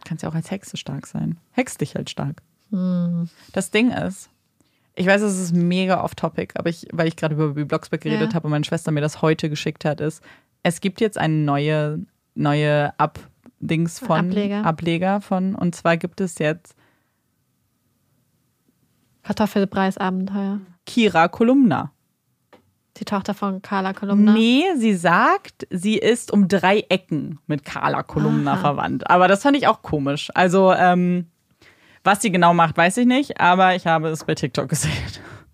kannst 0.06 0.24
ja 0.24 0.30
auch 0.30 0.34
als 0.36 0.50
Hexe 0.50 0.76
stark 0.76 1.06
sein. 1.06 1.38
Hext 1.52 1.82
dich 1.82 1.94
halt 1.96 2.10
stark. 2.10 2.42
Hm. 2.72 3.30
Das 3.54 3.70
Ding 3.70 3.92
ist, 3.92 4.30
ich 5.02 5.08
weiß, 5.08 5.22
es 5.22 5.40
ist 5.40 5.54
mega 5.56 6.04
off-topic, 6.04 6.54
aber 6.58 6.70
ich, 6.70 6.88
weil 6.94 7.08
ich 7.08 7.16
gerade 7.16 7.34
über 7.34 7.50
Bibi 7.50 7.66
Blocksberg 7.66 8.02
geredet 8.02 8.30
Ja. 8.30 8.36
habe 8.36 8.46
und 8.48 8.52
meine 8.52 8.64
Schwester 8.64 8.92
mir 8.92 9.02
das 9.02 9.22
heute 9.24 9.50
geschickt 9.50 9.84
hat, 9.84 10.00
ist, 10.00 10.24
es 10.64 10.80
gibt 10.80 11.02
jetzt 11.02 11.18
eine 11.18 11.34
neue, 11.34 12.06
neue 12.36 12.94
Ab-Dings 13.00 13.98
von 14.00 14.30
Ableger. 14.30 14.64
Ableger 14.64 15.20
von, 15.22 15.56
und 15.56 15.74
zwar 15.76 15.98
gibt 15.98 16.22
es 16.22 16.38
jetzt 16.38 16.76
Kartoffelpreisabenteuer. 19.24 20.60
Kira 20.86 21.28
Kolumna. 21.28 21.92
Die 22.98 23.06
Tochter 23.06 23.34
von 23.34 23.62
Carla 23.62 23.94
Kolumna. 23.94 24.34
Nee, 24.34 24.64
sie 24.78 24.94
sagt, 24.94 25.66
sie 25.70 25.98
ist 25.98 26.32
um 26.32 26.48
drei 26.48 26.82
Ecken 26.90 27.40
mit 27.48 27.64
Carla 27.64 28.04
Kolumna 28.04 28.54
Aha. 28.54 28.60
verwandt. 28.62 29.10
Aber 29.10 29.28
das 29.28 29.42
fand 29.44 29.56
ich 29.58 29.68
auch 29.68 29.82
komisch. 29.82 30.30
Also, 30.36 30.74
ähm, 30.74 31.28
was 32.04 32.22
sie 32.22 32.32
genau 32.32 32.54
macht, 32.54 32.78
weiß 32.78 32.98
ich 32.98 33.06
nicht, 33.06 33.40
aber 33.40 33.76
ich 33.76 33.88
habe 33.88 34.10
es 34.10 34.24
bei 34.24 34.36
TikTok 34.36 34.70
gesehen. 34.70 34.92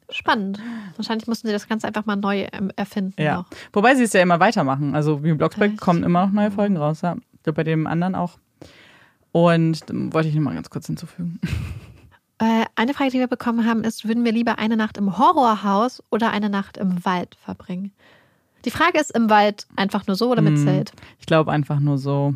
Spannend. 0.09 0.59
Wahrscheinlich 0.95 1.27
mussten 1.27 1.47
sie 1.47 1.53
das 1.53 1.67
Ganze 1.67 1.85
einfach 1.87 2.05
mal 2.05 2.15
neu 2.15 2.47
ähm, 2.53 2.71
erfinden. 2.77 3.21
Ja. 3.21 3.37
Noch. 3.37 3.45
Wobei 3.73 3.93
sie 3.95 4.03
es 4.03 4.13
ja 4.13 4.21
immer 4.21 4.39
weitermachen. 4.39 4.95
Also 4.95 5.23
wie 5.23 5.33
Blocksberg 5.33 5.71
Echt? 5.71 5.81
kommen 5.81 6.03
immer 6.03 6.25
noch 6.25 6.31
neue 6.31 6.51
Folgen 6.51 6.77
raus. 6.77 7.01
Ja. 7.01 7.15
Bei 7.43 7.63
dem 7.63 7.87
anderen 7.87 8.15
auch. 8.15 8.37
Und 9.31 9.81
ähm, 9.89 10.13
wollte 10.13 10.29
ich 10.29 10.35
noch 10.35 10.41
mal 10.43 10.53
ganz 10.55 10.69
kurz 10.69 10.87
hinzufügen. 10.87 11.39
Äh, 12.39 12.65
eine 12.75 12.93
Frage, 12.93 13.09
die 13.09 13.17
wir 13.17 13.25
bekommen 13.25 13.65
haben, 13.65 13.83
ist: 13.83 14.07
Würden 14.07 14.23
wir 14.23 14.31
lieber 14.31 14.59
eine 14.59 14.77
Nacht 14.77 14.97
im 14.97 15.17
Horrorhaus 15.17 16.03
oder 16.11 16.29
eine 16.29 16.51
Nacht 16.51 16.77
im 16.77 17.03
Wald 17.03 17.35
verbringen? 17.43 17.91
Die 18.63 18.69
Frage 18.69 18.99
ist: 18.99 19.09
Im 19.09 19.31
Wald 19.31 19.65
einfach 19.75 20.05
nur 20.05 20.15
so 20.15 20.29
oder 20.31 20.43
mit 20.43 20.55
Hm. 20.55 20.63
Zelt? 20.63 20.91
Ich 21.19 21.25
glaube 21.25 21.51
einfach 21.51 21.79
nur 21.79 21.97
so. 21.97 22.35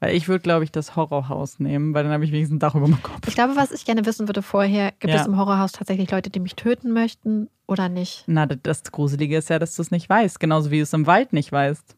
Weil 0.00 0.14
ich 0.14 0.28
würde, 0.28 0.42
glaube 0.42 0.62
ich, 0.62 0.70
das 0.70 0.94
Horrorhaus 0.94 1.58
nehmen, 1.58 1.92
weil 1.92 2.04
dann 2.04 2.12
habe 2.12 2.24
ich 2.24 2.30
wenigstens 2.30 2.56
ein 2.56 2.60
Dach 2.60 2.76
über 2.76 2.86
dem 2.86 3.02
Kopf. 3.02 3.26
Ich 3.26 3.34
glaube, 3.34 3.56
was 3.56 3.72
ich 3.72 3.84
gerne 3.84 4.06
wissen 4.06 4.28
würde 4.28 4.42
vorher: 4.42 4.92
Gibt 5.00 5.12
Ja. 5.12 5.20
es 5.20 5.26
im 5.26 5.36
Horrorhaus 5.36 5.72
tatsächlich 5.72 6.10
Leute, 6.10 6.30
die 6.30 6.38
mich 6.38 6.54
töten 6.54 6.92
möchten 6.92 7.48
oder 7.66 7.88
nicht? 7.88 8.22
Na, 8.28 8.46
das- 8.46 8.84
Gruselige 8.84 9.36
ist 9.36 9.50
ja, 9.50 9.58
dass 9.58 9.74
du 9.74 9.82
es 9.82 9.90
nicht 9.90 10.08
weißt. 10.08 10.38
Genauso 10.38 10.70
wie 10.70 10.76
du 10.76 10.82
es 10.84 10.92
im 10.92 11.06
Wald 11.06 11.32
nicht 11.32 11.50
weißt. 11.50 11.96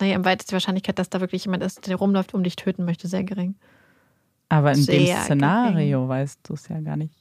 Naja, 0.00 0.14
im 0.16 0.24
Wald 0.24 0.40
ist 0.40 0.50
die 0.50 0.54
Wahrscheinlichkeit, 0.54 0.98
dass 0.98 1.10
da 1.10 1.20
wirklich 1.20 1.44
jemand 1.44 1.62
ist, 1.62 1.86
der 1.86 1.96
rumläuft, 1.96 2.32
um 2.34 2.42
dich 2.42 2.56
töten 2.56 2.84
möchte, 2.84 3.06
sehr 3.06 3.22
gering. 3.22 3.54
Aber 4.48 4.72
in 4.72 4.84
dem 4.84 5.06
Sehr 5.06 5.16
Szenario 5.22 6.08
weißt 6.08 6.40
du 6.44 6.54
es 6.54 6.68
ja 6.68 6.80
gar 6.80 6.96
nicht. 6.96 7.14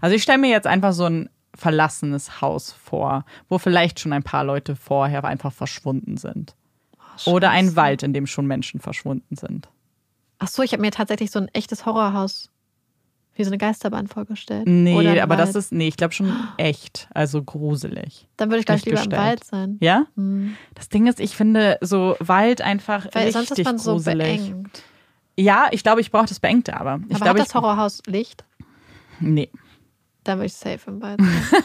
Also 0.00 0.14
ich 0.14 0.22
stelle 0.22 0.38
mir 0.38 0.50
jetzt 0.50 0.66
einfach 0.66 0.92
so 0.92 1.04
ein 1.06 1.28
verlassenes 1.54 2.40
Haus 2.40 2.70
vor, 2.72 3.24
wo 3.48 3.58
vielleicht 3.58 3.98
schon 3.98 4.12
ein 4.12 4.22
paar 4.22 4.44
Leute 4.44 4.76
vorher 4.76 5.24
einfach 5.24 5.52
verschwunden 5.52 6.16
sind. 6.18 6.54
Oder 7.26 7.50
ein. 7.50 7.76
Wald, 7.76 8.02
in 8.02 8.12
dem 8.12 8.26
schon 8.26 8.46
Menschen 8.46 8.80
verschwunden 8.80 9.36
sind. 9.36 9.68
Ach 10.38 10.48
so, 10.48 10.62
ich 10.62 10.72
habe 10.72 10.80
mir 10.80 10.90
tatsächlich 10.90 11.30
so 11.30 11.38
ein 11.38 11.48
echtes 11.48 11.84
Horrorhaus 11.86 12.50
wie 13.34 13.44
so 13.44 13.50
eine 13.50 13.58
Geisterbahn 13.58 14.06
vorgestellt. 14.06 14.66
Nee, 14.66 15.20
aber 15.20 15.36
das 15.36 15.54
Wald. 15.54 15.64
ist, 15.64 15.72
nee, 15.72 15.88
ich 15.88 15.96
glaube 15.96 16.12
schon 16.12 16.34
echt, 16.56 17.08
also 17.14 17.42
gruselig. 17.42 18.28
Dann 18.36 18.50
würde 18.50 18.60
ich 18.60 18.66
gleich 18.66 18.84
lieber 18.84 18.98
im 18.98 19.08
gestellt. 19.08 19.22
Wald 19.22 19.44
sein. 19.44 19.76
Ja? 19.80 20.06
Hm. 20.16 20.56
Das 20.74 20.88
Ding 20.88 21.06
ist, 21.06 21.20
ich 21.20 21.36
finde 21.36 21.78
so 21.80 22.16
Wald 22.20 22.60
einfach 22.60 23.06
Weil 23.12 23.26
richtig 23.26 23.32
sonst 23.32 23.58
ist 23.58 23.64
man 23.64 23.78
so 23.78 23.92
gruselig. 23.92 24.40
beengt. 24.50 24.82
Ja, 25.38 25.68
ich 25.70 25.82
glaube, 25.82 26.00
ich 26.00 26.10
brauche 26.10 26.26
das 26.26 26.40
Beengte, 26.40 26.78
aber 26.78 27.00
ich 27.08 27.14
aber 27.14 27.24
glaube, 27.24 27.40
hat 27.40 27.46
das 27.48 27.54
Horrorhaus 27.54 28.02
Licht? 28.06 28.44
nee. 29.20 29.48
Dann 30.24 30.38
würde 30.38 30.46
ich 30.46 30.54
safe 30.54 30.80
im 30.88 31.00
Wald 31.02 31.20
sein. 31.20 31.62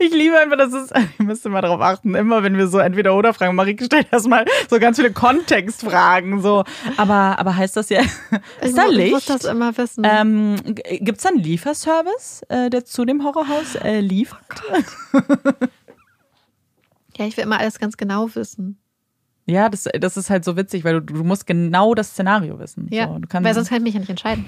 Ich 0.00 0.10
liebe 0.10 0.36
einfach, 0.38 0.56
dass 0.56 0.72
es, 0.72 0.90
ihr 1.18 1.24
müsst 1.26 1.44
immer 1.44 1.60
darauf 1.60 1.80
achten, 1.82 2.14
immer 2.14 2.42
wenn 2.42 2.56
wir 2.56 2.66
so 2.66 2.78
entweder 2.78 3.14
oder 3.14 3.34
fragen, 3.34 3.54
Marike 3.54 3.84
stellt 3.84 4.10
erstmal 4.10 4.46
so 4.70 4.78
ganz 4.80 4.96
viele 4.96 5.12
Kontextfragen, 5.12 6.40
so. 6.40 6.64
Aber, 6.96 7.38
aber 7.38 7.54
heißt 7.56 7.76
das 7.76 7.90
ja, 7.90 8.00
Ich 8.62 8.68
ist 8.68 8.78
da 8.78 8.84
mu- 8.86 8.90
Ich 8.92 8.96
Licht? 8.96 9.12
muss 9.12 9.24
das 9.26 9.44
immer 9.44 9.76
wissen. 9.76 10.02
Ähm, 10.04 10.56
Gibt 10.74 11.18
es 11.18 11.22
da 11.24 11.28
einen 11.28 11.38
Lieferservice, 11.40 12.42
äh, 12.48 12.70
der 12.70 12.84
zu 12.86 13.04
dem 13.04 13.22
Horrorhaus 13.22 13.74
äh, 13.76 14.00
liefert? 14.00 14.40
ja, 17.16 17.26
ich 17.26 17.36
will 17.36 17.44
immer 17.44 17.58
alles 17.58 17.78
ganz 17.78 17.96
genau 17.96 18.34
wissen. 18.34 18.78
Ja, 19.46 19.68
das, 19.68 19.84
das 20.00 20.16
ist 20.16 20.30
halt 20.30 20.44
so 20.44 20.56
witzig, 20.56 20.84
weil 20.84 21.00
du, 21.00 21.14
du 21.14 21.22
musst 21.24 21.46
genau 21.46 21.94
das 21.94 22.10
Szenario 22.10 22.58
wissen. 22.58 22.88
Ja, 22.90 23.06
so, 23.08 23.20
weil 23.44 23.54
sonst 23.54 23.68
kann 23.68 23.78
ich 23.78 23.84
mich 23.84 23.94
ja 23.94 24.00
nicht 24.00 24.10
entscheiden. 24.10 24.44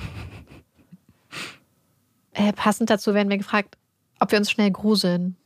Äh, 2.38 2.52
passend 2.52 2.88
dazu 2.88 3.14
werden 3.14 3.28
wir 3.28 3.36
gefragt, 3.38 3.76
ob 4.20 4.30
wir 4.30 4.38
uns 4.38 4.50
schnell 4.50 4.70
gruseln. 4.70 5.36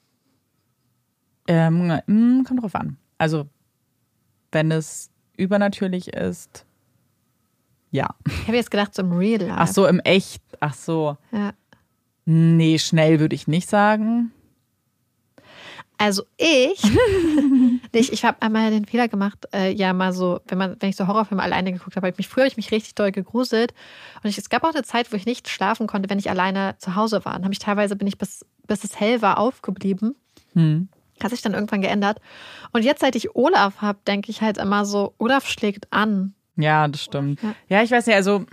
ähm, 1.49 1.89
mh, 2.07 2.45
kommt 2.47 2.63
drauf 2.63 2.75
an. 2.75 2.97
Also, 3.19 3.49
wenn 4.53 4.71
es 4.71 5.11
übernatürlich 5.37 6.09
ist, 6.13 6.67
ja. 7.91 8.15
Ich 8.27 8.47
habe 8.47 8.57
jetzt 8.57 8.71
gedacht, 8.71 8.95
so 8.95 9.03
im 9.03 9.13
Real 9.13 9.41
Life. 9.41 9.55
Ach 9.57 9.69
so, 9.69 9.87
im 9.87 10.01
Echt. 10.01 10.43
Ach 10.61 10.75
so. 10.75 11.17
Ja. 11.31 11.53
Nee, 12.25 12.79
schnell 12.79 13.21
würde 13.21 13.35
ich 13.35 13.49
nicht 13.49 13.69
sagen. 13.69 14.33
Also 16.03 16.25
ich, 16.37 16.83
nicht, 17.93 18.13
ich 18.13 18.25
habe 18.25 18.43
einmal 18.43 18.73
den 18.73 18.87
Fehler 18.87 19.07
gemacht, 19.07 19.47
äh, 19.55 19.73
ja 19.73 19.93
mal 19.93 20.13
so, 20.13 20.41
wenn 20.49 20.59
man, 20.59 20.77
wenn 20.81 20.89
ich 20.89 20.97
so 20.97 21.07
Horrorfilme 21.07 21.41
alleine 21.41 21.73
geguckt 21.73 21.95
habe, 21.95 22.09
hab 22.09 22.15
ich 22.15 22.19
mich 22.19 22.27
früher 22.27 22.43
hab 22.43 22.51
ich 22.51 22.57
mich 22.57 22.73
richtig 22.73 22.97
doll 22.97 23.13
gegruselt 23.13 23.73
und 24.21 24.29
ich, 24.29 24.37
es 24.37 24.49
gab 24.49 24.65
auch 24.65 24.75
eine 24.75 24.83
Zeit, 24.83 25.13
wo 25.13 25.17
ich 25.17 25.27
nicht 25.27 25.49
schlafen 25.49 25.87
konnte, 25.87 26.11
wenn 26.11 26.19
ich 26.19 26.29
alleine 26.29 26.75
zu 26.79 26.97
Hause 26.97 27.25
war. 27.25 27.37
Und 27.37 27.45
habe 27.45 27.53
ich 27.53 27.61
teilweise 27.61 27.95
bin 27.95 28.09
ich 28.09 28.19
bis 28.19 28.45
bis 28.67 28.83
es 28.83 28.99
hell 28.99 29.23
war 29.23 29.39
aufgeblieben. 29.39 30.17
Hm. 30.55 30.89
Hat 31.23 31.31
sich 31.31 31.43
dann 31.43 31.55
irgendwann 31.55 31.83
geändert. 31.83 32.21
Und 32.73 32.85
jetzt, 32.85 33.01
seit 33.01 33.15
ich 33.15 33.37
Olaf 33.37 33.81
habe, 33.81 33.99
denke 34.07 34.31
ich 34.31 34.41
halt 34.41 34.59
immer 34.59 34.85
so, 34.85 35.15
Olaf 35.19 35.47
schlägt 35.47 35.93
an. 35.93 36.35
Ja, 36.57 36.89
das 36.89 37.05
stimmt. 37.05 37.41
Ja. 37.43 37.55
Ja, 37.69 37.83
ich 37.83 37.91
weiß 37.91 38.07
nicht, 38.07 38.17
also, 38.17 38.45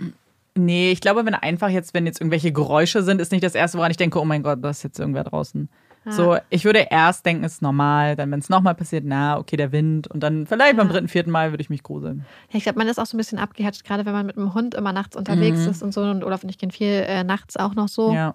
nee, 0.54 0.92
ich 0.92 1.00
glaube, 1.00 1.26
wenn 1.26 1.34
einfach 1.34 1.68
jetzt, 1.68 1.94
wenn 1.94 2.06
jetzt 2.06 2.20
irgendwelche 2.20 2.52
Geräusche 2.52 3.02
sind, 3.02 3.20
ist 3.20 3.32
nicht 3.32 3.42
das 3.42 3.54
Erste, 3.54 3.78
woran 3.78 3.90
ich 3.90 3.96
denke, 3.96 4.20
oh 4.20 4.24
mein 4.24 4.42
Gott, 4.42 4.58
da 4.62 4.70
ist 4.70 4.84
jetzt 4.84 4.98
irgendwer 4.98 5.24
draußen. 5.24 5.68
So, 6.06 6.38
ich 6.48 6.64
würde 6.64 6.86
erst 6.90 7.26
denken, 7.26 7.44
es 7.44 7.54
ist 7.54 7.62
normal, 7.62 8.16
dann, 8.16 8.30
wenn 8.30 8.38
es 8.40 8.48
nochmal 8.48 8.74
passiert, 8.74 9.04
na, 9.06 9.36
okay, 9.38 9.56
der 9.56 9.70
Wind 9.70 10.06
und 10.08 10.20
dann 10.22 10.46
vielleicht 10.46 10.76
beim 10.78 10.86
Ja. 10.86 10.92
dritten, 10.94 11.08
vierten 11.08 11.30
Mal 11.30 11.52
würde 11.52 11.60
ich 11.60 11.68
mich 11.68 11.82
gruseln. 11.82 12.24
Ja, 12.50 12.56
ich 12.56 12.62
glaube, 12.62 12.78
man 12.78 12.88
ist 12.88 12.98
auch 12.98 13.04
so 13.06 13.16
ein 13.16 13.18
bisschen 13.18 13.38
abgehatcht, 13.38 13.84
gerade 13.84 14.06
wenn 14.06 14.14
man 14.14 14.24
mit 14.24 14.36
dem 14.36 14.54
Hund 14.54 14.74
immer 14.74 14.92
nachts 14.92 15.14
unterwegs 15.14 15.58
Mhm. 15.60 15.68
ist 15.70 15.82
und 15.82 15.92
so. 15.92 16.00
Und 16.02 16.24
Olaf 16.24 16.42
und 16.42 16.48
ich 16.48 16.56
gehen 16.58 16.70
viel 16.70 16.88
äh, 17.06 17.22
nachts 17.22 17.56
auch 17.58 17.74
noch 17.74 17.88
so. 17.88 18.12
Ja. 18.14 18.34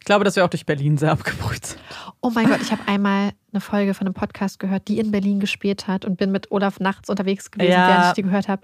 Ich 0.00 0.06
glaube, 0.06 0.24
dass 0.24 0.36
wir 0.36 0.44
auch 0.44 0.50
durch 0.50 0.66
Berlin 0.66 0.98
sehr 0.98 1.12
abgebrüht 1.12 1.64
sind. 1.64 1.80
Oh 2.20 2.30
mein 2.34 2.46
Gott, 2.48 2.60
ich 2.60 2.72
habe 2.72 2.82
einmal 2.86 3.30
eine 3.52 3.60
Folge 3.60 3.94
von 3.94 4.06
einem 4.06 4.12
Podcast 4.14 4.58
gehört, 4.58 4.88
die 4.88 4.98
in 4.98 5.10
Berlin 5.12 5.40
gespielt 5.40 5.86
hat 5.86 6.04
und 6.04 6.16
bin 6.18 6.30
mit 6.32 6.50
Olaf 6.50 6.78
nachts 6.80 7.08
unterwegs 7.08 7.50
gewesen, 7.50 7.70
Ja. 7.70 7.88
während 7.88 8.06
ich 8.08 8.12
die 8.14 8.22
gehört 8.22 8.48
habe. 8.48 8.60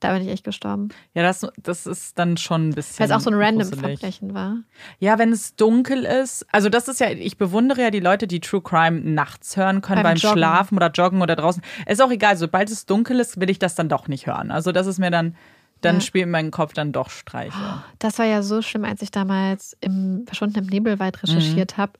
Da 0.00 0.14
bin 0.14 0.22
ich 0.22 0.28
echt 0.28 0.44
gestorben. 0.44 0.88
Ja, 1.12 1.22
das, 1.22 1.46
das 1.62 1.86
ist 1.86 2.18
dann 2.18 2.38
schon 2.38 2.70
ein 2.70 2.74
bisschen. 2.74 2.98
Weil 3.00 3.06
es 3.06 3.12
auch 3.12 3.20
so 3.20 3.30
ein 3.30 3.34
random. 3.36 3.68
Verbrechen 3.68 4.32
war. 4.32 4.56
Ja, 4.98 5.18
wenn 5.18 5.30
es 5.30 5.56
dunkel 5.56 6.04
ist. 6.04 6.46
Also, 6.50 6.70
das 6.70 6.88
ist 6.88 7.00
ja, 7.00 7.10
ich 7.10 7.36
bewundere 7.36 7.82
ja 7.82 7.90
die 7.90 8.00
Leute, 8.00 8.26
die 8.26 8.40
True 8.40 8.62
Crime 8.62 8.98
nachts 9.00 9.58
hören 9.58 9.82
können, 9.82 10.02
Beim 10.02 10.14
beim. 10.14 10.32
Schlafen 10.32 10.76
oder 10.76 10.90
Joggen 10.90 11.20
oder 11.20 11.36
draußen. 11.36 11.62
Ist 11.86 12.00
auch 12.00 12.10
egal, 12.10 12.38
sobald 12.38 12.70
es 12.70 12.86
dunkel 12.86 13.20
ist, 13.20 13.38
will 13.40 13.50
ich 13.50 13.58
das 13.58 13.74
dann 13.74 13.90
doch 13.90 14.08
nicht 14.08 14.26
hören. 14.26 14.50
Also, 14.50 14.72
das 14.72 14.86
ist 14.86 14.98
mir 14.98 15.10
dann, 15.10 15.36
dann 15.82 15.96
Ja. 15.96 16.00
spielt 16.00 16.28
mein 16.28 16.50
Kopf 16.50 16.72
dann 16.72 16.92
doch 16.92 17.10
Streiche. 17.10 17.52
Das 17.98 18.18
war 18.18 18.24
ja 18.26 18.42
so 18.42 18.62
schlimm, 18.62 18.86
als 18.86 19.02
ich 19.02 19.10
damals 19.10 19.76
im 19.82 20.24
Verschwunden 20.26 20.60
im 20.60 20.66
Nebelwald 20.66 21.22
recherchiert 21.22 21.76
Mhm. 21.76 21.82
habe 21.82 21.92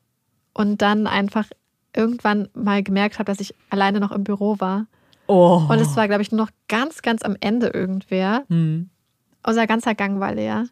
und 0.55 0.81
dann 0.81 1.07
einfach 1.07 1.45
irgendwann 1.95 2.49
mal 2.55 2.83
gemerkt 2.83 3.19
habe, 3.19 3.27
dass 3.31 3.41
ich 3.41 3.55
alleine 3.69 4.01
noch 4.01 4.13
im 4.13 4.25
Büro 4.25 4.57
war. 4.59 4.87
Oh. 5.31 5.63
Und 5.69 5.79
es 5.81 5.97
war, 5.97 6.09
glaube 6.09 6.23
ich, 6.23 6.33
nur 6.33 6.41
noch 6.45 6.51
ganz, 6.69 7.03
ganz 7.03 7.23
am 7.23 7.37
Ende 7.41 7.69
irgendwer. 7.69 8.45
Hm. 8.49 8.91
Unser 9.47 9.67
ganzer 9.67 9.95
Gang 9.95 10.19
war 10.21 10.35
leer. 10.35 10.67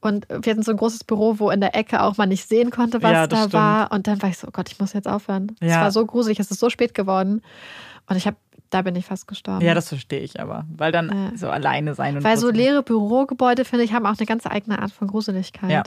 Und 0.00 0.26
wir 0.28 0.50
hatten 0.52 0.62
so 0.62 0.70
ein 0.70 0.76
großes 0.76 1.04
Büro, 1.04 1.38
wo 1.38 1.50
in 1.50 1.60
der 1.60 1.74
Ecke 1.74 2.02
auch 2.02 2.16
man 2.16 2.28
nicht 2.28 2.48
sehen 2.48 2.70
konnte, 2.70 3.02
was 3.02 3.12
Ja, 3.12 3.26
da 3.26 3.36
stimmt. 3.38 3.52
war. 3.54 3.92
Und 3.92 4.06
dann 4.06 4.22
war 4.22 4.28
ich 4.30 4.38
so, 4.38 4.46
oh 4.46 4.50
Gott, 4.52 4.70
ich 4.70 4.78
muss 4.78 4.92
jetzt 4.92 5.08
aufhören. 5.08 5.56
Es 5.60 5.70
Ja. 5.72 5.80
war 5.82 5.90
so 5.90 6.04
gruselig, 6.06 6.38
es 6.38 6.50
ist 6.50 6.60
so 6.60 6.70
spät 6.70 6.94
geworden. 6.94 7.42
Und 8.08 8.16
ich 8.16 8.26
habe, 8.26 8.36
da 8.70 8.82
bin 8.82 8.94
ich 8.96 9.06
fast 9.06 9.26
gestorben. 9.26 9.64
Ja, 9.64 9.74
das 9.74 9.88
verstehe 9.88 10.20
ich 10.20 10.38
aber. 10.40 10.64
Weil 10.76 10.92
dann 10.92 11.08
Ja. 11.32 11.36
so 11.36 11.48
alleine 11.50 11.94
sein 11.94 12.16
und 12.16 12.24
Weil 12.24 12.36
so 12.38 12.50
leere 12.50 12.82
Bürogebäude, 12.82 13.64
finde 13.64 13.84
ich, 13.84 13.92
haben 13.92 14.06
auch 14.06 14.16
eine 14.18 14.26
ganz 14.26 14.46
eigene 14.46 14.80
Art 14.80 14.92
von 14.92 15.08
Gruseligkeit. 15.08 15.70
Ja, 15.70 15.82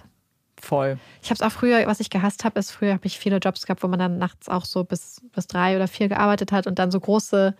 voll. 0.59 0.97
Ich 1.21 1.29
habe 1.29 1.35
es 1.35 1.41
auch 1.41 1.51
früher, 1.51 1.85
was 1.87 1.99
ich 1.99 2.09
gehasst 2.09 2.43
habe, 2.43 2.59
ist 2.59 2.71
früher 2.71 2.93
habe 2.93 3.05
ich 3.05 3.17
viele 3.19 3.37
Jobs 3.37 3.65
gehabt, 3.65 3.83
wo 3.83 3.87
man 3.87 3.99
dann 3.99 4.17
nachts 4.17 4.49
auch 4.49 4.65
so 4.65 4.83
bis, 4.83 5.21
bis 5.33 5.47
drei 5.47 5.75
oder 5.75 5.87
vier 5.87 6.09
gearbeitet 6.09 6.51
hat 6.51 6.67
und 6.67 6.77
dann 6.79 6.91
so 6.91 6.99
große 6.99 7.55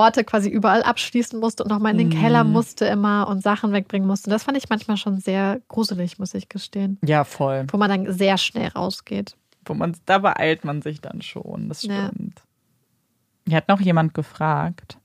Orte 0.00 0.24
quasi 0.24 0.48
überall 0.48 0.82
abschließen 0.82 1.38
musste 1.38 1.62
und 1.62 1.70
nochmal 1.70 1.92
in 1.92 1.98
den 1.98 2.10
Keller 2.10 2.44
Mhm. 2.44 2.52
musste 2.52 2.84
immer 2.86 3.28
und 3.28 3.42
Sachen 3.42 3.72
wegbringen 3.72 4.06
musste. 4.08 4.30
Das 4.30 4.42
fand 4.44 4.56
ich 4.58 4.68
manchmal 4.68 4.96
schon 4.96 5.18
sehr 5.20 5.60
gruselig, 5.68 6.18
muss 6.18 6.34
ich 6.34 6.48
gestehen. 6.48 6.98
Ja, 7.04 7.24
voll. 7.24 7.66
Wo 7.70 7.76
man 7.76 7.88
dann 7.90 8.12
sehr 8.12 8.38
schnell 8.38 8.68
rausgeht. 8.68 9.36
Wo 9.64 9.74
man, 9.74 9.96
da 10.06 10.18
beeilt 10.18 10.64
man 10.64 10.82
sich 10.82 11.00
dann 11.00 11.22
schon. 11.22 11.68
Das 11.68 11.82
Ja. 11.82 12.08
stimmt. 12.08 12.42
Hier 13.46 13.56
hat 13.56 13.68
noch 13.68 13.80
jemand 13.80 14.14
gefragt: 14.14 14.98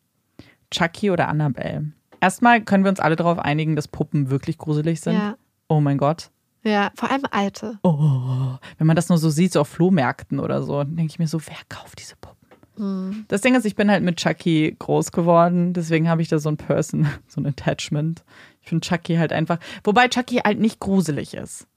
Chucky 0.71 1.11
oder 1.11 1.27
Annabelle? 1.27 1.91
Erstmal 2.21 2.61
können 2.61 2.83
wir 2.83 2.89
uns 2.89 2.99
alle 2.99 3.15
darauf 3.15 3.39
einigen, 3.39 3.75
dass 3.75 3.87
Puppen 3.87 4.29
wirklich 4.29 4.57
gruselig 4.57 5.01
sind. 5.01 5.15
Ja. 5.15 5.35
Oh 5.67 5.79
mein 5.81 5.97
Gott. 5.97 6.31
Ja, 6.63 6.91
vor 6.95 7.11
allem 7.11 7.23
alte. 7.29 7.77
Oh, 7.83 8.55
wenn 8.77 8.87
man 8.87 8.95
das 8.95 9.09
nur 9.09 9.19
so 9.19 9.29
sieht, 9.29 9.53
so 9.53 9.61
auf 9.61 9.67
Flohmärkten 9.67 10.39
oder 10.39 10.63
so, 10.63 10.79
dann 10.83 10.95
denke 10.95 11.11
ich 11.11 11.19
mir 11.19 11.27
so, 11.27 11.39
wer 11.45 11.57
kauft 11.69 11.99
diese 11.99 12.15
Puppen? 12.15 12.44
Mhm. 12.77 13.25
Das 13.27 13.41
Ding 13.41 13.55
ist, 13.55 13.65
ich 13.65 13.75
bin 13.75 13.89
halt 13.91 14.03
mit 14.03 14.17
Chucky 14.17 14.75
groß 14.79 15.11
geworden, 15.11 15.73
deswegen 15.73 16.09
habe 16.09 16.21
ich 16.21 16.27
da 16.27 16.39
so 16.39 16.49
ein 16.49 16.57
Person, 16.57 17.07
so 17.27 17.41
ein 17.41 17.45
Attachment. 17.45 18.23
Ich 18.61 18.69
finde 18.69 18.85
Chucky 18.87 19.15
halt 19.15 19.31
einfach, 19.33 19.59
wobei 19.83 20.07
Chucky 20.07 20.37
halt 20.37 20.59
nicht 20.59 20.79
gruselig 20.79 21.33
ist. 21.33 21.67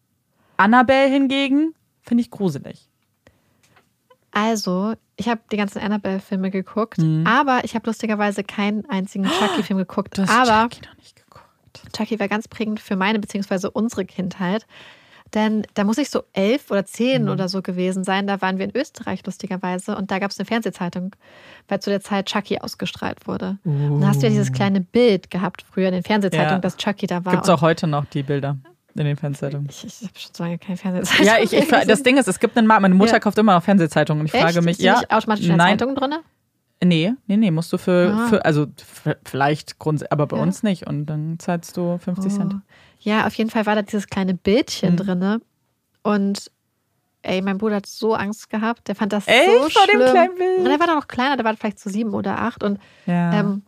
Annabelle 0.57 1.09
hingegen 1.09 1.75
finde 2.03 2.23
ich 2.23 2.31
gruselig. 2.31 2.89
Also, 4.31 4.95
ich 5.17 5.29
habe 5.29 5.41
die 5.51 5.57
ganzen 5.57 5.79
Annabelle-Filme 5.81 6.51
geguckt, 6.51 6.99
Mhm. 6.99 7.27
aber 7.27 7.65
ich 7.65 7.75
habe 7.75 7.87
lustigerweise 7.87 8.45
keinen 8.45 8.85
einzigen 8.89 9.25
Chucky-Film 9.25 9.79
geguckt. 9.79 10.17
Du 10.19 10.23
hast 10.23 10.31
aber 10.31 10.69
Chucky 10.69 10.87
noch 10.87 10.97
nicht 10.97 11.17
geguckt. 11.17 11.97
Chucky 11.97 12.21
war 12.21 12.29
ganz 12.29 12.47
prägend 12.49 12.81
für 12.81 12.97
meine 12.97 13.19
bzw. 13.19 13.69
unsere 13.73 14.05
Kindheit. 14.05 14.67
Denn 15.35 15.67
da 15.75 15.85
muss 15.85 15.99
ich 15.99 16.11
so 16.11 16.23
elf 16.33 16.71
oder 16.71 16.85
zehn 16.87 17.25
Mhm. 17.25 17.31
oder 17.31 17.49
so 17.49 17.63
gewesen 17.63 18.05
sein. 18.05 18.27
Da 18.27 18.41
waren 18.41 18.59
wir 18.59 18.65
in 18.65 18.77
Österreich 18.77 19.25
lustigerweise 19.27 19.97
und 19.97 20.11
da 20.11 20.19
gab 20.19 20.31
es 20.31 20.39
eine 20.39 20.47
Fernsehzeitung, 20.47 21.15
weil 21.69 21.81
zu 21.81 21.91
der 21.91 22.01
Zeit 22.01 22.27
Chucky 22.27 22.59
ausgestrahlt 22.59 23.27
wurde. 23.27 23.59
Und 23.65 24.01
da 24.01 24.09
hast 24.09 24.23
du 24.23 24.27
ja 24.27 24.31
dieses 24.31 24.53
kleine 24.53 24.81
Bild 24.81 25.31
gehabt 25.31 25.63
früher 25.63 25.89
in 25.89 25.95
den 25.95 26.03
Fernsehzeitungen, 26.03 26.55
Ja. 26.55 26.59
dass 26.61 26.77
Chucky 26.77 27.07
da 27.07 27.25
war. 27.25 27.33
Gibt 27.33 27.45
es 27.45 27.51
auch 27.51 27.61
heute 27.63 27.87
noch 27.87 28.05
die 28.07 28.23
Bilder 28.23 28.57
in 28.95 29.05
den 29.05 29.17
Fernsehzeitungen? 29.17 29.69
Ich, 29.71 29.85
ich 29.85 30.03
habe 30.09 30.19
schon 30.19 30.31
so 30.35 30.43
lange 30.45 30.59
keine 30.59 30.77
Fernsehzeitung. 30.77 31.27
Ja, 31.27 31.37
ich, 31.43 31.53
ich, 31.53 31.69
das 31.69 32.03
Ding 32.03 32.17
ist, 32.17 32.27
es 32.29 32.41
gibt 32.41 32.57
einen 32.57 32.67
Markt, 32.67 32.83
meine 32.83 32.95
Mutter 32.95 33.13
Ja. 33.13 33.21
kauft 33.21 33.39
immer 33.39 33.55
noch 33.55 33.63
Fernsehzeitungen 33.63 34.21
und 34.21 34.27
ich 34.27 34.35
Echt? 34.35 34.43
frage 34.43 34.63
mich, 34.63 34.79
Ist 34.79 34.85
ja, 34.85 34.95
nicht 34.99 35.11
automatisch 35.13 35.45
in 35.47 35.57
der 35.57 35.67
Zeitung 35.67 35.95
drin? 35.95 36.15
nee, 36.83 37.13
nee, 37.27 37.37
nee, 37.37 37.51
musst 37.51 37.73
du 37.73 37.77
für, 37.79 38.15
Ah. 38.17 38.29
für 38.29 38.45
also 38.45 38.67
vielleicht 39.25 39.79
Grund, 39.79 40.11
aber 40.13 40.27
bei 40.27 40.37
Ja. 40.37 40.43
uns 40.43 40.63
nicht 40.63 40.87
und 40.87 41.07
dann 41.07 41.39
zahlst 41.39 41.77
du 41.77 41.99
50 41.99 42.33
Cent. 42.33 42.55
Ja, 43.01 43.27
auf 43.27 43.35
jeden 43.35 43.51
Fall 43.51 43.67
war 43.67 43.75
da 43.75 43.83
dieses 43.83 44.07
kleine 44.09 44.35
Bildchen 44.35 44.93
Mhm. 44.93 44.97
drinne. 44.97 45.41
Und 46.03 46.51
ey, 47.23 47.43
mein 47.43 47.59
Bruder 47.59 47.77
hat 47.77 47.87
so 47.87 48.15
Angst 48.15 48.51
gehabt. 48.51 48.89
Der 48.89 48.95
fand 48.95 49.13
das 49.13 49.27
Echt? 49.27 49.47
so 49.47 49.69
Vor 49.69 49.87
dem 49.87 49.97
schlimm. 50.01 50.11
kleinen 50.13 50.35
Bild? 50.37 50.59
Und 50.61 50.67
er 50.67 50.81
war 50.81 50.87
da 50.87 50.95
noch 50.95 51.09
kleiner, 51.09 51.37
der 51.37 51.45
war 51.45 51.57
vielleicht 51.57 51.79
so 51.81 51.91
sieben 51.91 52.15
oder 52.15 52.39
acht. 52.41 52.63
Und 52.65 52.79
Ja. 53.07 53.33
ähm, 53.41 53.63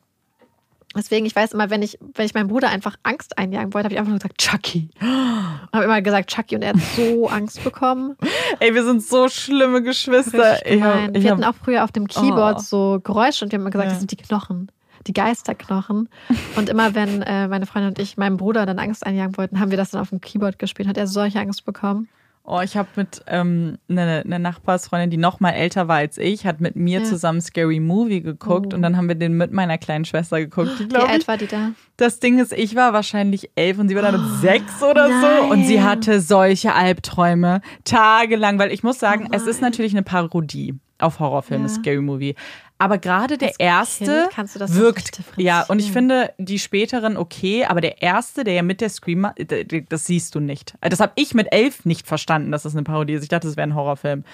deswegen, 0.96 1.26
ich 1.26 1.36
weiß 1.36 1.52
immer, 1.52 1.70
wenn 1.70 1.82
ich, 1.82 1.98
wenn 2.14 2.26
ich 2.26 2.34
meinem 2.34 2.48
Bruder 2.48 2.68
einfach 2.70 2.96
Angst 3.02 3.38
einjagen 3.38 3.72
wollte, 3.74 3.84
habe 3.86 3.94
ich 3.94 3.98
einfach 3.98 4.10
nur 4.10 4.18
gesagt, 4.18 4.38
Chucky. 4.38 4.90
Und 5.00 5.72
habe 5.72 5.84
immer 5.84 6.02
gesagt, 6.02 6.30
Chucky. 6.30 6.56
Und 6.56 6.62
er 6.62 6.70
hat 6.70 6.80
so 6.96 7.28
Angst 7.28 7.62
bekommen. 7.62 8.16
Ey, 8.58 8.74
wir 8.74 8.84
sind 8.84 9.02
so 9.02 9.28
schlimme 9.28 9.82
Geschwister. 9.82 10.64
Ich 10.66 10.82
hab, 10.82 11.14
ich 11.16 11.22
Wir 11.22 11.30
hab, 11.30 11.38
hatten 11.38 11.44
auch 11.44 11.54
früher 11.54 11.84
auf 11.84 11.92
dem 11.92 12.06
Keyboard 12.08 12.56
Oh. 12.58 12.62
so 12.62 13.00
Geräusche 13.02 13.44
und 13.44 13.52
wir 13.52 13.58
haben 13.58 13.62
immer 13.62 13.70
gesagt, 13.70 13.86
Ja. 13.88 13.92
das 13.92 14.00
sind 14.00 14.10
die 14.10 14.16
Knochen. 14.16 14.70
Die 15.07 15.12
Geisterknochen. 15.12 16.09
Und 16.57 16.68
immer 16.68 16.94
wenn 16.94 17.22
äh, 17.22 17.48
meine 17.48 17.66
Freundin 17.66 17.90
und 17.90 17.98
ich 17.98 18.16
meinem 18.16 18.36
Bruder 18.36 18.66
dann 18.66 18.78
Angst 18.78 19.05
einjagen 19.07 19.36
wollten, 19.38 19.59
haben 19.61 19.70
wir 19.70 19.78
das 19.78 19.90
dann 19.90 20.01
auf 20.01 20.11
dem 20.11 20.20
Keyboard 20.20 20.59
gespielt. 20.59 20.88
Hat 20.88 20.96
er 20.98 21.07
solche 21.07 21.40
Angst 21.40 21.64
bekommen? 21.64 22.09
oh, 22.42 22.61
ich 22.64 22.76
habe 22.76 22.88
mit 22.96 23.22
ähm, 23.28 23.78
einer 23.88 24.22
eine 24.24 24.38
Nachbarsfreundin, 24.40 25.11
die 25.11 25.18
noch 25.18 25.38
mal 25.38 25.51
älter 25.51 25.86
war 25.86 25.98
als 25.98 26.18
ich, 26.18 26.46
hat 26.46 26.61
mit 26.61 26.74
mir 26.74 27.01
Ja. 27.01 27.05
zusammen 27.05 27.40
Scary 27.40 27.78
Movie 27.78 28.22
geguckt 28.22 28.72
Oh. 28.72 28.76
und 28.76 28.82
dann 28.82 28.96
haben 28.96 29.07
wir 29.07 29.14
den 29.14 29.36
mit 29.36 29.53
meiner 29.53 29.78
kleinen 29.78 30.05
Schwester 30.05 30.40
geguckt. 30.40 30.70
Wie 30.90 30.96
alt 30.96 31.22
ich, 31.22 31.28
war 31.28 31.36
die 31.36 31.46
da? 31.46 31.70
das 31.96 32.18
Ding 32.18 32.40
ist, 32.40 32.53
ich 32.53 32.74
war 32.74 32.92
wahrscheinlich 32.92 33.51
elf 33.55 33.78
und 33.78 33.88
sie 33.88 33.94
war 33.94 34.03
dann 34.03 34.38
sechs 34.40 34.82
oder 34.82 35.09
so 35.20 35.53
und 35.53 35.64
sie 35.66 35.76
nein. 35.76 35.84
hatte 35.84 36.20
solche 36.20 36.74
Albträume 36.74 37.61
tagelang, 37.84 38.59
weil 38.59 38.72
ich 38.72 38.82
muss 38.82 38.98
sagen, 38.98 39.26
Oh 39.30 39.36
es 39.36 39.46
ist 39.46 39.61
nein. 39.61 39.70
natürlich 39.70 39.92
eine 39.92 40.03
Parodie 40.03 40.74
auf 40.98 41.20
Horrorfilme, 41.20 41.64
Ja. 41.64 41.68
Scary 41.68 42.01
Movie. 42.01 42.34
Aber 42.80 42.96
gerade 42.98 43.36
der 43.36 43.48
Als 43.48 43.58
erste 43.58 44.04
Kind 44.04 44.30
kannst 44.32 44.54
du 44.54 44.58
das 44.58 44.70
doch 44.72 44.78
wirkt, 44.78 45.20
ja, 45.36 45.62
und 45.68 45.78
ich 45.80 45.92
finde 45.92 46.32
die 46.38 46.58
späteren 46.58 47.18
okay, 47.18 47.66
aber 47.66 47.80
der 47.82 48.00
erste, 48.00 48.42
der 48.42 48.54
ja 48.54 48.62
mit 48.62 48.80
der 48.80 48.88
d- 48.88 49.84
das 49.86 50.06
siehst 50.06 50.34
du 50.34 50.40
nicht. 50.40 50.74
Das 50.80 50.98
habe 50.98 51.12
ich 51.16 51.34
mit 51.34 51.48
elf 51.52 51.84
nicht 51.84 52.06
verstanden, 52.06 52.50
dass 52.52 52.62
das 52.62 52.74
eine 52.74 52.82
Parodie 52.82 53.12
ist. 53.12 53.22
Ich 53.22 53.28
dachte, 53.28 53.46
das 53.48 53.56
wäre 53.58 53.68
ein 53.68 53.74
Horrorfilm. 53.74 54.24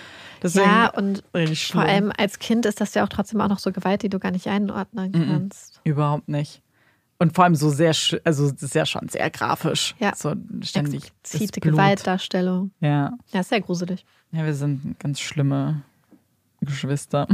Deswegen 0.43 0.65
Ja, 0.65 0.91
und 0.91 1.25
vor 1.73 1.83
allem 1.83 2.13
als 2.17 2.39
Kind 2.39 2.67
ist 2.67 2.81
das 2.81 2.95
ja 2.95 3.03
auch 3.03 3.09
trotzdem 3.09 3.41
auch 3.41 3.49
noch 3.49 3.59
so 3.59 3.73
Gewalt, 3.73 4.03
die 4.03 4.09
du 4.09 4.21
gar 4.21 4.31
nicht 4.31 4.47
einordnen 4.47 5.11
kannst. 5.13 5.81
Überhaupt 5.83 6.29
nicht. 6.29 6.63
Und 7.19 7.35
vor 7.35 7.45
allem 7.45 7.55
so 7.57 7.71
sehr, 7.71 7.95
also 8.25 8.51
das 8.51 8.63
ist 8.63 8.75
ja 8.75 8.87
schon 8.87 9.09
sehr 9.09 9.29
grafisch. 9.31 9.95
Ja. 9.99 10.15
So 10.15 10.35
ständig. 10.63 11.11
Explizite. 11.25 11.61
Gewaltdarstellung. 11.61 12.71
Ja. 12.81 13.13
Ja, 13.33 13.41
ist 13.41 13.49
sehr 13.49 13.61
gruselig. 13.63 14.05
Ja, 14.31 14.45
wir 14.45 14.55
sind 14.55 15.01
ganz 15.01 15.19
schlimme 15.21 15.83
Geschwister. 16.61 17.27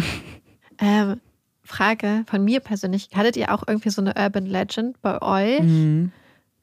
Ähm, 0.83 1.20
Frage 1.64 2.24
von 2.26 2.45
mir 2.45 2.61
persönlich: 2.61 3.09
Hattet 3.14 3.37
ihr 3.37 3.55
auch 3.55 3.62
irgendwie 3.66 3.91
so 3.91 4.03
eine 4.03 4.14
Urban 4.16 4.47
Legend 4.47 5.01
bei 5.01 5.22
euch, 5.22 5.62
Mhm. 5.62 6.12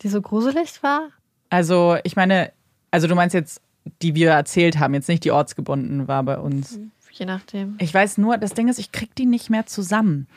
die 0.02 0.10
so 0.10 0.22
gruselig 0.22 0.84
war? 0.84 1.08
Also, 1.50 1.98
ich 2.04 2.16
meine, 2.16 2.52
also 2.92 3.08
du 3.08 3.16
meinst 3.16 3.34
jetzt, 3.34 3.62
die 4.02 4.14
wir 4.14 4.32
erzählt 4.32 4.78
haben, 4.78 4.94
jetzt 4.94 5.08
nicht 5.10 5.24
die 5.24 5.32
ortsgebunden 5.32 6.08
war 6.08 6.22
bei 6.24 6.38
uns. 6.38 6.80
Je 7.12 7.26
nachdem. 7.26 7.76
Ich 7.80 7.94
weiß 7.94 8.18
nur, 8.20 8.38
das 8.38 8.54
Ding 8.54 8.68
ist, 8.68 8.78
ich 8.78 8.92
krieg 8.92 9.14
die 9.16 9.26
nicht 9.26 9.50
mehr 9.50 9.66
zusammen. 9.66 10.28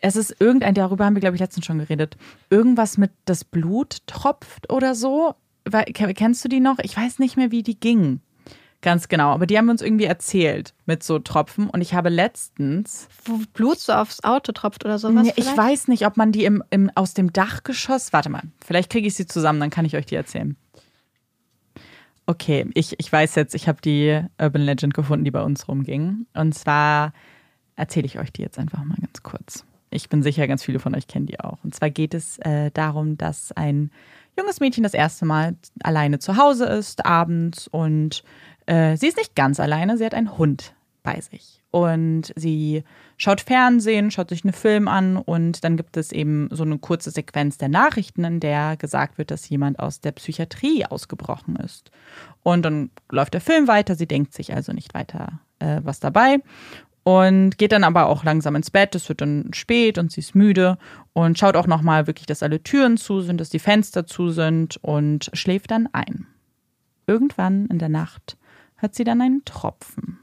Es 0.00 0.16
ist 0.16 0.34
irgendein, 0.40 0.74
darüber 0.74 1.04
haben 1.04 1.14
wir, 1.14 1.20
glaube 1.20 1.36
ich, 1.36 1.40
letztens 1.40 1.66
schon 1.66 1.78
geredet. 1.78 2.16
Irgendwas 2.50 2.96
mit 2.98 3.10
das 3.26 3.44
Blut 3.44 3.98
tropft 4.06 4.72
oder 4.72 4.94
so. 4.94 5.34
Kennst 5.94 6.44
du 6.44 6.48
die 6.48 6.58
noch? 6.60 6.78
Ich 6.82 6.96
weiß 6.96 7.18
nicht 7.20 7.36
mehr, 7.36 7.50
wie 7.52 7.62
die 7.62 7.78
ging. 7.78 8.20
Ganz 8.82 9.08
genau. 9.08 9.30
Aber 9.30 9.46
die 9.46 9.56
haben 9.56 9.68
uns 9.68 9.80
irgendwie 9.80 10.04
erzählt 10.04 10.74
mit 10.86 11.04
so 11.04 11.20
Tropfen. 11.20 11.70
Und 11.70 11.80
ich 11.80 11.94
habe 11.94 12.08
letztens, 12.08 13.08
Wo 13.24 13.38
Blut 13.54 13.78
so 13.78 13.92
aufs 13.92 14.22
Auto 14.24 14.50
tropft 14.50 14.84
oder 14.84 14.98
sowas? 14.98 15.22
Nee, 15.22 15.32
ich 15.36 15.56
weiß 15.56 15.86
nicht, 15.88 16.04
ob 16.04 16.16
man 16.16 16.32
die 16.32 16.44
im, 16.44 16.62
im, 16.70 16.90
aus 16.96 17.14
dem 17.14 17.32
Dachgeschoss. 17.32 18.12
Warte 18.12 18.28
mal, 18.28 18.42
vielleicht 18.64 18.90
kriege 18.90 19.06
ich 19.06 19.14
sie 19.14 19.26
zusammen, 19.26 19.60
dann 19.60 19.70
kann 19.70 19.84
ich 19.84 19.96
euch 19.96 20.06
die 20.06 20.16
erzählen. 20.16 20.56
Okay, 22.26 22.68
ich, 22.74 22.98
ich 22.98 23.12
weiß 23.12 23.36
jetzt, 23.36 23.54
ich 23.54 23.68
habe 23.68 23.80
die 23.80 24.20
Urban 24.40 24.62
Legend 24.62 24.94
gefunden, 24.94 25.24
die 25.24 25.30
bei 25.30 25.42
uns 25.42 25.68
rumging. 25.68 26.26
Und 26.34 26.52
zwar 26.54 27.12
erzähle 27.76 28.06
ich 28.06 28.18
euch 28.18 28.32
die 28.32 28.42
jetzt 28.42 28.58
einfach 28.58 28.82
mal 28.84 28.98
ganz 29.00 29.22
kurz. 29.22 29.64
Ich 29.90 30.08
bin 30.08 30.22
sicher, 30.22 30.48
ganz 30.48 30.64
viele 30.64 30.80
von 30.80 30.94
euch 30.94 31.06
kennen 31.06 31.26
die 31.26 31.38
auch. 31.38 31.58
Und 31.62 31.74
zwar 31.74 31.90
geht 31.90 32.14
es 32.14 32.38
äh, 32.38 32.70
darum, 32.72 33.16
dass 33.16 33.52
ein 33.52 33.90
junges 34.38 34.60
Mädchen 34.60 34.82
das 34.82 34.94
erste 34.94 35.24
Mal 35.24 35.56
alleine 35.82 36.18
zu 36.18 36.36
Hause 36.36 36.64
ist, 36.66 37.04
abends. 37.04 37.68
Und 37.68 38.24
äh, 38.66 38.96
sie 38.96 39.08
ist 39.08 39.16
nicht 39.16 39.34
ganz 39.34 39.60
alleine, 39.60 39.96
sie 39.98 40.04
hat 40.04 40.14
einen 40.14 40.36
Hund 40.38 40.74
bei 41.02 41.20
sich. 41.20 41.62
Und 41.70 42.32
sie 42.36 42.84
schaut 43.16 43.40
Fernsehen, 43.40 44.10
schaut 44.10 44.28
sich 44.28 44.44
einen 44.44 44.52
Film 44.52 44.88
an 44.88 45.16
und 45.16 45.64
dann 45.64 45.76
gibt 45.76 45.96
es 45.96 46.12
eben 46.12 46.48
so 46.50 46.64
eine 46.64 46.78
kurze 46.78 47.10
Sequenz 47.10 47.56
der 47.56 47.70
Nachrichten, 47.70 48.24
in 48.24 48.40
der 48.40 48.76
gesagt 48.76 49.16
wird, 49.16 49.30
dass 49.30 49.48
jemand 49.48 49.78
aus 49.78 50.00
der 50.00 50.12
Psychiatrie 50.12 50.84
ausgebrochen 50.84 51.56
ist. 51.56 51.90
Und 52.42 52.62
dann 52.62 52.90
läuft 53.10 53.34
der 53.34 53.40
Film 53.40 53.68
weiter, 53.68 53.94
sie 53.94 54.06
denkt 54.06 54.34
sich 54.34 54.54
also 54.54 54.72
nicht 54.72 54.92
weiter 54.92 55.40
äh, 55.60 55.80
was 55.82 55.98
dabei 55.98 56.40
und 57.04 57.58
geht 57.58 57.72
dann 57.72 57.84
aber 57.84 58.06
auch 58.06 58.24
langsam 58.24 58.54
ins 58.54 58.70
Bett. 58.70 58.94
Es 58.94 59.08
wird 59.08 59.20
dann 59.20 59.50
spät 59.52 59.98
und 59.98 60.12
sie 60.12 60.20
ist 60.20 60.34
müde 60.34 60.78
und 61.12 61.38
schaut 61.38 61.56
auch 61.56 61.66
nochmal 61.66 62.06
wirklich, 62.06 62.26
dass 62.26 62.42
alle 62.42 62.62
Türen 62.62 62.96
zu 62.96 63.20
sind, 63.20 63.40
dass 63.40 63.50
die 63.50 63.58
Fenster 63.58 64.06
zu 64.06 64.30
sind 64.30 64.78
und 64.82 65.30
schläft 65.32 65.70
dann 65.70 65.88
ein. 65.92 66.26
Irgendwann 67.06 67.66
in 67.66 67.78
der 67.78 67.88
Nacht 67.88 68.36
hört 68.82 68.94
sie 68.94 69.04
dann 69.04 69.20
einen 69.20 69.44
Tropfen. 69.44 70.18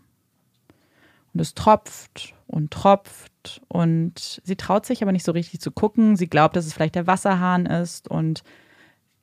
Und 1.33 1.39
es 1.39 1.53
tropft 1.55 2.35
und 2.45 2.71
tropft 2.71 3.61
und 3.69 4.41
sie 4.43 4.55
traut 4.57 4.85
sich 4.85 5.01
aber 5.01 5.11
nicht 5.11 5.25
so 5.25 5.31
richtig 5.31 5.61
zu 5.61 5.71
gucken. 5.71 6.17
Sie 6.17 6.27
glaubt, 6.27 6.55
dass 6.55 6.65
es 6.65 6.73
vielleicht 6.73 6.95
der 6.95 7.07
Wasserhahn 7.07 7.65
ist 7.65 8.09
und 8.09 8.43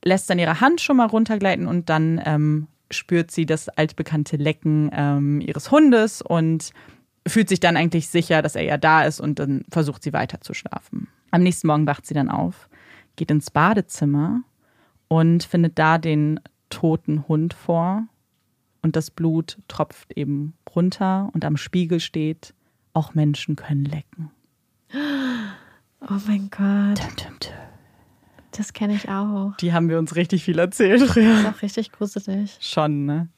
lässt 0.05 0.31
dann 0.31 0.39
ihre 0.39 0.61
Hand 0.61 0.81
schon 0.81 0.97
mal 0.97 1.07
runtergleiten 1.07 1.67
und 1.67 1.91
dann 1.91 2.21
ähm, 2.25 2.69
spürt 2.91 3.31
sie 3.31 3.45
das 3.45 3.69
altbekannte 3.69 4.37
Lecken 4.37 4.91
ähm, 4.93 5.41
ihres 5.41 5.71
Hundes 5.71 6.23
und 6.23 6.71
fühlt 7.27 7.49
sich 7.49 7.61
dann 7.61 7.77
eigentlich 7.77 8.09
sicher, 8.09 8.41
dass 8.41 8.55
er 8.55 8.63
ja 8.63 8.79
da 8.79 9.03
ist 9.03 9.21
und 9.21 9.39
dann 9.39 9.65
versucht 9.69 10.03
sie 10.03 10.13
weiter 10.13 10.41
zu 10.41 10.55
schlafen. 10.55 11.09
Am 11.31 11.43
nächsten 11.43 11.67
Morgen 11.67 11.87
wacht 11.87 12.07
sie 12.07 12.15
dann 12.15 12.31
auf, 12.31 12.71
geht 13.17 13.31
ins 13.31 13.51
Badezimmer 13.51 14.43
und 15.09 15.43
findet 15.43 15.79
da 15.79 15.99
den 15.99 16.41
toten 16.71 17.27
Hund 17.29 17.53
vor 17.53 18.07
und 18.87 18.95
das 18.95 19.11
Blut 19.11 19.59
tropft 19.67 20.13
eben 20.17 20.55
runter 20.75 21.29
und 21.33 21.45
am 21.45 21.57
Spiegel 21.57 21.99
steht, 21.99 22.55
auch 22.93 23.15
Menschen 23.15 23.57
können 23.57 23.85
lecken. 23.85 24.31
Oh 24.95 26.19
mein 26.29 26.49
Gott. 26.51 26.99
Tum, 27.05 27.17
tum, 27.17 27.41
tum. 27.41 27.53
Das 28.53 28.73
kenne 28.73 28.95
ich 28.95 29.09
auch. 29.09 29.55
Die 29.57 29.73
haben 29.73 29.89
wir 29.89 29.99
uns 29.99 30.15
richtig 30.15 30.45
viel 30.45 30.59
erzählt. 30.61 31.03
Das 31.03 31.17
ist 31.17 31.47
auch 31.47 31.63
richtig 31.63 31.91
gruselig. 31.91 32.57
Schon, 32.61 33.05
ne? 33.07 33.29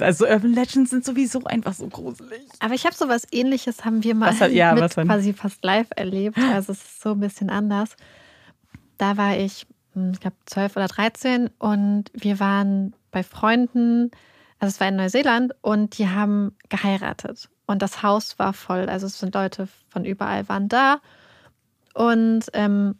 Also 0.00 0.24
Urban 0.26 0.52
Legends 0.52 0.90
sind 0.90 1.04
sowieso 1.04 1.42
einfach 1.44 1.72
so 1.74 1.88
gruselig. 1.88 2.40
Aber 2.60 2.74
ich 2.74 2.84
habe 2.86 2.94
sowas 2.94 3.26
ähnliches, 3.32 3.84
haben 3.84 4.04
wir 4.04 4.14
mal 4.14 4.38
hat- 4.38 4.52
ja, 4.52 4.72
mit 4.80 4.94
quasi 4.94 5.32
fast 5.32 5.64
live 5.64 5.88
erlebt. 5.96 6.38
Also 6.54 6.70
es 6.72 6.78
ist 6.82 7.02
so 7.02 7.10
ein 7.10 7.20
bisschen 7.20 7.50
anders. 7.50 7.96
Da 8.98 9.16
war 9.16 9.36
ich, 9.36 9.66
hm, 9.94 10.12
ich 10.12 10.20
glaube, 10.20 10.36
12 10.46 10.76
oder 10.76 10.86
13 10.86 11.50
und 11.58 12.04
wir 12.14 12.38
waren 12.38 12.94
bei 13.10 13.24
Freunden, 13.24 14.10
also 14.58 14.72
es 14.72 14.80
war 14.80 14.88
in 14.88 14.96
Neuseeland 14.96 15.54
und 15.60 15.98
die 15.98 16.08
haben 16.08 16.56
geheiratet. 16.68 17.48
Und 17.66 17.82
das 17.82 18.02
Haus 18.02 18.38
war 18.38 18.52
voll. 18.52 18.88
Also 18.88 19.06
es 19.06 19.18
sind 19.18 19.34
Leute 19.34 19.68
von 19.88 20.04
überall 20.04 20.48
waren 20.48 20.68
da. 20.68 21.00
Und 21.94 22.46
ähm, 22.52 22.96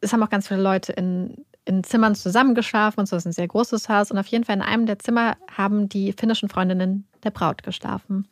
es 0.00 0.12
haben 0.12 0.22
auch 0.22 0.30
ganz 0.30 0.48
viele 0.48 0.62
Leute 0.62 0.92
in, 0.92 1.44
in 1.64 1.84
Zimmern 1.84 2.14
zusammengeschlafen 2.14 3.00
und 3.00 3.06
so. 3.06 3.16
Es 3.16 3.22
ist 3.22 3.26
ein 3.26 3.32
sehr 3.32 3.48
großes 3.48 3.88
Haus. 3.88 4.10
Und 4.10 4.18
auf 4.18 4.26
jeden 4.28 4.44
Fall 4.44 4.56
in 4.56 4.62
einem 4.62 4.86
der 4.86 4.98
Zimmer 4.98 5.36
haben 5.54 5.88
die 5.88 6.12
finnischen 6.12 6.48
Freundinnen 6.48 7.06
der 7.24 7.30
Braut 7.30 7.62
geschlafen. 7.62 8.28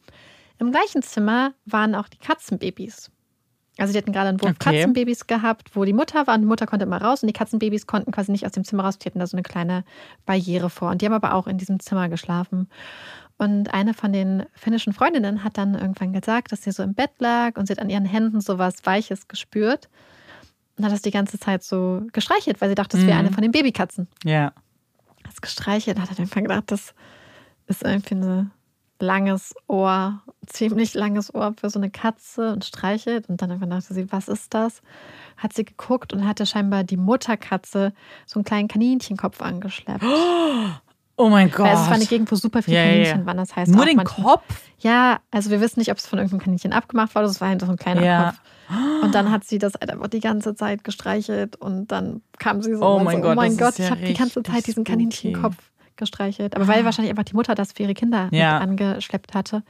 Im 0.58 0.70
gleichen 0.70 1.02
Zimmer 1.02 1.52
waren 1.66 1.94
auch 1.94 2.08
die 2.08 2.18
Katzenbabys. 2.18 3.10
Also 3.78 3.92
die 3.92 3.98
hatten 3.98 4.12
gerade 4.12 4.28
einen 4.30 4.40
Wurf 4.40 4.52
Okay. 4.52 4.78
Katzenbabys 4.80 5.26
gehabt, 5.26 5.76
wo 5.76 5.84
die 5.84 5.92
Mutter 5.92 6.26
war 6.26 6.34
und 6.34 6.40
die 6.42 6.46
Mutter 6.46 6.66
konnte 6.66 6.84
immer 6.86 7.00
raus 7.00 7.22
und 7.22 7.26
die 7.26 7.32
Katzenbabys 7.34 7.86
konnten 7.86 8.10
quasi 8.10 8.32
nicht 8.32 8.46
aus 8.46 8.52
dem 8.52 8.64
Zimmer 8.64 8.84
raus. 8.84 8.98
Die 8.98 9.06
hatten 9.06 9.18
da 9.18 9.26
so 9.26 9.36
eine 9.36 9.42
kleine 9.42 9.84
Barriere 10.24 10.70
vor. 10.70 10.90
Und 10.90 11.02
die 11.02 11.06
haben 11.06 11.12
aber 11.12 11.34
auch 11.34 11.46
in 11.46 11.58
diesem 11.58 11.78
Zimmer 11.80 12.08
geschlafen. 12.08 12.68
Und 13.38 13.74
eine 13.74 13.92
von 13.92 14.14
den 14.14 14.44
finnischen 14.54 14.94
Freundinnen 14.94 15.44
hat 15.44 15.58
dann 15.58 15.74
irgendwann 15.74 16.14
gesagt, 16.14 16.52
dass 16.52 16.62
sie 16.62 16.72
so 16.72 16.82
im 16.82 16.94
Bett 16.94 17.10
lag 17.18 17.56
und 17.58 17.66
sie 17.66 17.72
hat 17.72 17.80
an 17.80 17.90
ihren 17.90 18.06
Händen 18.06 18.40
so 18.40 18.58
was 18.58 18.86
Weiches 18.86 19.28
gespürt. 19.28 19.90
Und 20.78 20.84
hat 20.86 20.92
das 20.92 21.02
die 21.02 21.10
ganze 21.10 21.38
Zeit 21.38 21.62
so 21.62 22.02
gestreichelt, 22.12 22.60
weil 22.62 22.70
sie 22.70 22.74
dachte, 22.74 22.96
das 22.96 23.06
wäre 23.06 23.14
Mhm. 23.18 23.26
eine 23.26 23.32
von 23.32 23.42
den 23.42 23.52
Babykatzen. 23.52 24.08
Ja. 24.24 24.52
Hat 25.24 25.32
es 25.34 25.40
gestreichelt 25.42 25.96
und 25.96 26.02
hat 26.02 26.10
dann 26.10 26.18
irgendwann 26.18 26.44
gedacht, 26.44 26.70
das 26.70 26.94
ist 27.66 27.82
irgendwie 27.82 28.14
ein 28.14 28.50
langes 29.00 29.54
Ohr, 29.68 30.22
ziemlich 30.46 30.94
langes 30.94 31.34
Ohr 31.34 31.54
für 31.60 31.70
so 31.70 31.78
eine 31.78 31.90
Katze 31.90 32.52
und 32.52 32.64
streichelt. 32.64 33.28
Und 33.28 33.42
dann 33.42 33.50
irgendwann 33.50 33.70
dachte 33.70 33.92
sie, 33.94 34.10
was 34.12 34.28
ist 34.28 34.54
das? 34.54 34.82
Hat 35.36 35.52
sie 35.52 35.64
geguckt 35.64 36.12
und 36.12 36.26
hatte 36.26 36.46
scheinbar 36.46 36.84
die 36.84 36.96
Mutterkatze 36.96 37.92
so 38.26 38.38
einen 38.38 38.44
kleinen 38.44 38.68
Kaninchenkopf 38.68 39.40
angeschleppt. 39.42 40.04
Oh 41.18 41.30
mein 41.30 41.50
Gott. 41.50 41.66
Also 41.66 41.84
es 41.84 41.88
war 41.88 41.94
eine 41.94 42.04
Gegend, 42.04 42.30
wo 42.30 42.36
super 42.36 42.62
viele 42.62 42.76
ja. 42.76 42.84
Kaninchen 42.84 43.24
waren. 43.24 43.38
Das 43.38 43.56
heißt 43.56 43.72
Nur 43.72 43.86
den 43.86 43.96
manchmal- 43.96 44.34
Kopf? 44.34 44.44
Ja, 44.80 45.20
also 45.30 45.48
wir 45.50 45.62
wissen 45.62 45.78
nicht, 45.80 45.90
ob 45.90 45.96
es 45.96 46.06
von 46.06 46.18
irgendeinem 46.18 46.40
Kaninchen 46.42 46.74
abgemacht 46.74 47.14
wurde. 47.14 47.24
Es 47.28 47.40
war 47.40 47.48
halt 47.48 47.62
so 47.62 47.66
ein 47.70 47.78
kleiner 47.78 48.04
Ja. 48.04 48.24
Kopf. 48.68 49.02
Und 49.02 49.14
dann 49.14 49.30
hat 49.32 49.44
sie 49.44 49.56
das 49.56 49.72
halt 49.80 49.88
einfach 49.90 50.08
die 50.08 50.20
ganze 50.20 50.54
Zeit 50.56 50.84
gestreichelt 50.84 51.56
und 51.56 51.86
dann 51.90 52.20
kam 52.38 52.60
sie 52.60 52.74
so, 52.74 52.84
Oh 52.84 52.98
mein 52.98 53.16
so, 53.16 53.22
Gott, 53.22 53.32
oh 53.32 53.34
mein 53.34 53.56
Gott, 53.56 53.78
ja 53.78 53.86
ich 53.86 53.90
habe 53.92 54.02
die 54.02 54.12
ganze 54.12 54.42
Zeit 54.42 54.66
diesen 54.66 54.84
spooky. 54.84 54.90
Kaninchenkopf 54.92 55.56
gestreichelt. 55.96 56.54
Aber 56.56 56.68
weil 56.68 56.84
wahrscheinlich 56.84 57.10
einfach 57.10 57.24
die 57.24 57.34
Mutter 57.34 57.54
das 57.54 57.72
für 57.72 57.82
ihre 57.84 57.94
Kinder 57.94 58.28
Ja. 58.32 58.58
angeschleppt 58.58 59.34
hatte. 59.34 59.62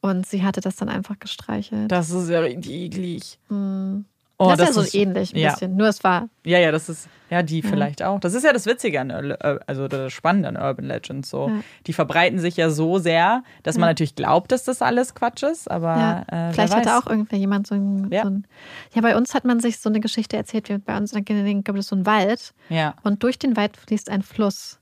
Und 0.00 0.26
sie 0.26 0.42
hatte 0.44 0.60
das 0.60 0.76
dann 0.76 0.88
einfach 0.88 1.18
gestreichelt. 1.18 1.90
Das 1.90 2.10
ist 2.10 2.28
ja 2.28 2.40
richtig 2.40 2.70
eklig. 2.72 3.38
Hm. 3.48 4.04
Oh, 4.38 4.52
das 4.54 4.68
ist 4.68 4.76
ja 4.76 4.82
so 4.82 4.98
ähnlich 4.98 5.32
ein 5.34 5.38
ja. 5.38 5.50
bisschen. 5.52 5.76
Nur 5.76 5.88
es 5.88 6.04
war, 6.04 6.28
Ja, 6.44 6.58
ja, 6.58 6.70
das 6.70 6.90
ist, 6.90 7.08
ja, 7.30 7.42
die 7.42 7.62
vielleicht 7.62 8.02
auch. 8.02 8.20
Das 8.20 8.34
ist 8.34 8.44
ja 8.44 8.52
das 8.52 8.66
Witzige 8.66 9.00
an, 9.00 9.08
äh, 9.08 9.58
also 9.66 9.88
das 9.88 10.12
Spannende 10.12 10.50
an 10.50 10.56
Urban 10.58 10.84
Legends. 10.84 11.30
So. 11.30 11.48
Ja. 11.48 11.60
Die 11.86 11.94
verbreiten 11.94 12.38
sich 12.38 12.54
ja 12.58 12.68
so 12.68 12.98
sehr, 12.98 13.42
dass 13.62 13.78
man 13.78 13.88
natürlich 13.88 14.14
glaubt, 14.14 14.52
dass 14.52 14.64
das 14.64 14.82
alles 14.82 15.14
Quatsch 15.14 15.42
ist, 15.42 15.70
aber 15.70 15.96
ja, 15.96 16.48
äh, 16.48 16.52
vielleicht 16.52 16.74
weiß. 16.74 16.80
hatte 16.86 16.98
auch 16.98 17.06
irgendwer 17.10 17.38
jemand 17.38 17.66
so 17.66 17.76
ein, 17.76 18.08
Ja. 18.12 18.24
so 18.24 18.28
ein. 18.28 18.46
Ja, 18.92 19.00
bei 19.00 19.16
uns 19.16 19.32
hat 19.32 19.46
man 19.46 19.58
sich 19.58 19.78
so 19.78 19.88
eine 19.88 20.00
Geschichte 20.00 20.36
erzählt. 20.36 20.68
wie 20.68 20.76
Bei 20.76 20.98
uns 20.98 21.12
in 21.14 21.24
der 21.24 21.34
Gegend 21.34 21.64
gibt 21.64 21.78
es 21.78 21.88
so 21.88 21.96
einen 21.96 22.04
Wald. 22.04 22.52
Ja. 22.68 22.94
Und 23.04 23.22
durch 23.22 23.38
den 23.38 23.56
Wald 23.56 23.78
fließt 23.78 24.10
ein 24.10 24.20
Fluss. 24.20 24.78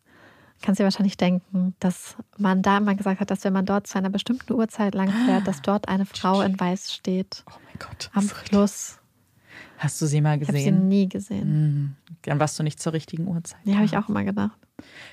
Kannst 0.63 0.81
dir 0.81 0.85
wahrscheinlich 0.85 1.17
denken, 1.19 1.75
dass 1.79 2.17
man 2.39 2.63
da 2.63 2.81
mal 2.81 2.97
gesagt 2.97 3.21
hat, 3.21 3.31
dass 3.31 3.45
wenn 3.45 3.53
man 3.53 3.67
dort 3.67 3.87
zu 3.87 3.99
einer 3.99 4.09
bestimmten 4.11 4.53
Uhrzeit 4.55 4.95
lang 4.95 5.11
fährt, 5.27 5.47
dass 5.47 5.61
dort 5.61 5.89
eine 5.89 6.07
Frau 6.07 6.41
in 6.41 6.59
Weiß 6.59 6.93
steht. 6.95 7.45
Oh 7.51 7.55
mein 7.67 7.79
Gott. 7.79 8.11
Am 8.15 8.23
Fluss. 8.23 8.99
Hast 9.79 10.01
du 10.01 10.07
sie 10.07 10.21
mal 10.23 10.41
Ich 10.41 10.49
habe 10.49 10.57
sie 10.59 10.65
gesehen? 10.65 10.89
nie 10.89 11.09
gesehen. 11.09 11.43
Hm, 11.43 11.95
Dann 12.23 12.41
warst 12.41 12.59
du 12.59 12.63
nicht 12.63 12.81
zur 12.81 12.93
richtigen 12.95 13.27
Uhrzeit. 13.29 13.59
Ja, 13.65 13.75
habe 13.75 13.85
ich 13.85 13.97
auch 13.99 14.09
immer 14.09 14.25
gedacht. 14.25 14.57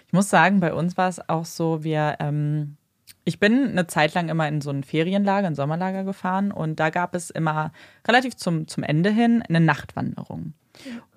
Ich 0.08 0.14
muss 0.14 0.30
sagen, 0.30 0.60
bei 0.62 0.74
uns 0.74 0.96
war 0.98 1.10
es 1.10 1.28
auch 1.30 1.46
so, 1.46 1.84
wir, 1.84 2.16
ähm, 2.20 2.78
ich 3.24 3.40
bin 3.40 3.70
eine 3.70 3.88
Zeit 3.88 4.14
lang 4.14 4.30
immer 4.30 4.48
in 4.48 4.62
so 4.62 4.70
ein 4.72 4.84
Ferienlager, 4.84 5.48
ein 5.48 5.56
Sommerlager 5.56 6.04
gefahren 6.04 6.52
und 6.52 6.80
da 6.80 6.90
gab 6.90 7.16
es 7.16 7.30
immer 7.30 7.72
relativ 8.08 8.36
zum, 8.36 8.68
zum 8.68 8.84
Ende 8.84 9.12
hin 9.12 9.44
eine 9.48 9.60
Nachtwanderung. 9.60 10.54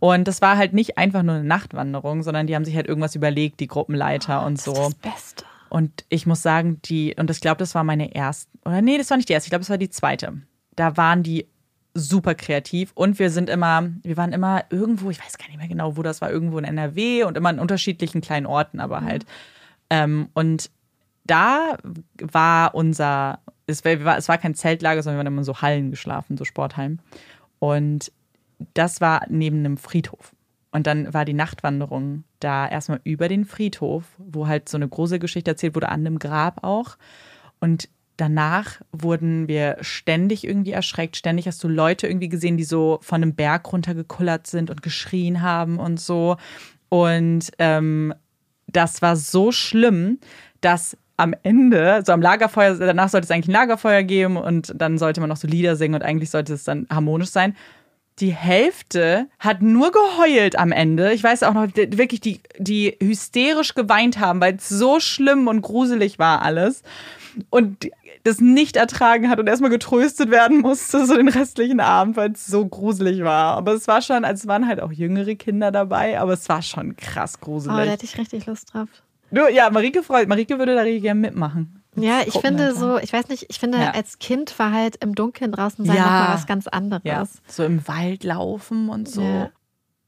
Und 0.01 0.29
das 0.29 0.43
war 0.43 0.57
halt 0.57 0.73
nicht 0.73 0.99
einfach 0.99 1.23
nur 1.23 1.37
eine 1.37 1.45
Nachtwanderung, 1.45 2.23
sondern 2.23 2.47
die 2.47 2.55
haben 2.55 2.65
sich 2.65 2.77
halt 2.77 2.87
irgendwas 2.87 3.15
überlegt, 3.15 3.61
die 3.61 3.69
Gruppenleiter 3.69 4.45
und 4.45 4.59
Das 4.59 4.65
so. 4.65 4.73
ist 4.73 4.81
das 4.81 4.95
Beste. 4.95 5.45
Und 5.71 6.05
ich 6.09 6.27
muss 6.27 6.43
sagen, 6.43 6.81
die, 6.85 7.15
und 7.19 7.31
ich 7.31 7.41
glaube, 7.41 7.59
das 7.59 7.75
war 7.75 7.85
meine 7.85 8.15
erste, 8.15 8.51
oder 8.65 8.83
nee, 8.83 8.99
das 8.99 9.11
war 9.11 9.17
nicht 9.17 9.29
die 9.29 9.33
erste, 9.33 9.47
ich 9.47 9.51
glaube, 9.51 9.63
das 9.63 9.71
war 9.71 9.79
die 9.79 9.91
zweite. 9.91 10.35
Da 10.77 10.97
waren 10.97 11.23
die 11.23 11.47
super 11.95 12.35
kreativ 12.35 12.91
und 12.95 13.19
wir 13.19 13.31
sind 13.31 13.49
immer, 13.49 13.89
wir 14.03 14.17
waren 14.17 14.33
immer 14.33 14.65
irgendwo, 14.71 15.11
ich 15.11 15.25
weiß 15.25 15.39
gar 15.39 15.47
nicht 15.47 15.59
mehr 15.59 15.69
genau, 15.69 15.97
wo 15.97 16.03
das 16.03 16.21
war, 16.21 16.31
irgendwo 16.31 16.59
in 16.59 16.65
NRW 16.65 17.25
und 17.25 17.37
immer 17.37 17.51
in 17.51 17.61
unterschiedlichen 17.61 18.21
kleinen 18.21 18.47
Orten, 18.47 18.81
aber 18.81 19.03
halt. 19.03 19.25
Ähm, 19.91 20.29
und 20.35 20.71
da 21.25 21.79
war 22.21 22.75
unser, 22.75 23.41
es 23.67 23.85
war, 23.85 24.19
es 24.19 24.29
war 24.29 24.39
kein 24.39 24.55
Zeltlager, 24.55 25.03
sondern 25.03 25.19
wir 25.19 25.27
haben 25.27 25.35
immer 25.35 25.45
so 25.45 25.61
Hallen 25.61 25.91
geschlafen, 25.91 26.37
so 26.37 26.45
Sporthallen. 26.45 27.01
Und 27.59 28.13
das 28.75 29.01
war 29.01 29.23
neben 29.29 29.59
einem 29.59 29.77
Friedhof. 29.77 30.35
Und 30.71 30.87
dann 30.87 31.15
war 31.15 31.25
die 31.25 31.35
Nachtwanderung 31.35 32.25
da 32.41 32.69
erstmal 32.69 33.01
über 33.05 33.29
den 33.29 33.45
Friedhof, 33.45 34.05
wo 34.19 34.49
halt 34.49 34.69
so 34.69 34.77
eine 34.77 34.89
große 34.89 35.19
Geschichte 35.19 35.53
erzählt 35.53 35.75
wurde, 35.77 35.89
an 35.89 36.01
einem 36.01 36.19
Grab 36.19 36.65
auch. 36.65 36.97
Und 37.61 37.89
danach 38.17 38.81
wurden 38.93 39.49
wir 39.49 39.77
ständig 39.81 40.45
irgendwie 40.45 40.73
erschreckt. 40.73 41.17
Ständig 41.17 41.47
hast 41.47 41.63
du 41.63 41.69
Leute 41.69 42.07
irgendwie 42.07 42.29
gesehen, 42.29 42.57
die 42.57 42.65
so 42.65 42.99
von 43.03 43.23
einem 43.23 43.35
Berg 43.35 43.73
runtergekullert 43.73 44.47
sind 44.47 44.69
und 44.69 44.83
geschrien 44.83 45.43
haben 45.43 45.79
und 45.79 46.01
so. 46.01 46.37
Und 46.89 47.51
ähm, 47.59 48.13
das 48.67 49.01
war 49.01 49.17
so 49.17 49.53
schlimm, 49.53 50.19
dass 50.61 50.97
am 51.17 51.35
Ende, 51.43 52.03
so 52.05 52.13
am 52.13 52.21
Lagerfeuer, 52.23 52.75
danach 52.75 53.09
sollte 53.09 53.25
es 53.27 53.31
eigentlich 53.31 53.49
ein 53.49 53.53
Lagerfeuer 53.61 54.03
geben 54.03 54.37
und 54.37 54.73
dann 54.77 54.99
sollte 54.99 55.21
man 55.21 55.29
noch 55.29 55.37
so 55.37 55.47
Lieder 55.47 55.77
singen 55.77 55.95
und 55.95 56.03
eigentlich 56.03 56.31
sollte 56.31 56.55
es 56.55 56.65
dann 56.65 56.87
harmonisch 56.91 57.31
sein. 57.31 57.57
Die 58.21 58.33
Hälfte 58.33 59.27
hat 59.41 59.61
nur 59.61 59.91
geheult 59.91 60.57
am 60.57 60.71
Ende. 60.71 61.13
Ich 61.13 61.25
weiß 61.25 61.43
auch 61.43 61.53
noch, 61.55 61.67
wirklich, 61.75 62.21
die, 62.21 62.41
die 62.59 62.97
hysterisch 63.03 63.75
geweint 63.75 64.21
haben, 64.21 64.41
weil 64.41 64.55
es 64.57 64.69
so 64.69 65.01
schlimm 65.01 65.49
und 65.49 65.63
gruselig 65.63 66.19
war 66.19 66.43
alles. 66.43 66.83
Und 67.51 67.91
das 68.23 68.41
nicht 68.41 68.77
ertragen 68.77 69.29
hat 69.29 69.41
und 69.41 69.49
erstmal 69.49 69.71
getröstet 69.71 70.31
werden 70.31 70.61
musste, 70.61 71.05
so 71.07 71.17
den 71.17 71.29
restlichen 71.29 71.81
Abend, 71.81 72.17
weil 72.17 72.31
es 72.33 72.47
so 72.47 72.65
gruselig 72.65 73.25
war. 73.25 73.57
Aber 73.57 73.73
es 73.73 73.89
war 73.89 74.01
schon, 74.01 74.23
es 74.23 74.47
waren 74.47 74.69
halt 74.69 74.81
auch 74.81 74.93
jüngere 74.93 75.35
Kinder 75.35 75.73
dabei, 75.73 76.19
aber 76.21 76.35
es 76.35 76.49
war 76.49 76.63
schon 76.63 76.95
krass 76.97 77.35
Oh, 77.41 77.45
gruselig. 77.45 77.77
da 77.77 77.91
hätte 77.91 78.05
ich 78.05 78.17
richtig 78.17 78.47
Lust 78.47 78.73
drauf. 78.73 78.89
Nur, 79.35 79.49
ja, 79.51 79.71
Marike 79.71 80.03
freut. 80.03 80.29
Marike 80.29 80.59
würde 80.59 80.75
da 80.75 80.83
richtig 80.83 81.03
gerne 81.03 81.21
mitmachen. 81.21 81.83
Ja, 81.97 82.21
ich 82.27 82.33
finde 82.35 82.69
Gruppenleiter. 82.73 82.75
so, 82.75 82.99
ich 82.99 83.13
weiß 83.13 83.29
nicht, 83.29 83.47
ich 83.49 83.59
finde 83.59 83.79
Ja. 83.79 83.91
als 83.93 84.19
Kind 84.19 84.59
war 84.59 84.73
halt 84.73 84.97
im 84.97 85.15
Dunkeln 85.15 85.53
draußen 85.53 85.85
sein 85.85 85.97
Ja. 85.97 86.03
nochmal 86.03 86.35
was 86.35 86.47
ganz 86.47 86.67
anderes. 86.67 87.03
Ja, 87.05 87.25
so 87.47 87.65
im 87.65 87.87
Wald 87.87 88.25
laufen 88.25 88.89
und 88.89 89.09
so. 89.09 89.23
Ja. 89.23 89.51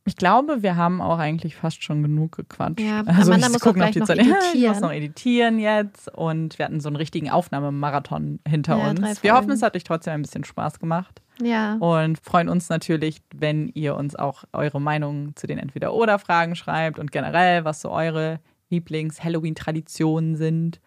Ich 0.09 0.15
glaube, 0.17 0.63
wir 0.63 0.77
haben 0.77 1.01
auch 1.01 1.19
eigentlich 1.19 1.57
fast 1.57 1.83
schon 1.83 2.03
genug 2.03 2.37
gequatscht. 2.37 2.79
Ja, 2.81 3.01
also 3.07 3.31
Amanda 3.33 3.47
ich 3.49 3.53
muss 3.55 3.61
gucken 3.63 3.83
die 3.83 3.91
gleich 3.99 4.07
Zeit. 4.07 4.19
noch 4.19 4.25
Ja, 4.27 4.35
ich 4.35 4.39
muss 4.39 4.53
editieren. 4.55 4.81
noch 4.81 4.93
editieren 4.93 5.59
jetzt 5.59 6.15
und 6.17 6.59
wir 6.59 6.65
hatten 6.67 6.81
so 6.81 6.89
einen 6.89 6.97
richtigen 6.97 7.29
Aufnahmemarathon 7.31 8.39
hinter 8.47 8.79
Ja, 8.79 8.91
uns. 8.91 9.23
Wir 9.23 9.35
hoffen, 9.35 9.51
es 9.51 9.63
hat 9.63 9.75
euch 9.77 9.85
trotzdem 9.85 10.15
ein 10.15 10.23
bisschen 10.23 10.45
Spaß 10.45 10.79
gemacht 10.79 11.23
Ja. 11.43 11.75
und 11.81 12.19
freuen 12.23 12.49
uns 12.49 12.69
natürlich, 12.69 13.21
wenn 13.35 13.69
ihr 13.75 13.97
uns 13.97 14.15
auch 14.17 14.45
eure 14.53 14.81
Meinung 14.81 15.35
zu 15.37 15.47
den 15.49 15.59
Entweder-Oder-Fragen 15.59 16.55
schreibt 16.57 16.99
und 17.01 17.11
generell, 17.13 17.65
was 17.65 17.81
so 17.81 17.91
eure 17.91 18.39
Lieblings-Halloween-Traditionen 18.71 20.37
sind. 20.37 20.81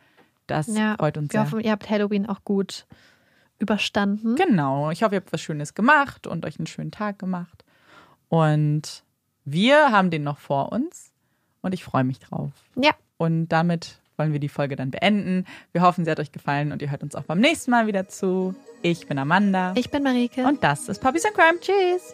Das 0.47 0.67
ja. 0.67 0.95
freut 0.97 1.17
uns 1.17 1.33
Wir 1.33 1.41
sehr. 1.41 1.45
hoffen, 1.51 1.59
ihr 1.61 1.71
habt 1.71 1.89
Halloween 1.89 2.25
auch 2.27 2.43
gut 2.43 2.85
überstanden. 3.59 4.35
Genau. 4.35 4.89
Ich 4.91 5.03
hoffe, 5.03 5.15
ihr 5.15 5.21
habt 5.21 5.33
was 5.33 5.41
Schönes 5.41 5.73
gemacht 5.73 6.27
und 6.27 6.45
euch 6.45 6.57
einen 6.59 6.67
schönen 6.67 6.91
Tag 6.91 7.19
gemacht. 7.19 7.63
Und 8.29 9.03
wir 9.45 9.91
haben 9.91 10.09
den 10.11 10.23
noch 10.23 10.37
vor 10.37 10.71
uns 10.71 11.11
und 11.61 11.73
ich 11.73 11.83
freue 11.83 12.03
mich 12.03 12.19
drauf. 12.19 12.51
Ja. 12.75 12.91
Und 13.17 13.49
damit 13.49 13.99
wollen 14.17 14.31
wir 14.33 14.39
die 14.39 14.49
Folge 14.49 14.75
dann 14.75 14.91
beenden. 14.91 15.45
Wir 15.71 15.81
hoffen, 15.81 16.05
sie 16.05 16.11
hat 16.11 16.19
euch 16.19 16.31
gefallen 16.31 16.71
und 16.71 16.81
ihr 16.81 16.91
hört 16.91 17.03
uns 17.03 17.15
auch 17.15 17.23
beim 17.23 17.39
nächsten 17.39 17.71
Mal 17.71 17.87
wieder 17.87 18.07
zu. 18.07 18.53
Ich 18.81 19.07
bin 19.07 19.17
Amanda 19.17 19.73
Ich 19.75 19.89
bin 19.89 20.03
Marike. 20.03 20.45
und 20.45 20.63
das 20.63 20.89
ist 20.89 21.01
Puppies 21.01 21.25
and 21.25 21.33
Crime. 21.35 21.59
Tschüss. 21.59 22.13